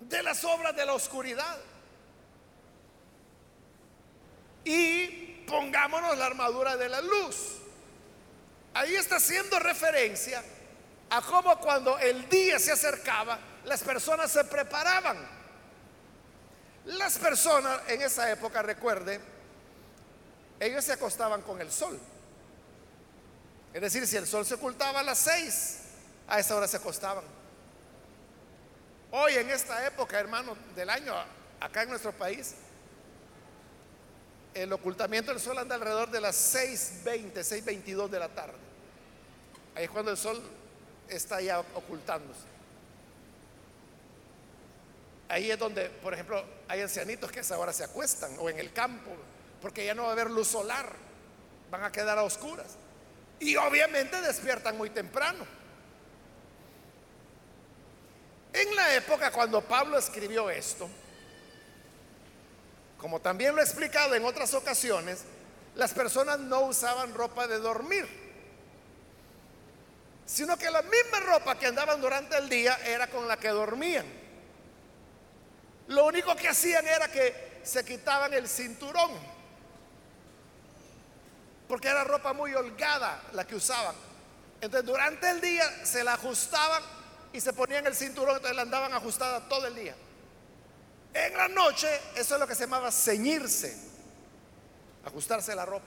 de 0.00 0.22
las 0.24 0.44
obras 0.44 0.74
de 0.74 0.84
la 0.84 0.94
oscuridad. 0.94 1.56
Y 4.64 5.44
pongámonos 5.46 6.18
la 6.18 6.26
armadura 6.26 6.76
de 6.76 6.88
la 6.88 7.00
luz. 7.00 7.58
Ahí 8.74 8.96
está 8.96 9.16
haciendo 9.16 9.60
referencia 9.60 10.42
a 11.10 11.22
cómo 11.22 11.60
cuando 11.60 11.96
el 11.98 12.28
día 12.28 12.58
se 12.58 12.72
acercaba, 12.72 13.38
las 13.64 13.84
personas 13.84 14.32
se 14.32 14.42
preparaban. 14.44 15.16
Las 16.86 17.18
personas 17.18 17.82
en 17.86 18.02
esa 18.02 18.28
época, 18.32 18.62
recuerde, 18.62 19.20
ellos 20.60 20.84
se 20.84 20.92
acostaban 20.92 21.40
con 21.42 21.60
el 21.60 21.72
sol. 21.72 21.98
Es 23.72 23.80
decir, 23.80 24.06
si 24.06 24.16
el 24.16 24.26
sol 24.26 24.44
se 24.44 24.54
ocultaba 24.54 25.00
a 25.00 25.02
las 25.02 25.18
seis, 25.18 25.78
a 26.28 26.38
esa 26.38 26.54
hora 26.54 26.68
se 26.68 26.76
acostaban. 26.76 27.24
Hoy 29.12 29.34
en 29.34 29.50
esta 29.50 29.84
época, 29.86 30.20
hermano, 30.20 30.56
del 30.76 30.90
año, 30.90 31.14
acá 31.58 31.82
en 31.82 31.88
nuestro 31.88 32.12
país, 32.12 32.54
el 34.54 34.72
ocultamiento 34.72 35.32
del 35.32 35.40
sol 35.40 35.58
anda 35.58 35.76
alrededor 35.76 36.10
de 36.10 36.20
las 36.20 36.54
6.20, 36.54 37.32
6.22 37.32 38.08
de 38.08 38.18
la 38.18 38.28
tarde. 38.28 38.54
Ahí 39.74 39.84
es 39.84 39.90
cuando 39.90 40.10
el 40.10 40.16
sol 40.16 40.42
está 41.08 41.40
ya 41.40 41.60
ocultándose. 41.60 42.40
Ahí 45.28 45.50
es 45.50 45.58
donde, 45.58 45.88
por 45.88 46.12
ejemplo, 46.12 46.44
hay 46.68 46.80
ancianitos 46.80 47.30
que 47.30 47.38
a 47.38 47.42
esa 47.42 47.58
hora 47.58 47.72
se 47.72 47.84
acuestan 47.84 48.32
o 48.38 48.50
en 48.50 48.58
el 48.58 48.72
campo, 48.72 49.10
porque 49.60 49.84
ya 49.84 49.94
no 49.94 50.04
va 50.04 50.08
a 50.10 50.12
haber 50.12 50.30
luz 50.30 50.48
solar, 50.48 50.92
van 51.70 51.84
a 51.84 51.92
quedar 51.92 52.18
a 52.18 52.22
oscuras. 52.22 52.76
Y 53.38 53.56
obviamente 53.56 54.20
despiertan 54.20 54.76
muy 54.76 54.90
temprano. 54.90 55.46
En 58.52 58.74
la 58.74 58.94
época 58.94 59.30
cuando 59.30 59.62
Pablo 59.62 59.98
escribió 59.98 60.50
esto, 60.50 60.88
como 62.98 63.20
también 63.20 63.54
lo 63.54 63.60
he 63.60 63.64
explicado 63.64 64.14
en 64.14 64.24
otras 64.24 64.52
ocasiones, 64.54 65.24
las 65.74 65.92
personas 65.92 66.38
no 66.38 66.62
usaban 66.62 67.14
ropa 67.14 67.46
de 67.46 67.58
dormir, 67.58 68.06
sino 70.26 70.56
que 70.58 70.70
la 70.70 70.82
misma 70.82 71.20
ropa 71.20 71.58
que 71.58 71.66
andaban 71.66 72.00
durante 72.00 72.36
el 72.36 72.48
día 72.48 72.78
era 72.84 73.06
con 73.06 73.26
la 73.26 73.36
que 73.36 73.48
dormían. 73.48 74.04
Lo 75.88 76.06
único 76.06 76.36
que 76.36 76.48
hacían 76.48 76.86
era 76.86 77.08
que 77.08 77.60
se 77.62 77.84
quitaban 77.84 78.34
el 78.34 78.48
cinturón, 78.48 79.10
porque 81.70 81.86
era 81.86 82.02
ropa 82.02 82.32
muy 82.32 82.52
holgada 82.52 83.22
la 83.32 83.46
que 83.46 83.54
usaban. 83.54 83.94
Entonces 84.60 84.84
durante 84.84 85.30
el 85.30 85.40
día 85.40 85.86
se 85.86 86.02
la 86.02 86.14
ajustaban 86.14 86.82
y 87.32 87.40
se 87.40 87.52
ponían 87.52 87.86
el 87.86 87.94
cinturón, 87.94 88.34
entonces 88.34 88.56
la 88.56 88.62
andaban 88.62 88.92
ajustada 88.92 89.48
todo 89.48 89.68
el 89.68 89.76
día. 89.76 89.94
En 91.14 91.32
la 91.32 91.46
noche, 91.46 91.88
eso 92.16 92.34
es 92.34 92.40
lo 92.40 92.46
que 92.48 92.56
se 92.56 92.64
llamaba 92.64 92.90
ceñirse, 92.90 93.76
ajustarse 95.04 95.54
la 95.54 95.64
ropa. 95.64 95.86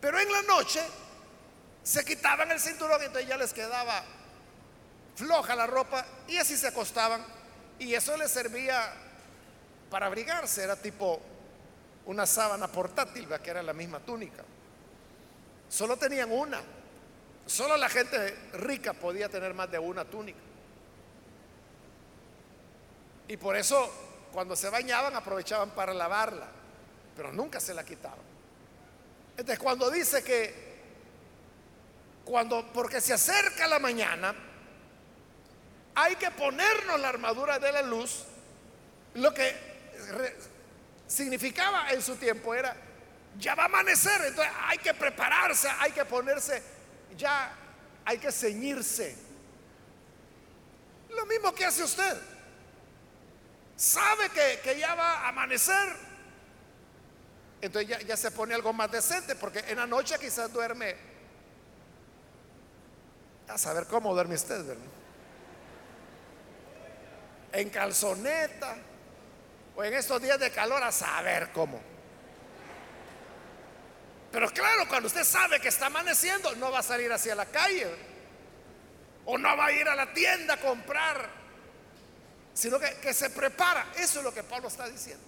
Pero 0.00 0.18
en 0.18 0.32
la 0.32 0.42
noche 0.42 0.82
se 1.84 2.04
quitaban 2.04 2.50
el 2.50 2.58
cinturón 2.58 3.00
y 3.02 3.04
entonces 3.04 3.28
ya 3.28 3.36
les 3.36 3.52
quedaba 3.52 4.02
floja 5.14 5.54
la 5.54 5.68
ropa 5.68 6.04
y 6.26 6.38
así 6.38 6.56
se 6.56 6.66
acostaban. 6.66 7.24
Y 7.78 7.94
eso 7.94 8.16
les 8.16 8.32
servía 8.32 8.92
para 9.90 10.06
abrigarse, 10.06 10.64
era 10.64 10.74
tipo 10.74 11.35
una 12.06 12.26
sábana 12.26 12.68
portátil, 12.68 13.28
que 13.42 13.50
era 13.50 13.62
la 13.62 13.72
misma 13.72 14.00
túnica. 14.00 14.44
Solo 15.68 15.96
tenían 15.96 16.30
una. 16.30 16.60
Solo 17.46 17.76
la 17.76 17.88
gente 17.88 18.34
rica 18.54 18.92
podía 18.92 19.28
tener 19.28 19.54
más 19.54 19.70
de 19.70 19.78
una 19.78 20.04
túnica. 20.04 20.38
Y 23.28 23.36
por 23.36 23.56
eso 23.56 23.90
cuando 24.32 24.54
se 24.54 24.68
bañaban 24.68 25.14
aprovechaban 25.16 25.70
para 25.70 25.94
lavarla, 25.94 26.46
pero 27.16 27.32
nunca 27.32 27.60
se 27.60 27.74
la 27.74 27.84
quitaban. 27.84 28.18
Entonces 29.30 29.58
cuando 29.58 29.90
dice 29.90 30.22
que 30.22 30.66
cuando 32.24 32.66
porque 32.72 33.00
se 33.00 33.12
acerca 33.12 33.66
la 33.66 33.78
mañana 33.78 34.34
hay 35.94 36.16
que 36.16 36.30
ponernos 36.30 37.00
la 37.00 37.08
armadura 37.08 37.58
de 37.58 37.72
la 37.72 37.82
luz, 37.82 38.24
lo 39.14 39.32
que 39.32 39.56
significaba 41.06 41.90
en 41.90 42.02
su 42.02 42.16
tiempo 42.16 42.54
era 42.54 42.76
ya 43.38 43.54
va 43.54 43.64
a 43.64 43.66
amanecer, 43.66 44.20
entonces 44.26 44.52
hay 44.62 44.78
que 44.78 44.94
prepararse, 44.94 45.68
hay 45.78 45.92
que 45.92 46.04
ponerse 46.04 46.62
ya 47.16 47.52
hay 48.04 48.18
que 48.18 48.30
ceñirse. 48.30 49.16
Lo 51.10 51.26
mismo 51.26 51.54
que 51.54 51.64
hace 51.64 51.82
usted. 51.82 52.16
sabe 53.76 54.30
que, 54.30 54.78
ya 54.78 54.94
va 54.94 55.12
a 55.20 55.28
amanecer. 55.28 55.96
Entonces 57.60 57.88
ya, 57.88 58.00
ya, 58.00 58.16
se 58.16 58.30
pone 58.30 58.54
algo 58.54 58.72
más 58.72 58.90
decente, 58.90 59.34
porque 59.34 59.60
en 59.68 59.76
la 59.76 59.86
noche 59.86 60.18
quizás 60.18 60.52
duerme. 60.52 60.96
A 63.48 63.58
saber 63.58 63.86
cómo 63.86 64.12
duerme 64.12 64.34
usted. 64.34 64.76
En 67.52 67.70
calzoneta, 67.70 68.76
o 69.76 69.84
en 69.84 69.92
estos 69.92 70.20
días 70.22 70.40
de 70.40 70.50
calor, 70.50 70.82
a 70.82 70.90
saber 70.90 71.50
cómo. 71.52 71.78
Pero 74.32 74.50
claro, 74.50 74.88
cuando 74.88 75.06
usted 75.06 75.24
sabe 75.24 75.60
que 75.60 75.68
está 75.68 75.86
amaneciendo, 75.86 76.54
no 76.56 76.70
va 76.70 76.78
a 76.78 76.82
salir 76.82 77.12
hacia 77.12 77.34
la 77.34 77.46
calle. 77.46 77.86
O 79.26 79.36
no 79.36 79.56
va 79.56 79.66
a 79.66 79.72
ir 79.72 79.86
a 79.86 79.94
la 79.94 80.12
tienda 80.14 80.54
a 80.54 80.60
comprar. 80.60 81.28
Sino 82.54 82.78
que, 82.78 82.94
que 83.02 83.12
se 83.12 83.28
prepara. 83.30 83.86
Eso 83.96 84.18
es 84.20 84.24
lo 84.24 84.32
que 84.32 84.42
Pablo 84.42 84.68
está 84.68 84.88
diciendo. 84.88 85.24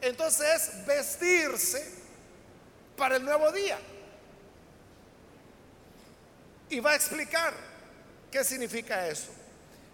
Entonces 0.00 0.86
vestirse 0.86 1.92
para 2.96 3.16
el 3.16 3.24
nuevo 3.24 3.52
día. 3.52 3.78
Y 6.70 6.80
va 6.80 6.92
a 6.92 6.96
explicar 6.96 7.52
qué 8.30 8.44
significa 8.44 9.08
eso. 9.08 9.30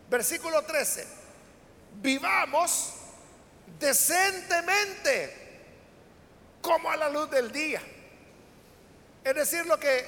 Versículo 0.09 0.63
13. 0.63 1.07
Vivamos 1.95 2.95
decentemente 3.85 5.43
como 6.61 6.91
a 6.91 6.97
la 6.97 7.09
luz 7.09 7.31
del 7.31 7.53
día 7.53 7.81
es 9.25 9.35
decir, 9.35 9.65
lo 9.65 9.81
que 9.81 10.05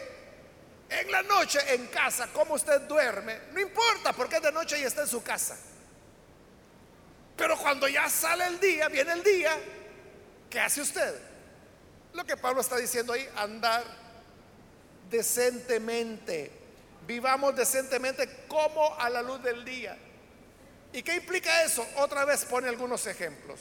en 0.91 1.11
la 1.11 1.23
noche 1.23 1.59
en 1.75 1.87
casa, 1.87 2.29
como 2.33 2.55
usted 2.55 2.83
duerme, 2.83 3.41
no 3.53 3.61
importa 3.61 4.13
porque 4.13 4.37
es 4.37 4.43
de 4.43 4.53
noche 4.53 4.79
y 4.79 4.83
está 4.83 5.03
en 5.03 5.09
su 5.09 5.23
casa. 5.23 5.57
Pero 7.35 7.57
cuando 7.57 7.89
ya 7.89 8.09
sale 8.11 8.47
el 8.47 8.61
día, 8.61 8.89
viene 8.89 9.13
el 9.13 9.23
día, 9.23 9.59
¿qué 10.51 10.61
hace 10.61 10.83
usted? 10.83 11.15
Lo 12.13 12.25
que 12.25 12.37
Pablo 12.37 12.61
está 12.61 12.77
diciendo 12.77 13.15
ahí, 13.15 13.27
andar 13.37 13.85
decentemente. 15.11 16.53
Vivamos 17.07 17.57
decentemente 17.57 18.45
como 18.47 18.99
a 18.99 19.09
la 19.09 19.23
luz 19.23 19.43
del 19.43 19.65
día. 19.65 19.97
¿Y 20.97 21.03
qué 21.05 21.15
implica 21.15 21.63
eso? 21.63 21.87
Otra 21.97 22.25
vez 22.25 22.45
pone 22.45 22.69
algunos 22.69 23.07
ejemplos. 23.07 23.61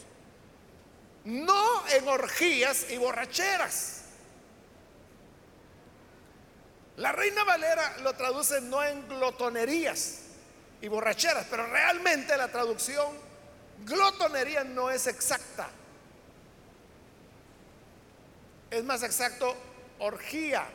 No 1.25 1.87
en 1.89 2.07
orgías 2.07 2.89
y 2.89 2.97
borracheras 2.97 3.95
la 6.97 7.11
Reina 7.11 7.43
Valera 7.43 7.97
lo 8.03 8.13
traduce 8.13 8.61
no 8.61 8.81
en 8.83 9.07
glotonerías 9.07 10.19
y 10.81 10.87
borracheras, 10.87 11.45
pero 11.49 11.67
realmente 11.67 12.37
la 12.37 12.47
traducción 12.47 13.07
glotonería 13.83 14.63
no 14.63 14.89
es 14.89 15.07
exacta. 15.07 15.67
Es 18.71 18.83
más 18.83 19.03
exacto 19.03 19.55
orgía. 19.99 20.65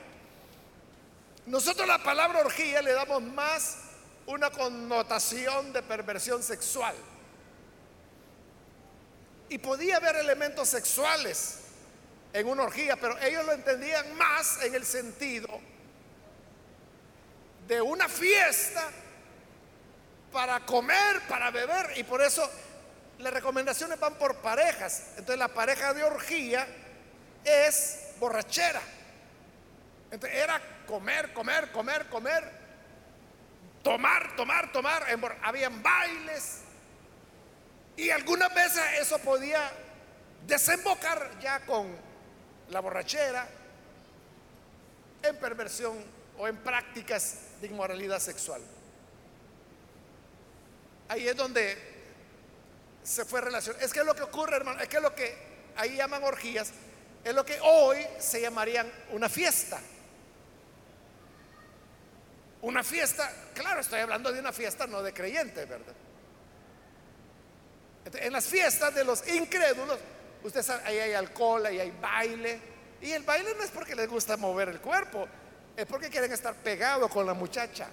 Nosotros 1.47 1.89
la 1.89 2.03
palabra 2.03 2.41
orgía 2.41 2.83
le 2.83 2.93
damos 2.93 3.23
más 3.23 3.79
una 4.31 4.51
connotación 4.51 5.73
de 5.73 5.83
perversión 5.83 6.43
sexual. 6.43 6.95
Y 9.49 9.59
podía 9.59 9.97
haber 9.97 10.17
elementos 10.17 10.69
sexuales 10.69 11.59
en 12.33 12.47
una 12.47 12.63
orgía, 12.63 12.97
pero 12.97 13.19
ellos 13.19 13.45
lo 13.45 13.53
entendían 13.53 14.17
más 14.17 14.63
en 14.63 14.75
el 14.75 14.87
sentido 14.87 15.49
de 17.67 17.81
una 17.81 18.09
fiesta 18.09 18.89
para 20.33 20.61
comer, 20.61 21.23
para 21.29 21.51
beber, 21.51 21.99
y 21.99 22.05
por 22.05 22.23
eso 22.23 22.49
las 23.19 23.33
recomendaciones 23.33 23.99
van 23.99 24.15
por 24.15 24.37
parejas. 24.37 25.09
Entonces 25.17 25.39
la 25.39 25.49
pareja 25.49 25.93
de 25.93 26.05
orgía 26.05 26.67
es 27.45 28.13
borrachera. 28.21 28.81
Entonces 30.13 30.39
era 30.39 30.61
comer, 30.87 31.33
comer, 31.33 31.73
comer, 31.73 32.09
comer, 32.09 32.60
tomar, 33.83 34.35
tomar, 34.37 34.73
tomar. 34.73 35.05
Habían 35.43 35.83
bailes. 35.83 36.61
Y 37.97 38.11
algunas 38.11 38.55
veces 38.55 38.83
eso 38.99 39.19
podía 39.19 39.71
desembocar 40.47 41.39
ya 41.41 41.61
con 41.67 41.95
la 42.71 42.81
borrachera 42.81 43.47
en 45.23 45.37
perversión 45.37 45.97
o 46.39 46.49
en 46.49 46.57
prácticas 46.57 47.37
de 47.61 47.67
inmoralidad 47.67 48.19
sexual. 48.21 48.63
Ahí 51.09 51.29
es 51.29 51.37
donde 51.37 51.77
se 53.03 53.25
fue 53.25 53.41
relación. 53.41 53.77
Es 53.81 53.93
que 53.93 54.05
lo 54.05 54.15
que 54.15 54.23
ocurre, 54.23 54.57
hermano, 54.57 54.81
es 54.81 54.89
que 54.89 55.01
lo 55.01 55.15
que 55.15 55.37
ahí 55.77 55.97
llaman 55.97 56.23
orgías, 56.25 56.71
es 57.25 57.35
lo 57.35 57.45
que 57.45 57.59
hoy 57.61 57.99
se 58.19 58.41
llamarían 58.41 58.91
una 59.11 59.29
fiesta. 59.29 59.81
Una 62.63 62.85
fiesta, 62.85 63.33
claro, 63.55 63.81
estoy 63.81 64.01
hablando 64.01 64.31
de 64.33 64.41
una 64.41 64.53
fiesta 64.53 64.87
no 64.87 65.03
de 65.03 65.15
creyentes, 65.15 65.67
¿verdad? 65.69 65.95
En 68.15 68.33
las 68.33 68.47
fiestas 68.47 68.95
de 68.95 69.05
los 69.05 69.27
incrédulos, 69.29 69.99
usted 70.43 70.63
sabe, 70.63 70.83
ahí 70.85 70.99
hay 70.99 71.13
alcohol, 71.15 71.65
ahí 71.65 71.81
hay 71.81 71.91
baile. 71.91 72.61
Y 73.01 73.13
el 73.13 73.23
baile 73.23 73.55
no 73.55 73.63
es 73.63 73.71
porque 73.71 73.95
les 73.95 74.09
gusta 74.09 74.37
mover 74.37 74.69
el 74.69 74.81
cuerpo, 74.81 75.27
es 75.77 75.87
porque 75.87 76.11
quieren 76.11 76.33
estar 76.33 76.55
pegados 76.55 77.11
con 77.11 77.25
la 77.25 77.33
muchacha. 77.33 77.89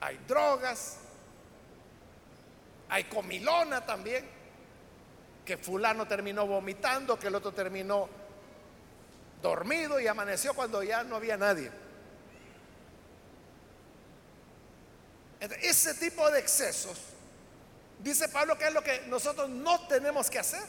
Hay 0.00 0.18
drogas, 0.26 0.98
hay 2.88 3.04
comilona 3.04 3.84
también, 3.84 4.26
que 5.44 5.58
fulano 5.58 6.06
terminó 6.06 6.46
vomitando, 6.46 7.18
que 7.18 7.26
el 7.26 7.34
otro 7.34 7.52
terminó 7.52 8.08
dormido 9.46 10.00
y 10.00 10.08
amaneció 10.08 10.54
cuando 10.54 10.82
ya 10.82 11.04
no 11.04 11.16
había 11.16 11.36
nadie. 11.36 11.70
ese 15.62 15.94
tipo 15.94 16.28
de 16.30 16.40
excesos, 16.40 16.98
dice 18.00 18.28
Pablo 18.28 18.58
que 18.58 18.66
es 18.66 18.72
lo 18.72 18.82
que 18.82 19.02
nosotros 19.06 19.48
no 19.48 19.86
tenemos 19.86 20.28
que 20.28 20.40
hacer. 20.40 20.64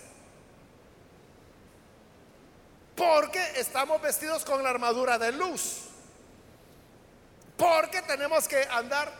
Porque 2.95 3.41
estamos 3.55 4.01
vestidos 4.01 4.43
con 4.43 4.61
la 4.61 4.69
armadura 4.69 5.17
de 5.17 5.32
luz. 5.32 5.84
Porque 7.55 8.01
tenemos 8.03 8.47
que 8.47 8.63
andar 8.69 9.11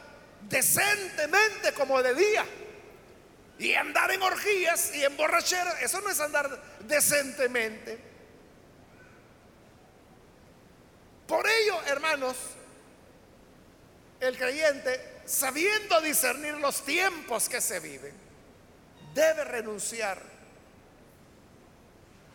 decentemente 0.42 1.74
como 1.74 2.02
de 2.04 2.14
día. 2.14 2.46
Y 3.60 3.74
andar 3.74 4.12
en 4.12 4.22
orgías 4.22 4.94
y 4.96 5.04
en 5.04 5.18
borrachera, 5.18 5.80
eso 5.82 6.02
no 6.02 6.10
es 6.10 6.20
andar 6.20 6.50
decentemente. 6.82 8.17
Por 11.28 11.46
ello, 11.48 11.82
hermanos, 11.88 12.36
el 14.20 14.38
creyente, 14.38 15.22
sabiendo 15.26 16.00
discernir 16.02 16.56
los 16.56 16.84
tiempos 16.84 17.50
que 17.50 17.62
se 17.62 17.80
viven, 17.80 18.14
debe 19.14 19.44
renunciar 19.44 20.22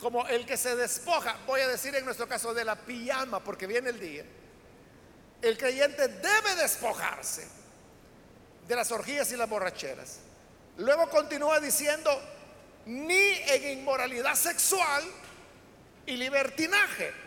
como 0.03 0.27
el 0.27 0.45
que 0.45 0.57
se 0.57 0.75
despoja, 0.75 1.39
voy 1.47 1.61
a 1.61 1.69
decir 1.69 1.95
en 1.95 2.05
nuestro 2.05 2.27
caso, 2.27 2.53
de 2.53 2.65
la 2.65 2.75
pijama, 2.75 3.43
porque 3.43 3.69
viene 3.69 3.91
el 3.91 4.01
día. 4.01 4.25
El 5.41 5.57
creyente 5.57 6.09
debe 6.09 6.57
despojarse 6.57 7.47
de 8.67 8.77
las 8.77 8.91
orgías 8.91 9.31
y 9.31 9.37
las 9.37 9.49
borracheras. 9.49 10.19
Luego 10.77 11.09
continúa 11.09 11.61
diciendo, 11.61 12.11
ni 12.87 13.15
en 13.47 13.79
inmoralidad 13.79 14.35
sexual 14.35 15.05
y 16.05 16.17
libertinaje. 16.17 17.22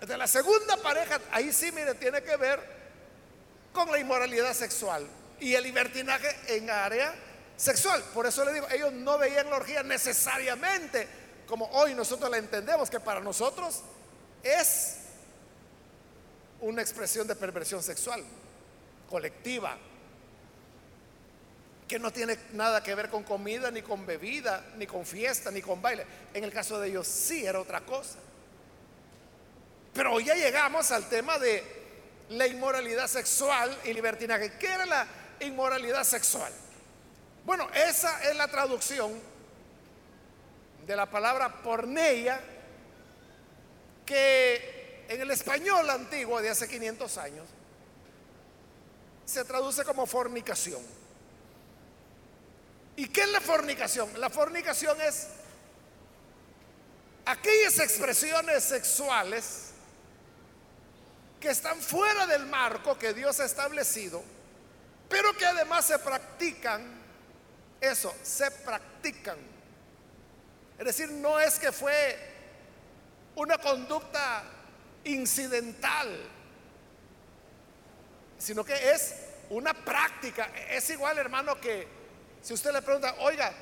De 0.00 0.16
la 0.16 0.26
segunda 0.26 0.76
pareja, 0.76 1.20
ahí 1.32 1.52
sí, 1.52 1.72
mire, 1.72 1.94
tiene 1.94 2.22
que 2.22 2.36
ver 2.36 2.60
con 3.72 3.90
la 3.90 3.98
inmoralidad 3.98 4.52
sexual 4.52 5.06
y 5.40 5.54
el 5.54 5.62
libertinaje 5.62 6.56
en 6.56 6.68
área 6.70 7.14
sexual. 7.56 8.02
Por 8.12 8.26
eso 8.26 8.44
le 8.44 8.52
digo, 8.52 8.66
ellos 8.70 8.92
no 8.92 9.18
veían 9.18 9.48
la 9.48 9.56
orgía 9.56 9.82
necesariamente 9.82 11.08
como 11.46 11.66
hoy 11.66 11.94
nosotros 11.94 12.30
la 12.30 12.38
entendemos, 12.38 12.90
que 12.90 13.00
para 13.00 13.20
nosotros 13.20 13.82
es 14.42 14.96
una 16.60 16.82
expresión 16.82 17.26
de 17.26 17.36
perversión 17.36 17.82
sexual 17.82 18.24
colectiva, 19.08 19.76
que 21.86 21.98
no 22.00 22.12
tiene 22.12 22.36
nada 22.52 22.82
que 22.82 22.94
ver 22.96 23.08
con 23.08 23.22
comida, 23.22 23.70
ni 23.70 23.80
con 23.80 24.04
bebida, 24.04 24.64
ni 24.76 24.86
con 24.86 25.06
fiesta, 25.06 25.52
ni 25.52 25.62
con 25.62 25.80
baile. 25.80 26.04
En 26.34 26.42
el 26.42 26.52
caso 26.52 26.80
de 26.80 26.88
ellos 26.88 27.06
sí 27.06 27.46
era 27.46 27.60
otra 27.60 27.82
cosa. 27.82 28.18
Pero 29.96 30.12
hoy 30.12 30.24
ya 30.24 30.34
llegamos 30.34 30.90
al 30.90 31.08
tema 31.08 31.38
de 31.38 31.64
la 32.28 32.46
inmoralidad 32.46 33.08
sexual 33.08 33.74
y 33.84 33.94
libertinaje. 33.94 34.52
¿Qué 34.58 34.66
era 34.66 34.84
la 34.84 35.06
inmoralidad 35.40 36.04
sexual? 36.04 36.52
Bueno, 37.46 37.66
esa 37.72 38.22
es 38.28 38.36
la 38.36 38.46
traducción 38.46 39.10
de 40.86 40.94
la 40.94 41.06
palabra 41.06 41.62
porneia, 41.62 42.38
que 44.04 45.06
en 45.08 45.18
el 45.18 45.30
español 45.30 45.88
antiguo 45.88 46.42
de 46.42 46.50
hace 46.50 46.68
500 46.68 47.16
años 47.16 47.48
se 49.24 49.44
traduce 49.44 49.82
como 49.82 50.04
fornicación. 50.06 50.82
¿Y 52.96 53.08
qué 53.08 53.22
es 53.22 53.30
la 53.30 53.40
fornicación? 53.40 54.20
La 54.20 54.28
fornicación 54.28 55.00
es 55.00 55.28
aquellas 57.24 57.78
expresiones 57.78 58.62
sexuales 58.62 59.65
que 61.40 61.48
están 61.48 61.80
fuera 61.80 62.26
del 62.26 62.46
marco 62.46 62.98
que 62.98 63.12
Dios 63.12 63.40
ha 63.40 63.44
establecido, 63.44 64.22
pero 65.08 65.36
que 65.36 65.46
además 65.46 65.84
se 65.84 65.98
practican, 65.98 66.82
eso, 67.80 68.14
se 68.22 68.50
practican. 68.50 69.38
Es 70.78 70.84
decir, 70.84 71.10
no 71.10 71.38
es 71.38 71.58
que 71.58 71.72
fue 71.72 72.18
una 73.36 73.58
conducta 73.58 74.44
incidental, 75.04 76.18
sino 78.38 78.64
que 78.64 78.92
es 78.92 79.14
una 79.50 79.72
práctica. 79.72 80.50
Es 80.68 80.90
igual, 80.90 81.18
hermano, 81.18 81.60
que 81.60 81.86
si 82.42 82.54
usted 82.54 82.72
le 82.72 82.82
pregunta, 82.82 83.14
oiga, 83.20 83.52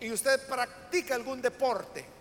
¿y 0.00 0.10
usted 0.10 0.46
practica 0.46 1.14
algún 1.14 1.40
deporte? 1.40 2.13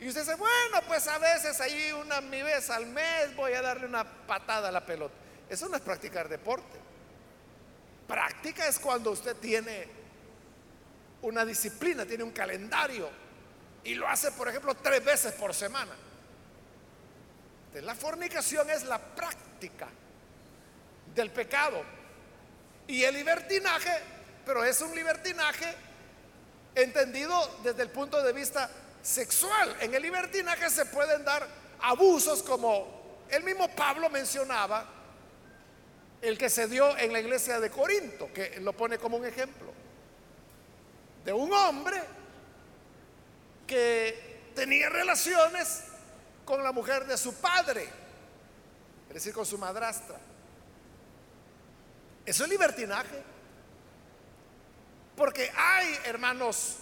Y 0.00 0.08
usted 0.08 0.22
dice, 0.22 0.34
bueno, 0.34 0.80
pues 0.86 1.06
a 1.08 1.18
veces 1.18 1.60
ahí 1.60 1.92
una 1.92 2.20
mi 2.20 2.42
vez 2.42 2.68
al 2.70 2.86
mes 2.86 3.34
voy 3.36 3.52
a 3.52 3.62
darle 3.62 3.86
una 3.86 4.04
patada 4.04 4.68
a 4.68 4.72
la 4.72 4.84
pelota. 4.84 5.14
Eso 5.48 5.68
no 5.68 5.76
es 5.76 5.82
practicar 5.82 6.28
deporte. 6.28 6.78
Práctica 8.06 8.66
es 8.66 8.78
cuando 8.78 9.12
usted 9.12 9.36
tiene 9.36 9.88
una 11.22 11.44
disciplina, 11.44 12.04
tiene 12.04 12.22
un 12.22 12.32
calendario 12.32 13.08
y 13.82 13.94
lo 13.94 14.08
hace, 14.08 14.32
por 14.32 14.48
ejemplo, 14.48 14.74
tres 14.74 15.04
veces 15.04 15.32
por 15.32 15.54
semana. 15.54 15.92
la 17.74 17.94
fornicación 17.94 18.68
es 18.70 18.84
la 18.84 18.98
práctica 18.98 19.88
del 21.14 21.30
pecado. 21.30 21.82
Y 22.86 23.02
el 23.04 23.14
libertinaje, 23.14 23.92
pero 24.44 24.64
es 24.64 24.80
un 24.80 24.94
libertinaje 24.94 25.74
entendido 26.74 27.60
desde 27.62 27.82
el 27.82 27.90
punto 27.90 28.22
de 28.22 28.32
vista 28.32 28.68
sexual. 29.04 29.76
En 29.80 29.94
el 29.94 30.02
libertinaje 30.02 30.70
se 30.70 30.86
pueden 30.86 31.24
dar 31.24 31.46
abusos 31.80 32.42
como 32.42 33.22
el 33.28 33.44
mismo 33.44 33.68
Pablo 33.68 34.08
mencionaba, 34.10 34.86
el 36.20 36.38
que 36.38 36.48
se 36.48 36.66
dio 36.66 36.96
en 36.96 37.12
la 37.12 37.20
iglesia 37.20 37.60
de 37.60 37.70
Corinto, 37.70 38.32
que 38.32 38.58
lo 38.60 38.72
pone 38.72 38.98
como 38.98 39.18
un 39.18 39.26
ejemplo, 39.26 39.72
de 41.24 41.32
un 41.32 41.52
hombre 41.52 42.02
que 43.66 44.50
tenía 44.54 44.88
relaciones 44.88 45.84
con 46.44 46.62
la 46.62 46.72
mujer 46.72 47.06
de 47.06 47.18
su 47.18 47.34
padre, 47.34 47.88
es 49.08 49.14
decir, 49.14 49.34
con 49.34 49.44
su 49.44 49.58
madrastra. 49.58 50.18
Eso 52.24 52.44
es 52.44 52.50
libertinaje. 52.50 53.22
Porque 55.14 55.50
hay, 55.54 55.98
hermanos, 56.06 56.78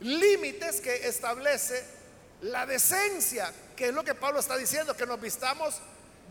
límites 0.00 0.80
que 0.80 1.06
establece 1.08 1.84
la 2.42 2.66
decencia, 2.66 3.52
que 3.76 3.88
es 3.88 3.94
lo 3.94 4.04
que 4.04 4.14
Pablo 4.14 4.40
está 4.40 4.56
diciendo, 4.56 4.96
que 4.96 5.06
nos 5.06 5.20
vistamos 5.20 5.80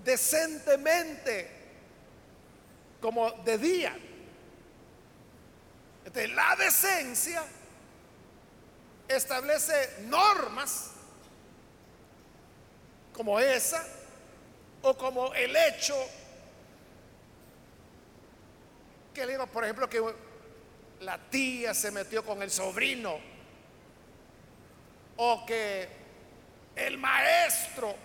decentemente, 0.03 1.49
como 3.01 3.31
de 3.43 3.57
día. 3.57 3.97
la 6.13 6.55
decencia 6.55 7.43
establece 9.07 10.03
normas 10.05 10.91
como 13.13 13.39
esa, 13.39 13.85
o 14.81 14.97
como 14.97 15.33
el 15.33 15.55
hecho 15.55 15.95
que 19.13 19.25
le 19.25 19.33
digo, 19.33 19.47
por 19.47 19.63
ejemplo, 19.63 19.89
que 19.89 20.01
la 21.01 21.17
tía 21.29 21.73
se 21.73 21.91
metió 21.91 22.25
con 22.25 22.41
el 22.41 22.49
sobrino 22.49 23.32
o 25.17 25.45
que 25.45 25.87
el 26.75 26.97
maestro 26.97 27.95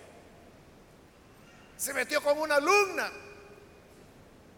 se 1.76 1.94
metió 1.94 2.22
con 2.22 2.38
una 2.38 2.56
alumna. 2.56 3.10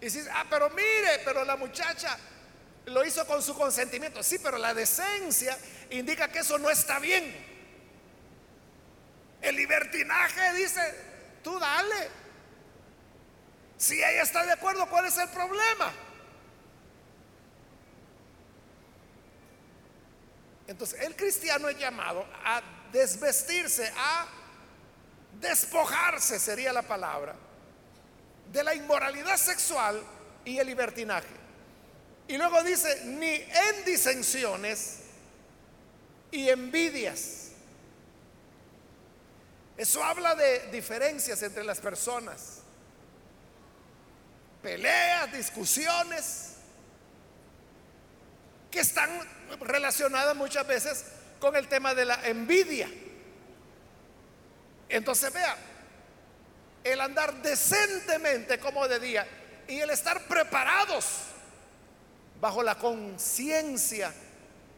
Y 0.00 0.06
dice, 0.06 0.28
ah, 0.32 0.46
pero 0.48 0.70
mire, 0.70 1.20
pero 1.24 1.44
la 1.44 1.56
muchacha 1.56 2.18
lo 2.86 3.04
hizo 3.04 3.26
con 3.26 3.42
su 3.42 3.54
consentimiento. 3.54 4.22
Sí, 4.22 4.38
pero 4.38 4.58
la 4.58 4.72
decencia 4.72 5.58
indica 5.90 6.28
que 6.28 6.38
eso 6.40 6.58
no 6.58 6.70
está 6.70 6.98
bien. 6.98 7.48
El 9.42 9.56
libertinaje 9.56 10.54
dice, 10.54 10.80
tú 11.42 11.58
dale. 11.58 12.08
Si 13.76 13.96
ella 13.96 14.22
está 14.22 14.44
de 14.44 14.52
acuerdo, 14.52 14.88
¿cuál 14.88 15.06
es 15.06 15.16
el 15.18 15.28
problema? 15.28 15.92
Entonces, 20.70 21.00
el 21.00 21.16
cristiano 21.16 21.68
es 21.68 21.76
llamado 21.76 22.24
a 22.44 22.62
desvestirse, 22.92 23.92
a 23.96 24.24
despojarse, 25.40 26.38
sería 26.38 26.72
la 26.72 26.82
palabra, 26.82 27.34
de 28.52 28.62
la 28.62 28.72
inmoralidad 28.72 29.36
sexual 29.36 30.00
y 30.44 30.58
el 30.58 30.68
libertinaje. 30.68 31.26
Y 32.28 32.38
luego 32.38 32.62
dice, 32.62 33.02
ni 33.04 33.32
en 33.34 33.84
disensiones 33.84 35.00
y 36.30 36.48
envidias. 36.48 37.48
Eso 39.76 40.04
habla 40.04 40.36
de 40.36 40.70
diferencias 40.70 41.42
entre 41.42 41.64
las 41.64 41.80
personas. 41.80 42.58
Peleas, 44.62 45.32
discusiones, 45.32 46.49
que 48.70 48.80
están 48.80 49.10
relacionadas 49.60 50.36
muchas 50.36 50.66
veces 50.66 51.04
con 51.38 51.56
el 51.56 51.68
tema 51.68 51.94
de 51.94 52.04
la 52.04 52.20
envidia. 52.26 52.88
Entonces 54.88 55.32
vea, 55.32 55.56
el 56.84 57.00
andar 57.00 57.42
decentemente 57.42 58.58
como 58.58 58.86
de 58.88 58.98
día 58.98 59.26
y 59.68 59.80
el 59.80 59.90
estar 59.90 60.22
preparados 60.26 61.06
bajo 62.40 62.62
la 62.62 62.76
conciencia 62.76 64.12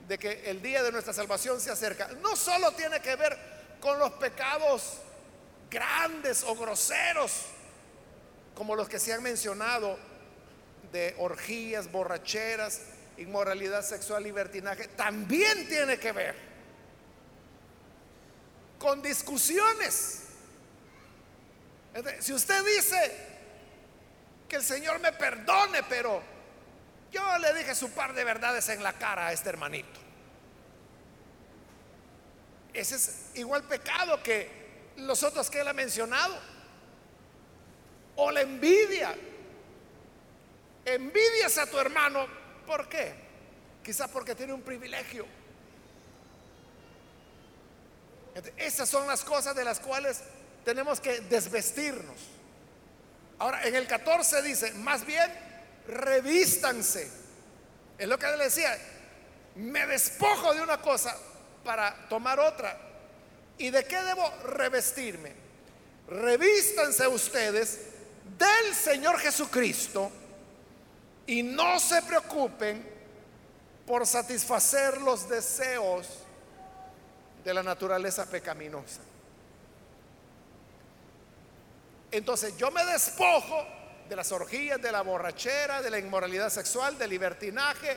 de 0.08 0.18
que 0.18 0.50
el 0.50 0.60
día 0.60 0.82
de 0.82 0.90
nuestra 0.92 1.12
salvación 1.12 1.60
se 1.60 1.70
acerca, 1.70 2.08
no 2.20 2.34
solo 2.36 2.72
tiene 2.72 3.00
que 3.00 3.14
ver 3.16 3.38
con 3.80 3.98
los 3.98 4.12
pecados 4.12 4.98
grandes 5.70 6.42
o 6.44 6.54
groseros, 6.54 7.32
como 8.54 8.76
los 8.76 8.88
que 8.88 8.98
se 8.98 9.12
han 9.12 9.22
mencionado, 9.22 9.98
de 10.92 11.14
orgías, 11.18 11.90
borracheras, 11.90 12.80
inmoralidad 13.18 13.82
sexual, 13.82 14.22
libertinaje, 14.22 14.88
también 14.88 15.68
tiene 15.68 15.98
que 15.98 16.12
ver 16.12 16.52
con 18.78 19.00
discusiones. 19.00 20.22
Si 22.20 22.32
usted 22.32 22.64
dice 22.64 23.16
que 24.48 24.56
el 24.56 24.62
Señor 24.62 24.98
me 24.98 25.12
perdone, 25.12 25.82
pero 25.84 26.22
yo 27.12 27.38
le 27.38 27.54
dije 27.54 27.74
su 27.74 27.90
par 27.90 28.14
de 28.14 28.24
verdades 28.24 28.68
en 28.70 28.82
la 28.82 28.94
cara 28.94 29.28
a 29.28 29.32
este 29.32 29.50
hermanito. 29.50 30.00
Ese 32.72 32.96
es 32.96 33.30
igual 33.34 33.64
pecado 33.64 34.22
que 34.22 34.62
los 34.96 35.22
otros 35.22 35.50
que 35.50 35.60
él 35.60 35.68
ha 35.68 35.74
mencionado. 35.74 36.34
O 38.16 38.30
la 38.30 38.40
envidia. 38.40 39.14
Envidias 40.84 41.58
a 41.58 41.66
tu 41.66 41.78
hermano 41.78 42.26
¿Por 42.66 42.88
qué? 42.88 43.12
Quizás 43.84 44.08
porque 44.10 44.34
tiene 44.34 44.52
un 44.52 44.62
privilegio. 44.62 45.26
Esas 48.56 48.88
son 48.88 49.06
las 49.06 49.22
cosas 49.24 49.54
de 49.54 49.64
las 49.64 49.80
cuales 49.80 50.20
tenemos 50.64 51.00
que 51.00 51.20
desvestirnos. 51.20 52.16
Ahora, 53.38 53.66
en 53.66 53.74
el 53.74 53.86
14 53.86 54.42
dice, 54.42 54.72
más 54.74 55.04
bien, 55.04 55.30
revístanse. 55.88 57.10
Es 57.98 58.08
lo 58.08 58.18
que 58.18 58.26
le 58.28 58.44
decía, 58.44 58.78
me 59.56 59.86
despojo 59.86 60.54
de 60.54 60.62
una 60.62 60.78
cosa 60.78 61.16
para 61.64 62.08
tomar 62.08 62.38
otra. 62.40 62.78
¿Y 63.58 63.70
de 63.70 63.84
qué 63.84 64.00
debo 64.02 64.28
revestirme? 64.44 65.32
Revístanse 66.08 67.06
ustedes 67.06 67.80
del 68.38 68.74
Señor 68.74 69.18
Jesucristo 69.18 70.10
y 71.26 71.42
no 71.42 71.78
se 71.78 72.02
preocupen 72.02 72.84
por 73.86 74.06
satisfacer 74.06 75.00
los 75.00 75.28
deseos 75.28 76.08
de 77.44 77.54
la 77.54 77.62
naturaleza 77.62 78.26
pecaminosa. 78.26 79.00
Entonces 82.10 82.56
yo 82.56 82.70
me 82.70 82.84
despojo 82.84 83.66
de 84.08 84.16
las 84.16 84.30
orgías, 84.32 84.80
de 84.80 84.92
la 84.92 85.02
borrachera, 85.02 85.80
de 85.80 85.90
la 85.90 85.98
inmoralidad 85.98 86.50
sexual, 86.50 86.98
del 86.98 87.10
libertinaje, 87.10 87.96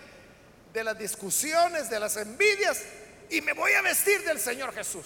de 0.74 0.84
las 0.84 0.98
discusiones, 0.98 1.90
de 1.90 2.00
las 2.00 2.16
envidias, 2.18 2.82
y 3.30 3.42
me 3.42 3.54
voy 3.54 3.74
a 3.74 3.82
vestir 3.82 4.24
del 4.24 4.40
Señor 4.40 4.74
Jesús. 4.74 5.06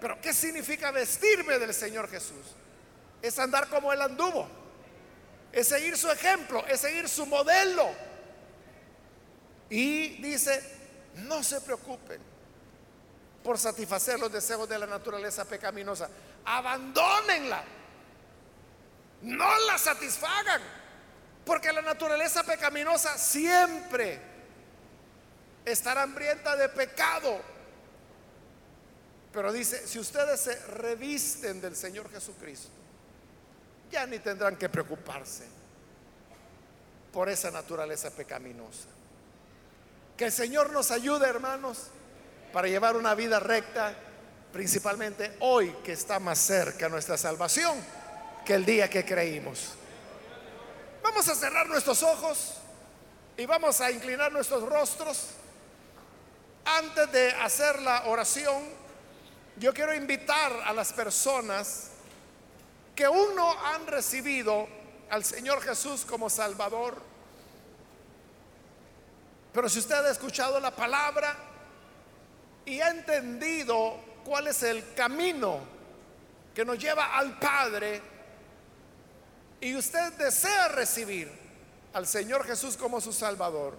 Pero 0.00 0.20
¿qué 0.20 0.32
significa 0.32 0.90
vestirme 0.90 1.58
del 1.58 1.72
Señor 1.72 2.08
Jesús? 2.08 2.54
Es 3.22 3.38
andar 3.38 3.68
como 3.68 3.92
Él 3.92 4.00
anduvo 4.02 4.59
es 5.52 5.68
seguir 5.68 5.96
su 5.96 6.10
ejemplo, 6.10 6.64
es 6.66 6.80
seguir 6.80 7.08
su 7.08 7.26
modelo. 7.26 7.90
Y 9.68 10.20
dice, 10.22 10.62
no 11.14 11.42
se 11.42 11.60
preocupen 11.60 12.20
por 13.42 13.58
satisfacer 13.58 14.18
los 14.18 14.32
deseos 14.32 14.68
de 14.68 14.78
la 14.78 14.86
naturaleza 14.86 15.44
pecaminosa. 15.44 16.08
Abandónenla. 16.44 17.64
No 19.22 19.58
la 19.66 19.78
satisfagan. 19.78 20.62
Porque 21.44 21.72
la 21.72 21.82
naturaleza 21.82 22.44
pecaminosa 22.44 23.16
siempre 23.18 24.20
estará 25.64 26.02
hambrienta 26.02 26.56
de 26.56 26.68
pecado. 26.68 27.40
Pero 29.32 29.52
dice, 29.52 29.86
si 29.86 29.98
ustedes 29.98 30.40
se 30.40 30.54
revisten 30.66 31.60
del 31.60 31.76
Señor 31.76 32.10
Jesucristo, 32.10 32.79
ya 33.90 34.06
ni 34.06 34.18
tendrán 34.18 34.56
que 34.56 34.68
preocuparse 34.68 35.44
por 37.12 37.28
esa 37.28 37.50
naturaleza 37.50 38.10
pecaminosa. 38.10 38.88
Que 40.16 40.26
el 40.26 40.32
Señor 40.32 40.72
nos 40.72 40.90
ayude, 40.90 41.26
hermanos, 41.28 41.88
para 42.52 42.68
llevar 42.68 42.96
una 42.96 43.14
vida 43.14 43.40
recta, 43.40 43.94
principalmente 44.52 45.36
hoy 45.40 45.74
que 45.84 45.92
está 45.92 46.18
más 46.18 46.38
cerca 46.38 46.88
nuestra 46.88 47.16
salvación 47.16 47.76
que 48.44 48.54
el 48.54 48.64
día 48.64 48.88
que 48.88 49.04
creímos. 49.04 49.74
Vamos 51.02 51.28
a 51.28 51.34
cerrar 51.34 51.66
nuestros 51.68 52.02
ojos 52.02 52.54
y 53.36 53.46
vamos 53.46 53.80
a 53.80 53.90
inclinar 53.90 54.30
nuestros 54.32 54.62
rostros. 54.68 55.28
Antes 56.64 57.10
de 57.10 57.32
hacer 57.32 57.80
la 57.80 58.04
oración, 58.04 58.62
yo 59.56 59.72
quiero 59.72 59.94
invitar 59.94 60.52
a 60.64 60.72
las 60.72 60.92
personas 60.92 61.90
que 63.00 63.06
aún 63.06 63.34
no 63.34 63.50
han 63.64 63.86
recibido 63.86 64.68
al 65.08 65.24
Señor 65.24 65.62
Jesús 65.62 66.04
como 66.04 66.28
Salvador. 66.28 67.00
Pero 69.54 69.70
si 69.70 69.78
usted 69.78 70.04
ha 70.04 70.10
escuchado 70.10 70.60
la 70.60 70.76
palabra 70.76 71.34
y 72.66 72.78
ha 72.82 72.90
entendido 72.90 73.98
cuál 74.22 74.48
es 74.48 74.62
el 74.64 74.92
camino 74.92 75.60
que 76.54 76.62
nos 76.62 76.78
lleva 76.78 77.16
al 77.16 77.38
Padre, 77.38 78.02
y 79.62 79.74
usted 79.74 80.12
desea 80.18 80.68
recibir 80.68 81.32
al 81.94 82.06
Señor 82.06 82.44
Jesús 82.44 82.76
como 82.76 83.00
su 83.00 83.14
Salvador, 83.14 83.78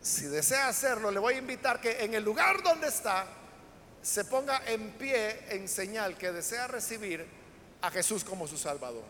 si 0.00 0.24
desea 0.24 0.68
hacerlo, 0.68 1.10
le 1.10 1.18
voy 1.18 1.34
a 1.34 1.38
invitar 1.38 1.78
que 1.78 2.02
en 2.04 2.14
el 2.14 2.24
lugar 2.24 2.62
donde 2.62 2.88
está, 2.88 3.26
se 4.00 4.24
ponga 4.24 4.62
en 4.64 4.92
pie 4.92 5.44
en 5.54 5.68
señal 5.68 6.16
que 6.16 6.32
desea 6.32 6.66
recibir 6.66 7.39
a 7.82 7.90
Jesús 7.90 8.24
como 8.24 8.46
su 8.46 8.56
Salvador. 8.56 9.04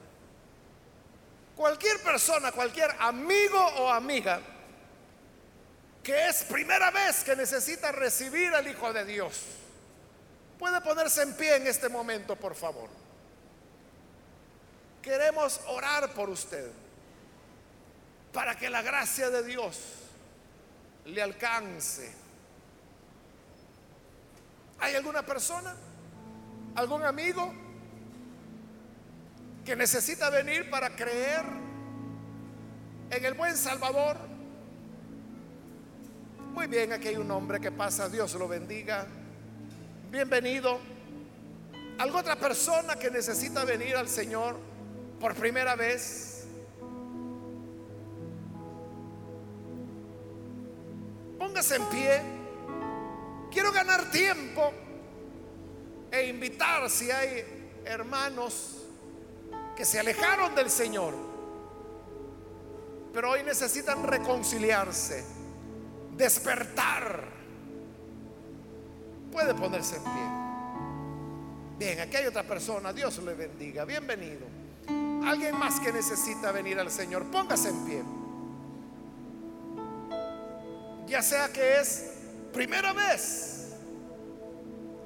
Cualquier 1.56 2.02
persona, 2.02 2.52
cualquier 2.52 2.90
amigo 2.98 3.58
o 3.58 3.88
amiga 3.90 4.40
que 6.02 6.28
es 6.28 6.44
primera 6.44 6.90
vez 6.90 7.22
que 7.22 7.36
necesita 7.36 7.92
recibir 7.92 8.54
al 8.54 8.66
Hijo 8.66 8.92
de 8.92 9.04
Dios, 9.04 9.42
puede 10.58 10.80
ponerse 10.80 11.22
en 11.22 11.34
pie 11.34 11.56
en 11.56 11.66
este 11.66 11.88
momento, 11.88 12.36
por 12.36 12.54
favor. 12.54 12.88
Queremos 15.02 15.60
orar 15.68 16.12
por 16.12 16.30
usted 16.30 16.70
para 18.32 18.56
que 18.56 18.70
la 18.70 18.82
gracia 18.82 19.30
de 19.30 19.42
Dios 19.42 19.78
le 21.04 21.22
alcance. 21.22 22.14
¿Hay 24.78 24.94
alguna 24.94 25.22
persona? 25.24 25.76
¿Algún 26.76 27.02
amigo 27.02 27.52
que 29.64 29.76
necesita 29.76 30.30
venir 30.30 30.68
para 30.70 30.94
creer 30.96 31.44
en 33.10 33.24
el 33.24 33.34
buen 33.34 33.56
Salvador? 33.56 34.16
Muy 36.52 36.66
bien, 36.66 36.92
aquí 36.92 37.08
hay 37.08 37.16
un 37.16 37.30
hombre 37.30 37.60
que 37.60 37.70
pasa, 37.70 38.08
Dios 38.08 38.34
lo 38.34 38.48
bendiga. 38.48 39.06
Bienvenido. 40.10 40.78
¿Alguna 41.98 42.20
otra 42.20 42.36
persona 42.36 42.96
que 42.96 43.10
necesita 43.10 43.64
venir 43.64 43.96
al 43.96 44.08
Señor? 44.08 44.70
por 45.20 45.34
primera 45.34 45.76
vez, 45.76 46.46
póngase 51.38 51.76
en 51.76 51.84
pie. 51.86 52.22
Quiero 53.50 53.70
ganar 53.70 54.10
tiempo 54.10 54.72
e 56.10 56.28
invitar 56.28 56.88
si 56.88 57.10
hay 57.10 57.82
hermanos 57.84 58.79
que 59.80 59.86
se 59.86 59.98
alejaron 59.98 60.54
del 60.54 60.68
Señor, 60.68 61.14
pero 63.14 63.30
hoy 63.30 63.42
necesitan 63.42 64.02
reconciliarse, 64.02 65.24
despertar. 66.18 67.24
Puede 69.32 69.54
ponerse 69.54 69.96
en 69.96 70.02
pie. 70.02 70.22
Bien, 71.78 71.98
aquí 71.98 72.14
hay 72.14 72.26
otra 72.26 72.42
persona. 72.42 72.92
Dios 72.92 73.22
le 73.22 73.32
bendiga. 73.32 73.86
Bienvenido. 73.86 74.46
Alguien 75.24 75.56
más 75.56 75.80
que 75.80 75.94
necesita 75.94 76.52
venir 76.52 76.78
al 76.78 76.90
Señor, 76.90 77.30
póngase 77.30 77.70
en 77.70 77.84
pie. 77.86 78.02
Ya 81.06 81.22
sea 81.22 81.50
que 81.50 81.80
es 81.80 82.04
primera 82.52 82.92
vez 82.92 83.68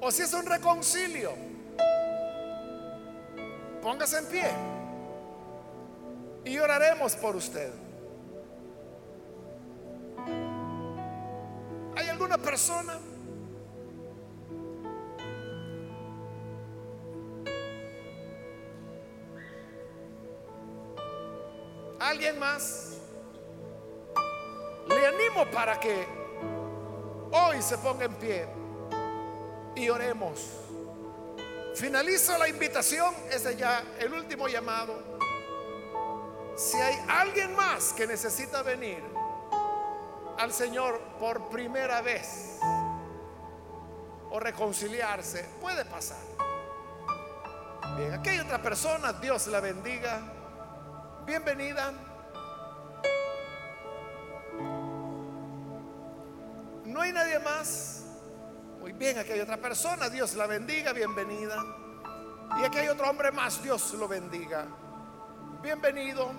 o 0.01 0.11
si 0.11 0.23
es 0.23 0.33
un 0.33 0.45
reconcilio, 0.45 1.44
póngase 3.85 4.17
en 4.17 4.25
pie 4.25 4.49
y 6.43 6.57
oraremos 6.57 7.15
por 7.17 7.35
usted. 7.35 7.71
¿Hay 11.95 12.09
alguna 12.09 12.39
persona? 12.39 12.97
¿Alguien 21.99 22.39
más? 22.39 22.97
Le 24.87 25.05
animo 25.05 25.45
para 25.53 25.79
que 25.79 26.07
hoy 27.31 27.61
se 27.61 27.77
ponga 27.77 28.05
en 28.05 28.15
pie 28.15 28.47
y 29.75 29.89
oremos. 29.89 30.64
Finalizo 31.75 32.37
la 32.37 32.47
invitación, 32.47 33.13
ese 33.29 33.57
ya 33.57 33.83
el 33.99 34.13
último 34.13 34.47
llamado. 34.47 34.97
Si 36.55 36.77
hay 36.77 36.95
alguien 37.09 37.53
más 37.53 37.91
que 37.91 38.07
necesita 38.07 38.63
venir 38.63 39.03
al 40.37 40.53
Señor 40.53 41.01
por 41.19 41.49
primera 41.49 42.01
vez 42.01 42.59
o 44.29 44.39
reconciliarse, 44.39 45.43
puede 45.59 45.83
pasar. 45.83 46.17
Bien, 47.97 48.13
aquí 48.13 48.29
hay 48.29 48.39
otra 48.39 48.61
persona, 48.61 49.11
Dios 49.11 49.47
la 49.47 49.59
bendiga. 49.59 50.21
Bienvenida. 51.25 51.91
No 56.85 57.01
hay 57.01 57.11
nadie 57.11 57.39
más. 57.39 57.94
Muy 58.85 58.93
bien, 58.93 59.17
aquí 59.17 59.31
hay 59.31 59.39
otra 59.39 59.57
persona. 59.57 60.09
Dios 60.09 60.35
la 60.35 60.45
bendiga. 60.45 60.93
Bienvenida. 60.93 61.55
Y 62.61 62.63
aquí 62.63 62.77
hay 62.77 62.87
otro 62.87 63.09
hombre 63.09 63.31
más. 63.31 63.63
Dios 63.63 63.95
lo 63.95 64.07
bendiga. 64.07 64.67
Bienvenido. 65.63 66.31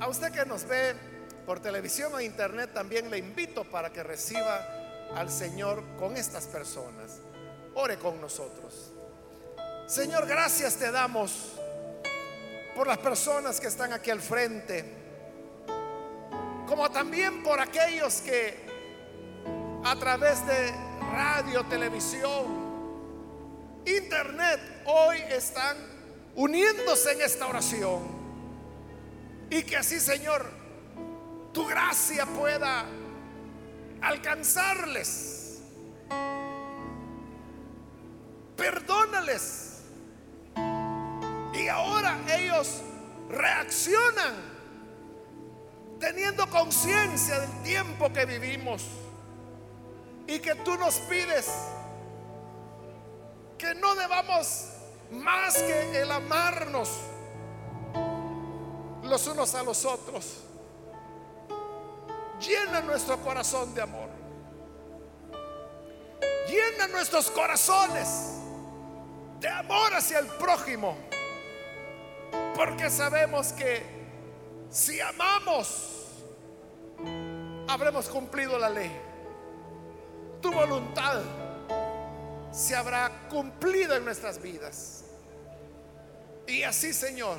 A 0.00 0.08
usted 0.08 0.32
que 0.32 0.44
nos 0.44 0.66
ve 0.66 0.96
por 1.46 1.60
televisión 1.60 2.12
o 2.12 2.20
internet, 2.20 2.72
también 2.74 3.08
le 3.08 3.18
invito 3.18 3.62
para 3.62 3.92
que 3.92 4.02
reciba 4.02 4.66
al 5.14 5.30
Señor 5.30 5.84
con 5.96 6.16
estas 6.16 6.48
personas. 6.48 7.20
Ore 7.74 7.98
con 7.98 8.20
nosotros. 8.20 8.92
Señor, 9.86 10.26
gracias 10.26 10.74
te 10.74 10.90
damos 10.90 11.61
por 12.74 12.86
las 12.86 12.98
personas 12.98 13.60
que 13.60 13.66
están 13.66 13.92
aquí 13.92 14.10
al 14.10 14.20
frente, 14.20 14.84
como 16.66 16.90
también 16.90 17.42
por 17.42 17.60
aquellos 17.60 18.20
que 18.22 18.66
a 19.84 19.96
través 19.96 20.46
de 20.46 20.72
radio, 21.12 21.64
televisión, 21.64 22.46
internet, 23.84 24.60
hoy 24.86 25.18
están 25.28 25.76
uniéndose 26.34 27.12
en 27.12 27.22
esta 27.22 27.46
oración. 27.46 28.22
Y 29.50 29.62
que 29.64 29.76
así, 29.76 30.00
Señor, 30.00 30.50
tu 31.52 31.66
gracia 31.66 32.24
pueda 32.24 32.86
alcanzarles. 34.00 35.60
Perdónales. 38.56 39.82
Y 41.54 41.68
ahora 41.68 42.18
reaccionan 43.28 44.34
teniendo 45.98 46.48
conciencia 46.50 47.38
del 47.40 47.62
tiempo 47.62 48.12
que 48.12 48.24
vivimos 48.24 48.82
y 50.26 50.38
que 50.38 50.54
tú 50.56 50.76
nos 50.76 50.96
pides 51.00 51.48
que 53.58 53.74
no 53.76 53.94
debamos 53.94 54.68
más 55.12 55.54
que 55.62 56.00
el 56.00 56.10
amarnos 56.10 56.88
los 59.02 59.26
unos 59.26 59.54
a 59.54 59.62
los 59.62 59.84
otros. 59.84 60.38
Llena 62.40 62.80
nuestro 62.80 63.18
corazón 63.18 63.74
de 63.74 63.82
amor. 63.82 64.08
Llena 66.48 66.88
nuestros 66.88 67.30
corazones 67.30 68.08
de 69.38 69.48
amor 69.48 69.94
hacia 69.94 70.18
el 70.18 70.26
prójimo. 70.26 70.96
Porque 72.54 72.90
sabemos 72.90 73.52
que 73.52 73.82
si 74.70 75.00
amamos, 75.00 76.06
habremos 77.68 78.08
cumplido 78.08 78.58
la 78.58 78.68
ley. 78.68 78.90
Tu 80.40 80.52
voluntad 80.52 81.22
se 82.50 82.74
habrá 82.76 83.10
cumplido 83.30 83.94
en 83.96 84.04
nuestras 84.04 84.40
vidas. 84.40 85.04
Y 86.46 86.62
así, 86.62 86.92
Señor, 86.92 87.38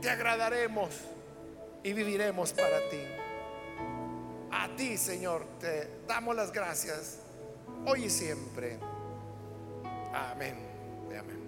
te 0.00 0.10
agradaremos 0.10 0.90
y 1.82 1.92
viviremos 1.92 2.52
para 2.52 2.78
ti. 2.88 3.00
A 4.50 4.68
ti, 4.76 4.96
Señor, 4.96 5.44
te 5.58 5.88
damos 6.06 6.36
las 6.36 6.52
gracias 6.52 7.18
hoy 7.86 8.04
y 8.04 8.10
siempre. 8.10 8.78
Amén. 10.12 10.56
Amén. 11.18 11.41